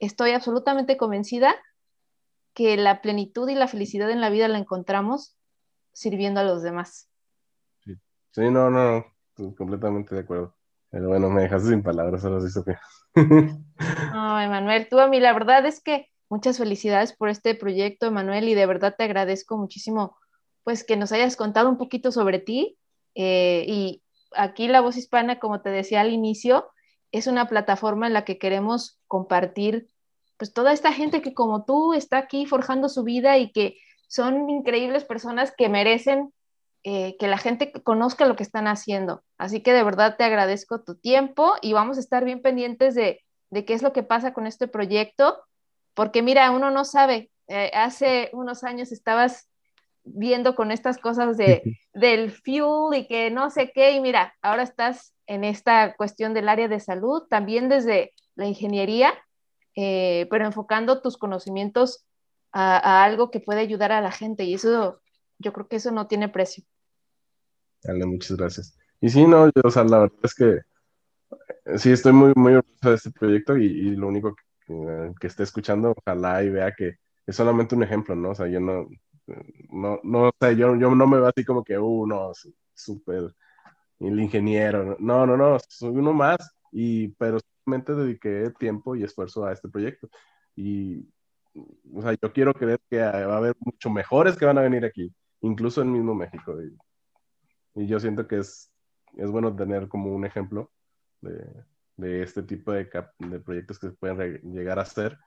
estoy 0.00 0.32
absolutamente 0.32 0.96
convencida 0.96 1.54
que 2.54 2.76
la 2.76 3.00
plenitud 3.00 3.48
y 3.48 3.54
la 3.54 3.68
felicidad 3.68 4.10
en 4.10 4.20
la 4.20 4.30
vida 4.30 4.48
la 4.48 4.58
encontramos 4.58 5.36
sirviendo 5.92 6.40
a 6.40 6.44
los 6.44 6.62
demás. 6.62 7.08
Sí, 7.84 7.94
sí 8.32 8.50
no, 8.50 8.70
no, 8.70 9.04
completamente 9.56 10.14
de 10.14 10.22
acuerdo. 10.22 10.56
Pero 10.90 11.08
bueno, 11.08 11.30
me 11.30 11.42
dejaste 11.42 11.68
sin 11.68 11.82
palabras, 11.82 12.24
ahora 12.24 12.40
sí, 12.40 12.50
Sofía. 12.50 12.80
No, 14.12 14.40
Emanuel, 14.40 14.88
tú 14.88 14.98
a 14.98 15.08
mí 15.08 15.20
la 15.20 15.32
verdad 15.32 15.64
es 15.64 15.80
que 15.80 16.06
muchas 16.28 16.58
felicidades 16.58 17.14
por 17.16 17.28
este 17.28 17.54
proyecto, 17.54 18.06
Emanuel, 18.06 18.48
y 18.48 18.54
de 18.54 18.66
verdad 18.66 18.94
te 18.96 19.04
agradezco 19.04 19.56
muchísimo 19.56 20.16
pues 20.64 20.84
que 20.84 20.96
nos 20.96 21.12
hayas 21.12 21.36
contado 21.36 21.68
un 21.68 21.78
poquito 21.78 22.12
sobre 22.12 22.38
ti, 22.38 22.76
eh, 23.14 23.64
y 23.66 24.02
aquí 24.36 24.68
La 24.68 24.80
Voz 24.80 24.96
Hispana, 24.96 25.38
como 25.38 25.62
te 25.62 25.70
decía 25.70 26.02
al 26.02 26.12
inicio, 26.12 26.70
es 27.12 27.26
una 27.26 27.48
plataforma 27.48 28.06
en 28.06 28.12
la 28.12 28.24
que 28.24 28.38
queremos 28.38 29.00
compartir 29.06 29.88
pues 30.36 30.54
toda 30.54 30.72
esta 30.72 30.92
gente 30.92 31.20
que 31.20 31.34
como 31.34 31.64
tú 31.64 31.92
está 31.92 32.16
aquí 32.16 32.46
forjando 32.46 32.88
su 32.88 33.04
vida 33.04 33.36
y 33.36 33.52
que 33.52 33.76
son 34.08 34.48
increíbles 34.48 35.04
personas 35.04 35.52
que 35.56 35.68
merecen 35.68 36.32
eh, 36.82 37.16
que 37.18 37.28
la 37.28 37.36
gente 37.36 37.72
conozca 37.82 38.24
lo 38.24 38.36
que 38.36 38.42
están 38.42 38.66
haciendo. 38.66 39.22
Así 39.36 39.62
que 39.62 39.74
de 39.74 39.84
verdad 39.84 40.16
te 40.16 40.24
agradezco 40.24 40.82
tu 40.82 40.94
tiempo 40.94 41.56
y 41.60 41.74
vamos 41.74 41.98
a 41.98 42.00
estar 42.00 42.24
bien 42.24 42.40
pendientes 42.40 42.94
de, 42.94 43.22
qué 43.52 43.74
es 43.74 43.82
lo 43.82 43.92
que 43.92 44.02
pasa 44.02 44.32
con 44.32 44.46
este 44.46 44.66
proyecto, 44.66 45.38
porque 45.92 46.22
mira, 46.22 46.50
uno 46.52 46.70
no 46.70 46.86
sabe, 46.86 47.30
eh, 47.48 47.70
hace 47.74 48.30
unos 48.32 48.64
años 48.64 48.92
estabas 48.92 49.50
viendo 50.04 50.54
con 50.54 50.70
estas 50.70 50.96
cosas 50.96 51.36
de, 51.36 51.78
del 51.92 52.30
fuel 52.30 52.94
y 52.98 53.06
que 53.06 53.30
no 53.30 53.50
sé 53.50 53.72
qué, 53.72 53.92
y 53.92 54.00
mira, 54.00 54.34
ahora 54.40 54.62
estás 54.62 55.12
en 55.30 55.44
esta 55.44 55.94
cuestión 55.94 56.34
del 56.34 56.48
área 56.48 56.66
de 56.66 56.80
salud, 56.80 57.22
también 57.30 57.68
desde 57.68 58.12
la 58.34 58.46
ingeniería, 58.46 59.14
eh, 59.76 60.26
pero 60.28 60.44
enfocando 60.44 61.00
tus 61.02 61.16
conocimientos 61.16 62.04
a, 62.50 63.04
algo 63.04 63.30
que 63.30 63.38
puede 63.38 63.60
ayudar 63.60 63.92
a 63.92 64.00
la 64.00 64.10
gente, 64.10 64.42
y 64.42 64.54
eso, 64.54 65.00
yo 65.38 65.52
creo 65.52 65.68
que 65.68 65.76
eso 65.76 65.92
no 65.92 66.08
tiene 66.08 66.28
precio. 66.28 66.64
Dale, 67.80 68.06
muchas 68.06 68.36
gracias. 68.36 68.76
Y 69.00 69.08
sí, 69.08 69.24
no, 69.24 69.46
yo, 69.46 69.62
o 69.62 69.70
sea, 69.70 69.84
la 69.84 70.00
verdad 70.00 70.18
es 70.24 70.34
que 70.34 70.58
sí 71.78 71.92
estoy 71.92 72.12
muy, 72.12 72.32
muy 72.34 72.54
orgulloso 72.54 72.90
de 72.90 72.96
este 72.96 73.10
proyecto 73.12 73.56
y, 73.56 73.66
y 73.66 73.94
lo 73.94 74.08
único 74.08 74.34
que, 74.34 75.12
que, 75.20 75.26
esté 75.28 75.44
escuchando, 75.44 75.94
ojalá 75.96 76.42
y 76.42 76.50
vea 76.50 76.74
que 76.76 76.96
es 77.24 77.36
solamente 77.36 77.76
un 77.76 77.84
ejemplo, 77.84 78.16
¿no? 78.16 78.30
O 78.30 78.34
sea, 78.34 78.48
yo 78.48 78.58
no, 78.58 78.88
no, 79.68 80.00
no 80.02 80.32
sé, 80.40 80.56
yo, 80.56 80.74
yo 80.74 80.92
no 80.92 81.06
me 81.06 81.18
veo 81.18 81.28
así 81.28 81.44
como 81.44 81.62
que, 81.62 81.78
uh, 81.78 82.04
no, 82.04 82.32
súper, 82.74 83.32
el 84.00 84.20
ingeniero, 84.20 84.96
no, 84.98 85.26
no, 85.26 85.36
no, 85.36 85.58
soy 85.68 85.90
uno 85.90 86.12
más, 86.12 86.38
y, 86.72 87.08
pero 87.08 87.38
solamente 87.64 87.94
dediqué 87.94 88.50
tiempo 88.58 88.96
y 88.96 89.04
esfuerzo 89.04 89.44
a 89.44 89.52
este 89.52 89.68
proyecto. 89.68 90.08
Y, 90.56 91.08
o 91.94 92.02
sea, 92.02 92.14
yo 92.20 92.32
quiero 92.32 92.54
creer 92.54 92.80
que 92.88 92.98
va 92.98 93.34
a 93.34 93.36
haber 93.36 93.54
mucho 93.60 93.90
mejores 93.90 94.36
que 94.36 94.46
van 94.46 94.58
a 94.58 94.62
venir 94.62 94.84
aquí, 94.84 95.12
incluso 95.42 95.82
en 95.82 95.92
mismo 95.92 96.14
México. 96.14 96.56
Y, 96.62 97.86
yo 97.86 98.00
siento 98.00 98.26
que 98.26 98.38
es, 98.38 98.70
es 99.16 99.30
bueno 99.30 99.54
tener 99.54 99.88
como 99.88 100.14
un 100.14 100.24
ejemplo 100.24 100.70
de, 101.20 101.46
de 101.96 102.22
este 102.22 102.42
tipo 102.42 102.72
de, 102.72 102.88
de 103.18 103.40
proyectos 103.40 103.78
que 103.78 103.88
se 103.88 103.92
pueden 103.94 104.40
llegar 104.52 104.78
a 104.78 104.82
hacer. 104.82 105.18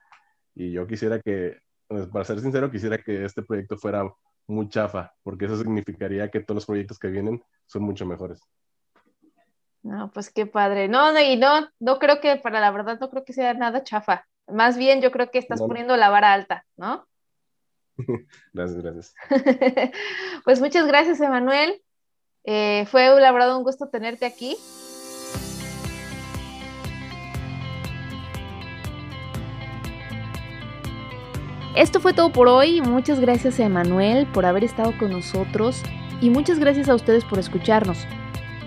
Y 0.54 0.72
yo 0.72 0.86
quisiera 0.86 1.20
que 1.20 1.58
pues, 1.88 2.06
para 2.08 2.24
ser 2.24 2.40
sincero, 2.40 2.70
quisiera 2.70 2.98
que 2.98 3.24
este 3.24 3.42
proyecto 3.42 3.76
fuera 3.76 4.12
muy 4.46 4.68
chafa, 4.68 5.12
porque 5.22 5.46
eso 5.46 5.56
significaría 5.56 6.30
que 6.30 6.40
todos 6.40 6.56
los 6.56 6.66
proyectos 6.66 6.98
que 6.98 7.08
vienen 7.08 7.42
son 7.66 7.82
mucho 7.82 8.06
mejores. 8.06 8.40
No, 9.84 10.10
pues 10.12 10.32
qué 10.32 10.46
padre. 10.46 10.88
No, 10.88 11.12
no, 11.12 11.20
y 11.20 11.36
no, 11.36 11.68
no 11.78 11.98
creo 11.98 12.18
que, 12.20 12.36
para 12.36 12.58
la 12.58 12.70
verdad, 12.70 12.98
no 12.98 13.10
creo 13.10 13.22
que 13.22 13.34
sea 13.34 13.52
nada 13.52 13.84
chafa. 13.84 14.26
Más 14.48 14.78
bien, 14.78 15.02
yo 15.02 15.10
creo 15.10 15.30
que 15.30 15.38
estás 15.38 15.60
poniendo 15.60 15.96
la 15.98 16.08
vara 16.08 16.32
alta, 16.32 16.64
¿no? 16.76 17.06
gracias, 18.54 18.82
gracias. 18.82 19.14
pues 20.44 20.60
muchas 20.60 20.86
gracias, 20.86 21.20
Emanuel. 21.20 21.82
Eh, 22.44 22.86
fue, 22.90 23.20
la 23.20 23.30
verdad, 23.30 23.56
un 23.56 23.62
gusto 23.62 23.90
tenerte 23.90 24.24
aquí. 24.24 24.56
Esto 31.76 32.00
fue 32.00 32.14
todo 32.14 32.32
por 32.32 32.48
hoy. 32.48 32.80
Muchas 32.80 33.20
gracias 33.20 33.60
a 33.60 33.64
Emanuel 33.64 34.26
por 34.32 34.46
haber 34.46 34.64
estado 34.64 34.96
con 34.98 35.10
nosotros 35.10 35.82
y 36.22 36.30
muchas 36.30 36.58
gracias 36.58 36.88
a 36.88 36.94
ustedes 36.94 37.24
por 37.26 37.38
escucharnos. 37.38 38.06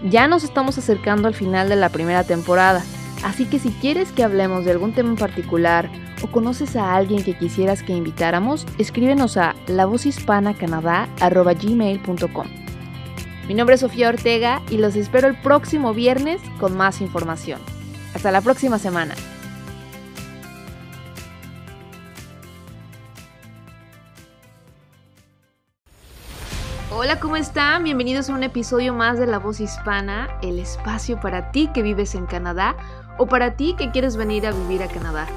Ya 0.03 0.27
nos 0.27 0.43
estamos 0.43 0.77
acercando 0.77 1.27
al 1.27 1.33
final 1.33 1.69
de 1.69 1.75
la 1.75 1.89
primera 1.89 2.23
temporada, 2.23 2.83
así 3.23 3.45
que 3.45 3.57
si 3.59 3.71
quieres 3.71 4.11
que 4.11 4.23
hablemos 4.23 4.65
de 4.65 4.71
algún 4.71 4.93
tema 4.93 5.09
en 5.09 5.15
particular 5.15 5.89
o 6.21 6.27
conoces 6.27 6.75
a 6.75 6.93
alguien 6.95 7.23
que 7.23 7.37
quisieras 7.37 7.81
que 7.83 7.93
invitáramos, 7.93 8.65
escríbenos 8.77 9.37
a 9.37 9.55
lavozhispanacanadá.gmail.com. 9.67 12.47
Mi 13.47 13.53
nombre 13.53 13.75
es 13.75 13.81
Sofía 13.81 14.09
Ortega 14.09 14.61
y 14.69 14.77
los 14.77 14.95
espero 14.95 15.27
el 15.27 15.39
próximo 15.39 15.93
viernes 15.93 16.41
con 16.59 16.75
más 16.75 17.01
información. 17.01 17.61
Hasta 18.13 18.31
la 18.31 18.41
próxima 18.41 18.77
semana. 18.77 19.15
Hola, 26.99 27.19
¿cómo 27.19 27.35
están? 27.35 27.83
Bienvenidos 27.83 28.27
a 28.27 28.33
un 28.33 28.41
episodio 28.41 28.91
más 28.91 29.19
de 29.19 29.27
La 29.27 29.37
Voz 29.37 29.59
Hispana, 29.59 30.27
el 30.41 30.57
espacio 30.57 31.19
para 31.19 31.51
ti 31.51 31.69
que 31.71 31.83
vives 31.83 32.15
en 32.15 32.25
Canadá 32.25 32.75
o 33.19 33.27
para 33.27 33.53
ti 33.53 33.75
que 33.77 33.91
quieres 33.91 34.17
venir 34.17 34.47
a 34.47 34.51
vivir 34.51 34.81
a 34.81 34.87
Canadá. 34.87 35.27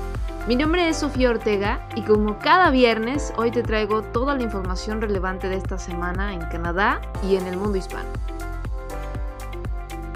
Mi 0.48 0.56
nombre 0.56 0.88
es 0.88 0.96
Sofía 0.96 1.28
Ortega 1.28 1.86
y 1.96 2.00
como 2.00 2.38
cada 2.38 2.70
viernes, 2.70 3.34
hoy 3.36 3.50
te 3.50 3.62
traigo 3.62 4.00
toda 4.00 4.36
la 4.36 4.42
información 4.42 5.02
relevante 5.02 5.50
de 5.50 5.56
esta 5.56 5.76
semana 5.76 6.32
en 6.32 6.40
Canadá 6.46 7.02
y 7.22 7.36
en 7.36 7.46
el 7.46 7.58
mundo 7.58 7.76
hispano. 7.76 8.08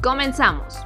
Comenzamos. 0.03 0.79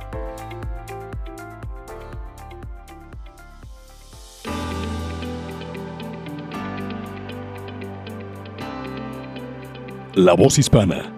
La 10.18 10.32
voz 10.32 10.58
hispana. 10.58 11.14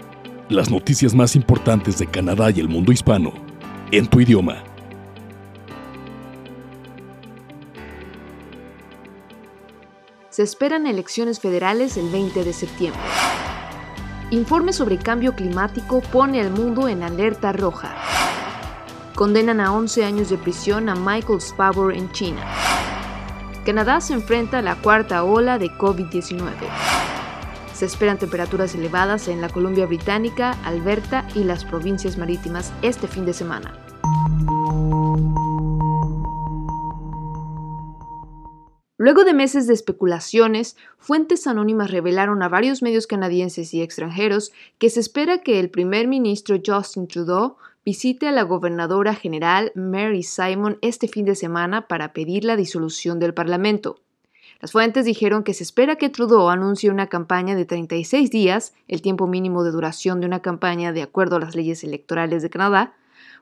Las 0.51 0.71
noticias 0.71 1.15
más 1.15 1.35
importantes 1.35 1.99
de 1.99 2.07
Canadá 2.07 2.51
y 2.51 2.61
el 2.61 2.69
mundo 2.69 2.93
hispano. 2.93 3.33
En 3.93 4.07
tu 4.07 4.21
idioma. 4.21 4.63
Se 10.29 10.43
esperan 10.43 10.87
elecciones 10.87 11.41
federales 11.41 11.97
el 11.97 12.11
20 12.11 12.45
de 12.45 12.53
septiembre. 12.53 13.01
Informe 14.33 14.75
sobre 14.75 14.99
cambio 14.99 15.35
climático 15.35 16.03
pone 16.03 16.39
al 16.39 16.51
mundo 16.51 16.87
en 16.87 17.03
alerta 17.03 17.53
roja. 17.53 17.97
Condenan 19.15 19.61
a 19.61 19.73
11 19.73 20.05
años 20.05 20.29
de 20.29 20.37
prisión 20.37 20.91
a 20.91 20.95
Michael 20.95 21.41
Spavor 21.41 21.95
en 21.95 22.13
China. 22.13 22.43
Canadá 23.65 24.03
se 24.03 24.13
enfrenta 24.13 24.59
a 24.59 24.63
la 24.63 24.75
cuarta 24.75 25.25
ola 25.25 25.59
de 25.59 25.71
COVID-19. 25.71 27.00
Se 27.81 27.87
esperan 27.87 28.19
temperaturas 28.19 28.75
elevadas 28.75 29.27
en 29.29 29.41
la 29.41 29.49
Columbia 29.49 29.87
Británica, 29.87 30.51
Alberta 30.65 31.27
y 31.35 31.45
las 31.45 31.65
provincias 31.65 32.19
marítimas 32.19 32.75
este 32.83 33.09
fin 33.09 33.25
de 33.25 33.33
semana. 33.33 33.73
Luego 38.99 39.25
de 39.25 39.33
meses 39.33 39.67
de 39.67 39.73
especulaciones, 39.73 40.77
fuentes 40.99 41.47
anónimas 41.47 41.91
revelaron 41.91 42.43
a 42.43 42.51
varios 42.51 42.83
medios 42.83 43.07
canadienses 43.07 43.73
y 43.73 43.81
extranjeros 43.81 44.53
que 44.77 44.91
se 44.91 45.01
espera 45.01 45.39
que 45.39 45.59
el 45.59 45.71
primer 45.71 46.07
ministro 46.07 46.61
Justin 46.63 47.09
Trudeau 47.09 47.57
visite 47.83 48.29
a 48.29 48.33
la 48.33 48.43
gobernadora 48.43 49.15
general 49.15 49.73
Mary 49.75 50.23
Simon 50.23 50.77
este 50.83 51.09
fin 51.09 51.25
de 51.25 51.35
semana 51.35 51.89
para 51.89 52.13
pedir 52.13 52.45
la 52.45 52.57
disolución 52.57 53.19
del 53.19 53.33
Parlamento. 53.33 54.03
Las 54.61 54.73
fuentes 54.73 55.07
dijeron 55.07 55.43
que 55.43 55.55
se 55.55 55.65
espera 55.65 55.97
que 55.97 56.11
Trudeau 56.11 56.51
anuncie 56.51 56.91
una 56.91 57.07
campaña 57.07 57.57
de 57.57 57.65
36 57.65 58.31
días, 58.31 58.75
el 58.89 59.01
tiempo 59.01 59.27
mínimo 59.27 59.65
de 59.65 59.71
duración 59.71 60.21
de 60.21 60.27
una 60.27 60.41
campaña 60.41 60.93
de 60.93 61.01
acuerdo 61.01 61.37
a 61.37 61.41
las 61.41 61.55
leyes 61.55 61.83
electorales 61.83 62.43
de 62.43 62.51
Canadá, 62.51 62.93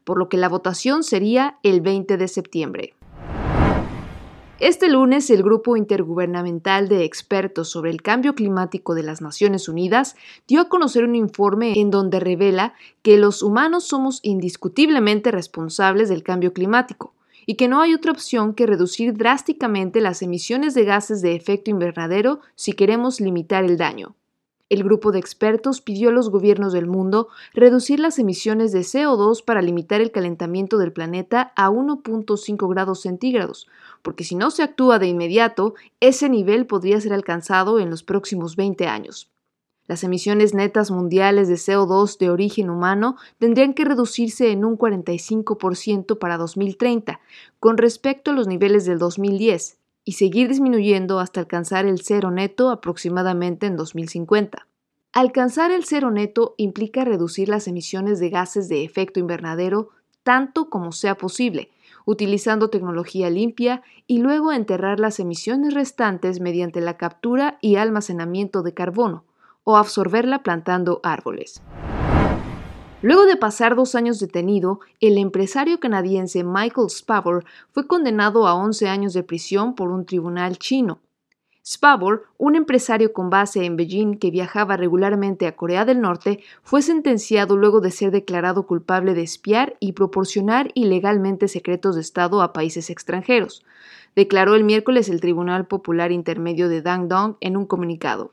por 0.04 0.16
lo 0.16 0.28
que 0.28 0.36
la 0.36 0.48
votación 0.48 1.02
sería 1.02 1.58
el 1.64 1.80
20 1.80 2.18
de 2.18 2.28
septiembre. 2.28 2.94
Este 4.60 4.88
lunes, 4.88 5.28
el 5.30 5.42
Grupo 5.42 5.76
Intergubernamental 5.76 6.88
de 6.88 7.04
Expertos 7.04 7.68
sobre 7.68 7.90
el 7.90 8.00
Cambio 8.00 8.36
Climático 8.36 8.94
de 8.94 9.02
las 9.02 9.20
Naciones 9.20 9.68
Unidas 9.68 10.14
dio 10.46 10.60
a 10.60 10.68
conocer 10.68 11.02
un 11.02 11.16
informe 11.16 11.80
en 11.80 11.90
donde 11.90 12.20
revela 12.20 12.74
que 13.02 13.18
los 13.18 13.42
humanos 13.42 13.84
somos 13.84 14.20
indiscutiblemente 14.22 15.32
responsables 15.32 16.08
del 16.08 16.22
cambio 16.22 16.52
climático 16.52 17.12
y 17.50 17.54
que 17.54 17.66
no 17.66 17.80
hay 17.80 17.94
otra 17.94 18.12
opción 18.12 18.52
que 18.52 18.66
reducir 18.66 19.14
drásticamente 19.14 20.02
las 20.02 20.20
emisiones 20.20 20.74
de 20.74 20.84
gases 20.84 21.22
de 21.22 21.34
efecto 21.34 21.70
invernadero 21.70 22.40
si 22.54 22.74
queremos 22.74 23.22
limitar 23.22 23.64
el 23.64 23.78
daño. 23.78 24.14
El 24.68 24.84
grupo 24.84 25.12
de 25.12 25.18
expertos 25.18 25.80
pidió 25.80 26.10
a 26.10 26.12
los 26.12 26.28
gobiernos 26.28 26.74
del 26.74 26.86
mundo 26.86 27.28
reducir 27.54 28.00
las 28.00 28.18
emisiones 28.18 28.70
de 28.72 28.80
CO2 28.80 29.42
para 29.42 29.62
limitar 29.62 30.02
el 30.02 30.10
calentamiento 30.10 30.76
del 30.76 30.92
planeta 30.92 31.54
a 31.56 31.70
1.5 31.70 32.68
grados 32.68 33.00
centígrados, 33.00 33.66
porque 34.02 34.24
si 34.24 34.34
no 34.34 34.50
se 34.50 34.62
actúa 34.62 34.98
de 34.98 35.06
inmediato, 35.06 35.72
ese 36.00 36.28
nivel 36.28 36.66
podría 36.66 37.00
ser 37.00 37.14
alcanzado 37.14 37.80
en 37.80 37.88
los 37.88 38.02
próximos 38.02 38.56
20 38.56 38.88
años. 38.88 39.30
Las 39.88 40.04
emisiones 40.04 40.52
netas 40.52 40.90
mundiales 40.90 41.48
de 41.48 41.54
CO2 41.54 42.18
de 42.18 42.28
origen 42.28 42.68
humano 42.68 43.16
tendrían 43.38 43.72
que 43.72 43.86
reducirse 43.86 44.52
en 44.52 44.66
un 44.66 44.76
45% 44.76 46.18
para 46.18 46.36
2030 46.36 47.20
con 47.58 47.78
respecto 47.78 48.30
a 48.30 48.34
los 48.34 48.46
niveles 48.46 48.84
del 48.84 48.98
2010 48.98 49.78
y 50.04 50.12
seguir 50.12 50.48
disminuyendo 50.48 51.20
hasta 51.20 51.40
alcanzar 51.40 51.86
el 51.86 52.02
cero 52.02 52.30
neto 52.30 52.68
aproximadamente 52.68 53.66
en 53.66 53.76
2050. 53.76 54.66
Alcanzar 55.14 55.70
el 55.70 55.84
cero 55.84 56.10
neto 56.10 56.54
implica 56.58 57.06
reducir 57.06 57.48
las 57.48 57.66
emisiones 57.66 58.20
de 58.20 58.28
gases 58.28 58.68
de 58.68 58.84
efecto 58.84 59.20
invernadero 59.20 59.88
tanto 60.22 60.68
como 60.68 60.92
sea 60.92 61.16
posible, 61.16 61.70
utilizando 62.04 62.68
tecnología 62.68 63.30
limpia 63.30 63.82
y 64.06 64.18
luego 64.18 64.52
enterrar 64.52 65.00
las 65.00 65.18
emisiones 65.18 65.72
restantes 65.72 66.40
mediante 66.40 66.82
la 66.82 66.98
captura 66.98 67.56
y 67.62 67.76
almacenamiento 67.76 68.62
de 68.62 68.74
carbono, 68.74 69.24
o 69.68 69.76
absorberla 69.76 70.42
plantando 70.42 70.98
árboles. 71.02 71.60
Luego 73.02 73.26
de 73.26 73.36
pasar 73.36 73.76
dos 73.76 73.94
años 73.94 74.18
detenido, 74.18 74.80
el 74.98 75.18
empresario 75.18 75.78
canadiense 75.78 76.42
Michael 76.42 76.88
Spavor 76.88 77.44
fue 77.70 77.86
condenado 77.86 78.46
a 78.46 78.54
11 78.54 78.88
años 78.88 79.12
de 79.12 79.24
prisión 79.24 79.74
por 79.74 79.90
un 79.90 80.06
tribunal 80.06 80.56
chino. 80.56 81.00
Spavor, 81.62 82.24
un 82.38 82.56
empresario 82.56 83.12
con 83.12 83.28
base 83.28 83.66
en 83.66 83.76
Beijing 83.76 84.14
que 84.14 84.30
viajaba 84.30 84.78
regularmente 84.78 85.46
a 85.46 85.54
Corea 85.54 85.84
del 85.84 86.00
Norte, 86.00 86.42
fue 86.62 86.80
sentenciado 86.80 87.58
luego 87.58 87.82
de 87.82 87.90
ser 87.90 88.10
declarado 88.10 88.66
culpable 88.66 89.12
de 89.12 89.20
espiar 89.20 89.76
y 89.80 89.92
proporcionar 89.92 90.70
ilegalmente 90.72 91.46
secretos 91.46 91.94
de 91.94 92.00
Estado 92.00 92.40
a 92.40 92.54
países 92.54 92.88
extranjeros, 92.88 93.66
declaró 94.16 94.54
el 94.54 94.64
miércoles 94.64 95.10
el 95.10 95.20
Tribunal 95.20 95.66
Popular 95.66 96.10
Intermedio 96.10 96.70
de 96.70 96.80
Dangdong 96.80 97.36
en 97.42 97.58
un 97.58 97.66
comunicado. 97.66 98.32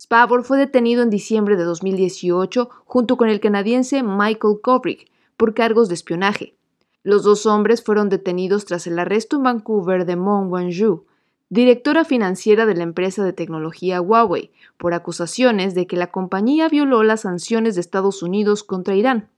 Spavor 0.00 0.44
fue 0.44 0.58
detenido 0.58 1.02
en 1.02 1.10
diciembre 1.10 1.56
de 1.56 1.64
2018 1.64 2.70
junto 2.84 3.16
con 3.16 3.28
el 3.28 3.40
canadiense 3.40 4.04
Michael 4.04 4.60
Kovrig 4.62 5.10
por 5.36 5.54
cargos 5.54 5.88
de 5.88 5.94
espionaje. 5.94 6.54
Los 7.02 7.24
dos 7.24 7.46
hombres 7.46 7.82
fueron 7.82 8.08
detenidos 8.08 8.64
tras 8.64 8.86
el 8.86 8.98
arresto 8.98 9.36
en 9.36 9.42
Vancouver 9.42 10.04
de 10.04 10.14
Meng 10.14 10.52
Wanzhou, 10.52 11.04
directora 11.50 12.04
financiera 12.04 12.64
de 12.64 12.74
la 12.74 12.84
empresa 12.84 13.24
de 13.24 13.32
tecnología 13.32 14.00
Huawei, 14.00 14.52
por 14.76 14.94
acusaciones 14.94 15.74
de 15.74 15.86
que 15.86 15.96
la 15.96 16.12
compañía 16.12 16.68
violó 16.68 17.02
las 17.02 17.22
sanciones 17.22 17.74
de 17.74 17.80
Estados 17.80 18.22
Unidos 18.22 18.62
contra 18.62 18.94
Irán. 18.94 19.30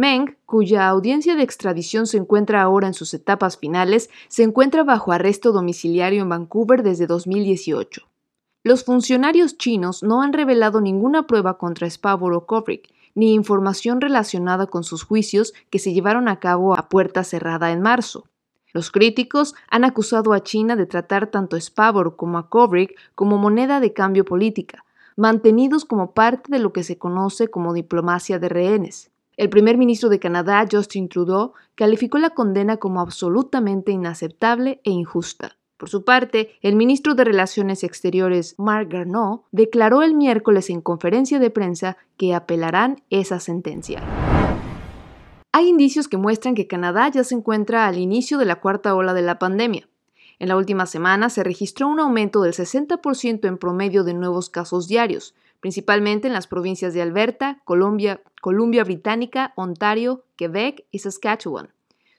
Meng, 0.00 0.36
cuya 0.46 0.88
audiencia 0.88 1.36
de 1.36 1.42
extradición 1.42 2.06
se 2.06 2.16
encuentra 2.16 2.62
ahora 2.62 2.86
en 2.86 2.94
sus 2.94 3.12
etapas 3.12 3.58
finales, 3.58 4.08
se 4.28 4.42
encuentra 4.42 4.84
bajo 4.84 5.12
arresto 5.12 5.52
domiciliario 5.52 6.22
en 6.22 6.28
Vancouver 6.28 6.82
desde 6.82 7.06
2018. 7.06 8.06
Los 8.66 8.82
funcionarios 8.82 9.58
chinos 9.58 10.02
no 10.02 10.22
han 10.22 10.32
revelado 10.32 10.80
ninguna 10.80 11.28
prueba 11.28 11.56
contra 11.56 11.88
Spavor 11.88 12.32
o 12.32 12.46
Kovrig, 12.46 12.82
ni 13.14 13.32
información 13.32 14.00
relacionada 14.00 14.66
con 14.66 14.82
sus 14.82 15.04
juicios 15.04 15.54
que 15.70 15.78
se 15.78 15.92
llevaron 15.92 16.26
a 16.26 16.40
cabo 16.40 16.76
a 16.76 16.88
puerta 16.88 17.22
cerrada 17.22 17.70
en 17.70 17.80
marzo. 17.80 18.24
Los 18.72 18.90
críticos 18.90 19.54
han 19.70 19.84
acusado 19.84 20.32
a 20.32 20.42
China 20.42 20.74
de 20.74 20.86
tratar 20.86 21.28
tanto 21.28 21.54
a 21.54 21.60
Spavor 21.60 22.16
como 22.16 22.38
a 22.38 22.48
Kovrig 22.48 22.96
como 23.14 23.38
moneda 23.38 23.78
de 23.78 23.92
cambio 23.92 24.24
política, 24.24 24.84
mantenidos 25.14 25.84
como 25.84 26.10
parte 26.10 26.50
de 26.50 26.58
lo 26.58 26.72
que 26.72 26.82
se 26.82 26.98
conoce 26.98 27.46
como 27.46 27.72
diplomacia 27.72 28.40
de 28.40 28.48
rehenes. 28.48 29.12
El 29.36 29.48
primer 29.48 29.78
ministro 29.78 30.08
de 30.08 30.18
Canadá, 30.18 30.66
Justin 30.68 31.08
Trudeau, 31.08 31.52
calificó 31.76 32.18
la 32.18 32.30
condena 32.30 32.78
como 32.78 33.00
absolutamente 33.00 33.92
inaceptable 33.92 34.80
e 34.82 34.90
injusta. 34.90 35.56
Por 35.76 35.90
su 35.90 36.04
parte, 36.04 36.52
el 36.62 36.74
ministro 36.74 37.14
de 37.14 37.24
Relaciones 37.24 37.84
Exteriores, 37.84 38.54
Marc 38.58 38.90
Garneau, 38.90 39.44
declaró 39.52 40.02
el 40.02 40.14
miércoles 40.14 40.70
en 40.70 40.80
conferencia 40.80 41.38
de 41.38 41.50
prensa 41.50 41.98
que 42.16 42.34
apelarán 42.34 43.02
esa 43.10 43.40
sentencia. 43.40 44.02
Hay 45.52 45.68
indicios 45.68 46.08
que 46.08 46.16
muestran 46.16 46.54
que 46.54 46.66
Canadá 46.66 47.08
ya 47.10 47.24
se 47.24 47.34
encuentra 47.34 47.86
al 47.86 47.98
inicio 47.98 48.38
de 48.38 48.46
la 48.46 48.56
cuarta 48.56 48.94
ola 48.94 49.12
de 49.12 49.22
la 49.22 49.38
pandemia. 49.38 49.88
En 50.38 50.48
la 50.48 50.56
última 50.56 50.86
semana 50.86 51.28
se 51.28 51.44
registró 51.44 51.88
un 51.88 52.00
aumento 52.00 52.42
del 52.42 52.52
60% 52.52 53.46
en 53.46 53.58
promedio 53.58 54.04
de 54.04 54.14
nuevos 54.14 54.48
casos 54.48 54.88
diarios, 54.88 55.34
principalmente 55.60 56.26
en 56.26 56.34
las 56.34 56.46
provincias 56.46 56.94
de 56.94 57.02
Alberta, 57.02 57.60
Columbia, 57.64 58.22
Columbia 58.40 58.84
Británica, 58.84 59.52
Ontario, 59.56 60.24
Quebec 60.36 60.84
y 60.90 61.00
Saskatchewan. 61.00 61.70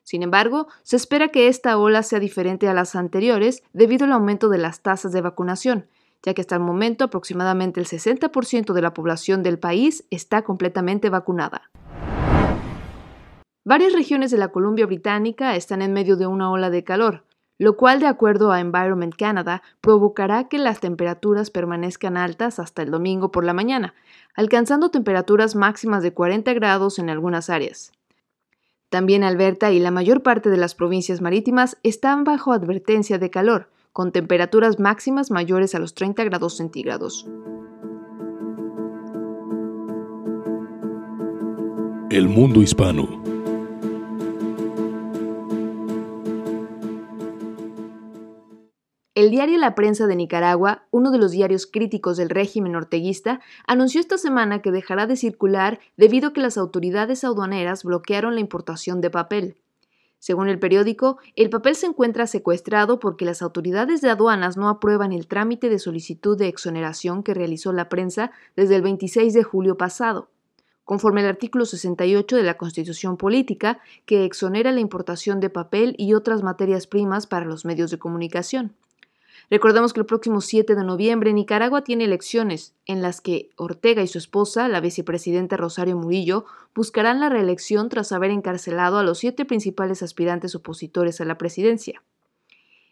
Sin 0.07 0.23
embargo, 0.23 0.69
se 0.83 0.95
espera 0.95 1.27
que 1.27 1.49
esta 1.49 1.77
ola 1.77 2.01
sea 2.01 2.21
diferente 2.21 2.69
a 2.69 2.73
las 2.73 2.95
anteriores 2.95 3.61
debido 3.73 4.05
al 4.05 4.13
aumento 4.13 4.47
de 4.47 4.57
las 4.57 4.79
tasas 4.79 5.11
de 5.11 5.19
vacunación, 5.19 5.87
ya 6.23 6.33
que 6.33 6.39
hasta 6.39 6.55
el 6.55 6.61
momento 6.61 7.03
aproximadamente 7.03 7.81
el 7.81 7.87
60% 7.87 8.71
de 8.71 8.81
la 8.81 8.93
población 8.93 9.43
del 9.43 9.59
país 9.59 10.05
está 10.09 10.43
completamente 10.43 11.09
vacunada. 11.09 11.69
Varias 13.65 13.91
regiones 13.91 14.31
de 14.31 14.37
la 14.37 14.47
Columbia 14.47 14.85
Británica 14.85 15.57
están 15.57 15.81
en 15.81 15.91
medio 15.91 16.15
de 16.15 16.25
una 16.25 16.51
ola 16.51 16.69
de 16.69 16.85
calor, 16.85 17.25
lo 17.57 17.75
cual, 17.75 17.99
de 17.99 18.07
acuerdo 18.07 18.53
a 18.53 18.61
Environment 18.61 19.13
Canada, 19.13 19.61
provocará 19.81 20.47
que 20.47 20.57
las 20.57 20.79
temperaturas 20.79 21.51
permanezcan 21.51 22.15
altas 22.15 22.59
hasta 22.59 22.81
el 22.81 22.91
domingo 22.91 23.29
por 23.29 23.43
la 23.43 23.51
mañana, 23.51 23.93
alcanzando 24.35 24.89
temperaturas 24.89 25.53
máximas 25.57 26.01
de 26.01 26.13
40 26.13 26.53
grados 26.53 26.97
en 26.97 27.09
algunas 27.09 27.49
áreas. 27.49 27.91
También 28.89 29.23
Alberta 29.23 29.71
y 29.71 29.79
la 29.79 29.91
mayor 29.91 30.23
parte 30.23 30.49
de 30.49 30.57
las 30.57 30.73
provincias 30.73 31.19
marítimas 31.19 31.77
están 31.83 32.23
bajo 32.23 32.53
advertencia 32.53 33.17
de 33.17 33.29
calor, 33.29 33.69
con 33.91 34.13
temperaturas 34.13 34.79
máximas 34.79 35.29
mayores 35.29 35.75
a 35.75 35.79
los 35.79 35.93
30 35.93 36.23
grados 36.23 36.55
centígrados. 36.55 37.27
El 42.09 42.29
mundo 42.29 42.61
hispano. 42.61 43.36
El 49.17 49.31
diario 49.31 49.57
La 49.57 49.73
Prensa 49.73 50.05
de 50.05 50.15
Nicaragua, 50.15 50.83
uno 50.91 51.09
de 51.09 51.17
los 51.17 51.31
diarios 51.31 51.65
críticos 51.65 52.17
del 52.17 52.29
régimen 52.29 52.75
orteguista, 52.75 53.39
anunció 53.65 53.99
esta 53.99 54.19
semana 54.19 54.61
que 54.61 54.69
dejará 54.69 55.07
de 55.07 55.15
circular 55.15 55.79
debido 55.97 56.27
a 56.27 56.33
que 56.33 56.41
las 56.41 56.55
autoridades 56.55 57.23
aduaneras 57.23 57.83
bloquearon 57.83 58.35
la 58.35 58.41
importación 58.41 59.01
de 59.01 59.09
papel. 59.09 59.55
Según 60.19 60.49
el 60.49 60.59
periódico, 60.59 61.17
el 61.35 61.49
papel 61.49 61.75
se 61.75 61.87
encuentra 61.87 62.27
secuestrado 62.27 62.99
porque 62.99 63.25
las 63.25 63.41
autoridades 63.41 64.01
de 64.01 64.11
aduanas 64.11 64.55
no 64.55 64.69
aprueban 64.69 65.11
el 65.11 65.25
trámite 65.25 65.67
de 65.67 65.79
solicitud 65.79 66.37
de 66.37 66.49
exoneración 66.49 67.23
que 67.23 67.33
realizó 67.33 67.73
la 67.73 67.89
prensa 67.89 68.29
desde 68.55 68.75
el 68.75 68.83
26 68.83 69.33
de 69.33 69.41
julio 69.41 69.77
pasado 69.77 70.29
conforme 70.85 71.19
al 71.19 71.27
artículo 71.27 71.65
68 71.65 72.37
de 72.37 72.43
la 72.43 72.55
Constitución 72.55 73.17
Política, 73.17 73.79
que 74.05 74.23
exonera 74.23 74.71
la 74.71 74.79
importación 74.79 75.41
de 75.41 75.49
papel 75.49 75.95
y 75.97 76.13
otras 76.13 76.43
materias 76.43 76.87
primas 76.87 77.27
para 77.27 77.45
los 77.45 77.65
medios 77.65 77.91
de 77.91 77.99
comunicación. 77.99 78.73
Recordemos 79.49 79.93
que 79.93 80.01
el 80.01 80.05
próximo 80.05 80.41
7 80.41 80.75
de 80.75 80.83
noviembre 80.83 81.31
Nicaragua 81.31 81.81
tiene 81.81 82.03
elecciones 82.03 82.75
en 82.85 83.01
las 83.01 83.21
que 83.21 83.49
Ortega 83.55 84.01
y 84.01 84.07
su 84.07 84.17
esposa, 84.17 84.67
la 84.67 84.81
vicepresidenta 84.81 85.55
Rosario 85.55 85.95
Murillo, 85.95 86.43
buscarán 86.75 87.21
la 87.21 87.29
reelección 87.29 87.87
tras 87.87 88.11
haber 88.11 88.31
encarcelado 88.31 88.97
a 88.97 89.03
los 89.03 89.19
siete 89.19 89.45
principales 89.45 90.03
aspirantes 90.03 90.53
opositores 90.53 91.21
a 91.21 91.25
la 91.25 91.37
presidencia. 91.37 92.03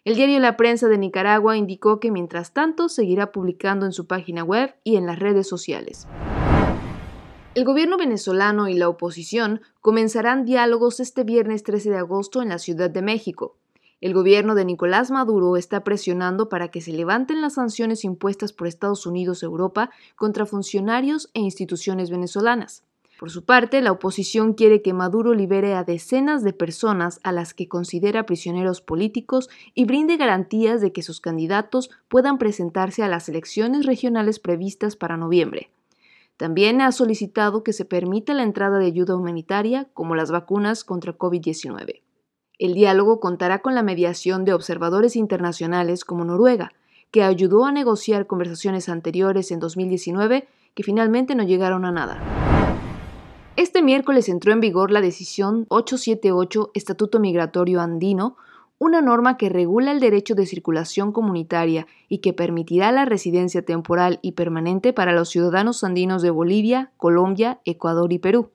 El 0.05 0.15
diario 0.15 0.39
La 0.39 0.55
Prensa 0.55 0.87
de 0.87 0.97
Nicaragua 0.97 1.57
indicó 1.57 1.99
que 1.99 2.11
mientras 2.11 2.53
tanto 2.53 2.87
seguirá 2.87 3.33
publicando 3.33 3.85
en 3.85 3.91
su 3.91 4.07
página 4.07 4.43
web 4.43 4.75
y 4.83 4.95
en 4.95 5.07
las 5.07 5.19
redes 5.19 5.49
sociales. 5.49 6.07
El 7.55 7.65
gobierno 7.65 7.97
venezolano 7.97 8.69
y 8.69 8.75
la 8.75 8.87
oposición 8.87 9.61
comenzarán 9.81 10.45
diálogos 10.45 10.99
este 10.99 11.23
viernes 11.23 11.63
13 11.63 11.89
de 11.89 11.97
agosto 11.97 12.41
en 12.41 12.49
la 12.49 12.59
Ciudad 12.59 12.89
de 12.89 13.01
México. 13.01 13.57
El 14.01 14.13
gobierno 14.13 14.55
de 14.55 14.65
Nicolás 14.65 15.09
Maduro 15.09 15.55
está 15.55 15.83
presionando 15.83 16.49
para 16.49 16.67
que 16.69 16.81
se 16.81 16.91
levanten 16.91 17.41
las 17.41 17.53
sanciones 17.53 18.03
impuestas 18.03 18.51
por 18.51 18.67
Estados 18.67 19.05
Unidos 19.05 19.41
y 19.41 19.45
Europa 19.45 19.89
contra 20.15 20.45
funcionarios 20.45 21.29
e 21.33 21.39
instituciones 21.39 22.09
venezolanas. 22.09 22.83
Por 23.17 23.31
su 23.31 23.45
parte, 23.45 23.81
la 23.81 23.93
oposición 23.93 24.53
quiere 24.53 24.81
que 24.81 24.93
Maduro 24.93 25.33
libere 25.33 25.73
a 25.75 25.85
decenas 25.85 26.43
de 26.43 26.51
personas 26.51 27.21
a 27.23 27.31
las 27.31 27.53
que 27.53 27.69
considera 27.69 28.25
prisioneros 28.25 28.81
políticos 28.81 29.49
y 29.73 29.85
brinde 29.85 30.17
garantías 30.17 30.81
de 30.81 30.91
que 30.91 31.01
sus 31.01 31.21
candidatos 31.21 31.89
puedan 32.09 32.37
presentarse 32.37 33.03
a 33.03 33.07
las 33.07 33.29
elecciones 33.29 33.85
regionales 33.85 34.39
previstas 34.39 34.97
para 34.97 35.15
noviembre. 35.15 35.69
También 36.35 36.81
ha 36.81 36.91
solicitado 36.91 37.63
que 37.63 37.71
se 37.71 37.85
permita 37.85 38.33
la 38.33 38.43
entrada 38.43 38.79
de 38.79 38.87
ayuda 38.87 39.15
humanitaria 39.15 39.87
como 39.93 40.15
las 40.15 40.31
vacunas 40.31 40.83
contra 40.83 41.17
COVID-19. 41.17 42.01
El 42.57 42.73
diálogo 42.73 43.19
contará 43.19 43.59
con 43.59 43.75
la 43.75 43.83
mediación 43.83 44.45
de 44.45 44.53
observadores 44.53 45.15
internacionales 45.15 46.05
como 46.05 46.23
Noruega, 46.23 46.71
que 47.11 47.23
ayudó 47.23 47.65
a 47.65 47.71
negociar 47.71 48.27
conversaciones 48.27 48.87
anteriores 48.87 49.51
en 49.51 49.59
2019 49.59 50.47
que 50.73 50.83
finalmente 50.83 51.35
no 51.35 51.43
llegaron 51.43 51.85
a 51.85 51.91
nada. 51.91 52.21
Este 53.55 53.81
miércoles 53.81 54.29
entró 54.29 54.51
en 54.51 54.59
vigor 54.59 54.91
la 54.91 55.01
decisión 55.01 55.65
878 55.69 56.71
Estatuto 56.73 57.19
Migratorio 57.19 57.81
Andino, 57.81 58.37
una 58.77 59.01
norma 59.01 59.37
que 59.37 59.47
regula 59.49 59.91
el 59.91 60.01
derecho 60.01 60.35
de 60.35 60.45
circulación 60.45 61.13
comunitaria 61.13 61.87
y 62.09 62.17
que 62.17 62.33
permitirá 62.33 62.91
la 62.91 63.05
residencia 63.05 63.63
temporal 63.63 64.19
y 64.21 64.33
permanente 64.33 64.91
para 64.91 65.13
los 65.13 65.29
ciudadanos 65.29 65.83
andinos 65.85 66.21
de 66.21 66.29
Bolivia, 66.29 66.91
Colombia, 66.97 67.61
Ecuador 67.63 68.11
y 68.11 68.19
Perú. 68.19 68.49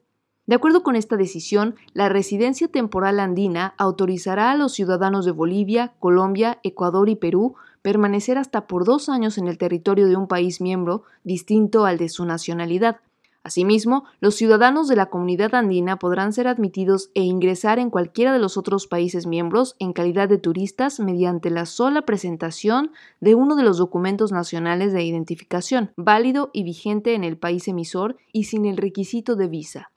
De 0.47 0.55
acuerdo 0.55 0.83
con 0.83 0.95
esta 0.95 1.17
decisión, 1.17 1.75
la 1.93 2.09
residencia 2.09 2.67
temporal 2.67 3.19
andina 3.19 3.75
autorizará 3.77 4.51
a 4.51 4.55
los 4.55 4.73
ciudadanos 4.73 5.23
de 5.25 5.31
Bolivia, 5.31 5.93
Colombia, 5.99 6.59
Ecuador 6.63 7.09
y 7.09 7.15
Perú 7.15 7.55
permanecer 7.81 8.37
hasta 8.37 8.67
por 8.67 8.85
dos 8.85 9.09
años 9.09 9.37
en 9.37 9.47
el 9.47 9.57
territorio 9.57 10.07
de 10.07 10.15
un 10.15 10.27
país 10.27 10.61
miembro 10.61 11.03
distinto 11.23 11.85
al 11.85 11.97
de 11.97 12.09
su 12.09 12.25
nacionalidad. 12.25 12.97
Asimismo, 13.43 14.03
los 14.19 14.35
ciudadanos 14.35 14.87
de 14.87 14.95
la 14.95 15.07
comunidad 15.07 15.55
andina 15.55 15.97
podrán 15.97 16.31
ser 16.31 16.47
admitidos 16.47 17.09
e 17.15 17.21
ingresar 17.21 17.79
en 17.79 17.89
cualquiera 17.89 18.33
de 18.33 18.37
los 18.37 18.55
otros 18.55 18.85
países 18.85 19.25
miembros 19.25 19.75
en 19.79 19.93
calidad 19.93 20.29
de 20.29 20.37
turistas 20.37 20.99
mediante 20.99 21.49
la 21.49 21.65
sola 21.65 22.03
presentación 22.03 22.91
de 23.19 23.33
uno 23.33 23.55
de 23.55 23.63
los 23.63 23.79
documentos 23.79 24.31
nacionales 24.31 24.93
de 24.93 25.03
identificación, 25.03 25.91
válido 25.97 26.51
y 26.53 26.63
vigente 26.63 27.15
en 27.15 27.23
el 27.23 27.37
país 27.37 27.67
emisor 27.67 28.17
y 28.31 28.43
sin 28.43 28.65
el 28.65 28.77
requisito 28.77 29.35
de 29.35 29.47
visa. 29.47 29.90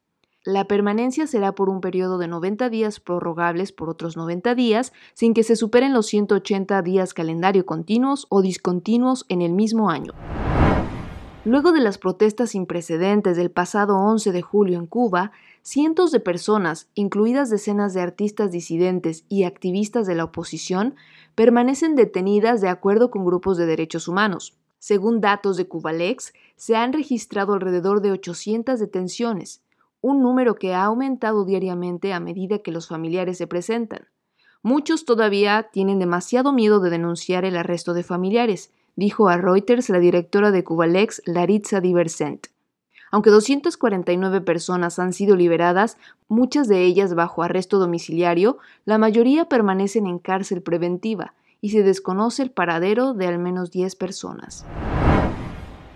La 0.46 0.66
permanencia 0.66 1.26
será 1.26 1.54
por 1.54 1.70
un 1.70 1.80
periodo 1.80 2.18
de 2.18 2.28
90 2.28 2.68
días 2.68 3.00
prorrogables 3.00 3.72
por 3.72 3.88
otros 3.88 4.14
90 4.14 4.54
días, 4.54 4.92
sin 5.14 5.32
que 5.32 5.42
se 5.42 5.56
superen 5.56 5.94
los 5.94 6.04
180 6.04 6.82
días 6.82 7.14
calendario 7.14 7.64
continuos 7.64 8.26
o 8.28 8.42
discontinuos 8.42 9.24
en 9.30 9.40
el 9.40 9.54
mismo 9.54 9.88
año. 9.88 10.12
Luego 11.46 11.72
de 11.72 11.80
las 11.80 11.96
protestas 11.96 12.50
sin 12.50 12.66
precedentes 12.66 13.38
del 13.38 13.50
pasado 13.50 13.96
11 13.96 14.32
de 14.32 14.42
julio 14.42 14.78
en 14.78 14.86
Cuba, 14.86 15.32
cientos 15.62 16.12
de 16.12 16.20
personas, 16.20 16.88
incluidas 16.92 17.48
decenas 17.48 17.94
de 17.94 18.02
artistas 18.02 18.52
disidentes 18.52 19.24
y 19.30 19.44
activistas 19.44 20.06
de 20.06 20.14
la 20.14 20.24
oposición, 20.24 20.94
permanecen 21.34 21.94
detenidas 21.94 22.60
de 22.60 22.68
acuerdo 22.68 23.10
con 23.10 23.24
grupos 23.24 23.56
de 23.56 23.64
derechos 23.64 24.08
humanos. 24.08 24.58
Según 24.78 25.22
datos 25.22 25.56
de 25.56 25.66
Cubalex, 25.66 26.34
se 26.56 26.76
han 26.76 26.92
registrado 26.92 27.54
alrededor 27.54 28.02
de 28.02 28.12
800 28.12 28.78
detenciones, 28.78 29.63
un 30.04 30.20
número 30.20 30.56
que 30.56 30.74
ha 30.74 30.84
aumentado 30.84 31.46
diariamente 31.46 32.12
a 32.12 32.20
medida 32.20 32.58
que 32.58 32.70
los 32.70 32.88
familiares 32.88 33.38
se 33.38 33.46
presentan. 33.46 34.08
Muchos 34.62 35.06
todavía 35.06 35.70
tienen 35.72 35.98
demasiado 35.98 36.52
miedo 36.52 36.78
de 36.80 36.90
denunciar 36.90 37.46
el 37.46 37.56
arresto 37.56 37.94
de 37.94 38.02
familiares, 38.02 38.70
dijo 38.96 39.30
a 39.30 39.38
Reuters 39.38 39.88
la 39.88 40.00
directora 40.00 40.50
de 40.50 40.62
Cubalex, 40.62 41.22
Laritza 41.24 41.80
Diversent. 41.80 42.48
Aunque 43.12 43.30
249 43.30 44.42
personas 44.42 44.98
han 44.98 45.14
sido 45.14 45.36
liberadas, 45.36 45.96
muchas 46.28 46.68
de 46.68 46.84
ellas 46.84 47.14
bajo 47.14 47.42
arresto 47.42 47.78
domiciliario, 47.78 48.58
la 48.84 48.98
mayoría 48.98 49.46
permanecen 49.46 50.06
en 50.06 50.18
cárcel 50.18 50.60
preventiva 50.60 51.32
y 51.62 51.70
se 51.70 51.82
desconoce 51.82 52.42
el 52.42 52.50
paradero 52.50 53.14
de 53.14 53.26
al 53.26 53.38
menos 53.38 53.70
10 53.70 53.96
personas. 53.96 54.66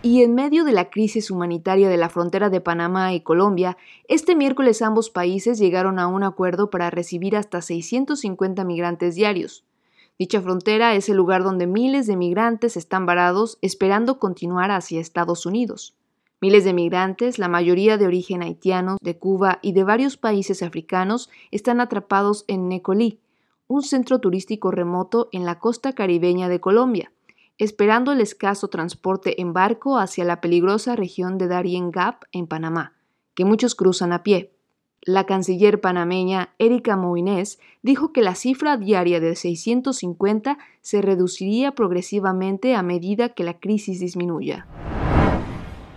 Y 0.09 0.22
en 0.22 0.34
medio 0.34 0.64
de 0.64 0.72
la 0.72 0.88
crisis 0.88 1.30
humanitaria 1.30 1.90
de 1.90 1.98
la 1.98 2.09
frontera 2.09 2.48
de 2.48 2.62
Panamá 2.62 3.12
y 3.12 3.20
Colombia, 3.20 3.76
este 4.09 4.34
miércoles 4.34 4.80
ambos 4.80 5.11
países 5.11 5.59
llegaron 5.59 5.98
a 5.98 6.06
un 6.06 6.22
acuerdo 6.22 6.70
para 6.70 6.88
recibir 6.88 7.36
hasta 7.36 7.61
650 7.61 8.64
migrantes 8.64 9.16
diarios. 9.16 9.66
Dicha 10.18 10.40
frontera 10.40 10.94
es 10.94 11.11
el 11.11 11.18
lugar 11.18 11.44
donde 11.44 11.66
miles 11.66 12.06
de 12.06 12.16
migrantes 12.16 12.78
están 12.78 13.04
varados 13.04 13.59
esperando 13.61 14.18
continuar 14.18 14.70
hacia 14.70 14.98
Estados 14.98 15.44
Unidos. 15.44 15.94
Miles 16.40 16.64
de 16.64 16.72
migrantes, 16.72 17.38
la 17.38 17.48
mayoría 17.48 17.98
de 17.98 18.06
origen 18.06 18.40
haitiano, 18.40 18.96
de 19.02 19.18
Cuba 19.18 19.59
y 19.61 19.72
de 19.72 19.84
varios 19.84 20.16
países 20.16 20.62
africanos, 20.62 21.28
están 21.50 21.82
atrapados 21.82 22.46
en 22.48 22.70
Necolí, 22.70 23.20
un 23.66 23.82
centro 23.82 24.20
turístico 24.20 24.70
remoto 24.70 25.28
en 25.32 25.44
la 25.44 25.59
costa 25.59 25.92
caribeña 25.92 26.48
de 26.48 26.61
Colombia 26.61 27.12
esperando 27.59 28.12
el 28.12 28.20
escaso 28.20 28.68
transporte 28.68 29.40
en 29.40 29.52
barco 29.52 29.98
hacia 29.98 30.24
la 30.24 30.40
peligrosa 30.40 30.96
región 30.96 31.38
de 31.38 31.48
Darien 31.48 31.90
Gap 31.90 32.24
en 32.32 32.46
Panamá, 32.46 32.94
que 33.34 33.44
muchos 33.44 33.74
cruzan 33.74 34.12
a 34.12 34.22
pie. 34.22 34.52
La 35.02 35.26
canciller 35.26 35.80
panameña 35.80 36.54
Erika 36.59 36.96
Moines 36.96 37.59
dijo 37.82 38.12
que 38.12 38.22
la 38.22 38.34
cifra 38.34 38.76
diaria 38.76 39.20
de 39.20 39.36
650 39.36 40.59
se 40.80 41.02
reduciría 41.02 41.72
progresivamente 41.72 42.74
a 42.74 42.82
medida 42.82 43.30
que 43.30 43.44
la 43.44 43.59
crisis 43.59 44.00
disminuya. 44.00 44.66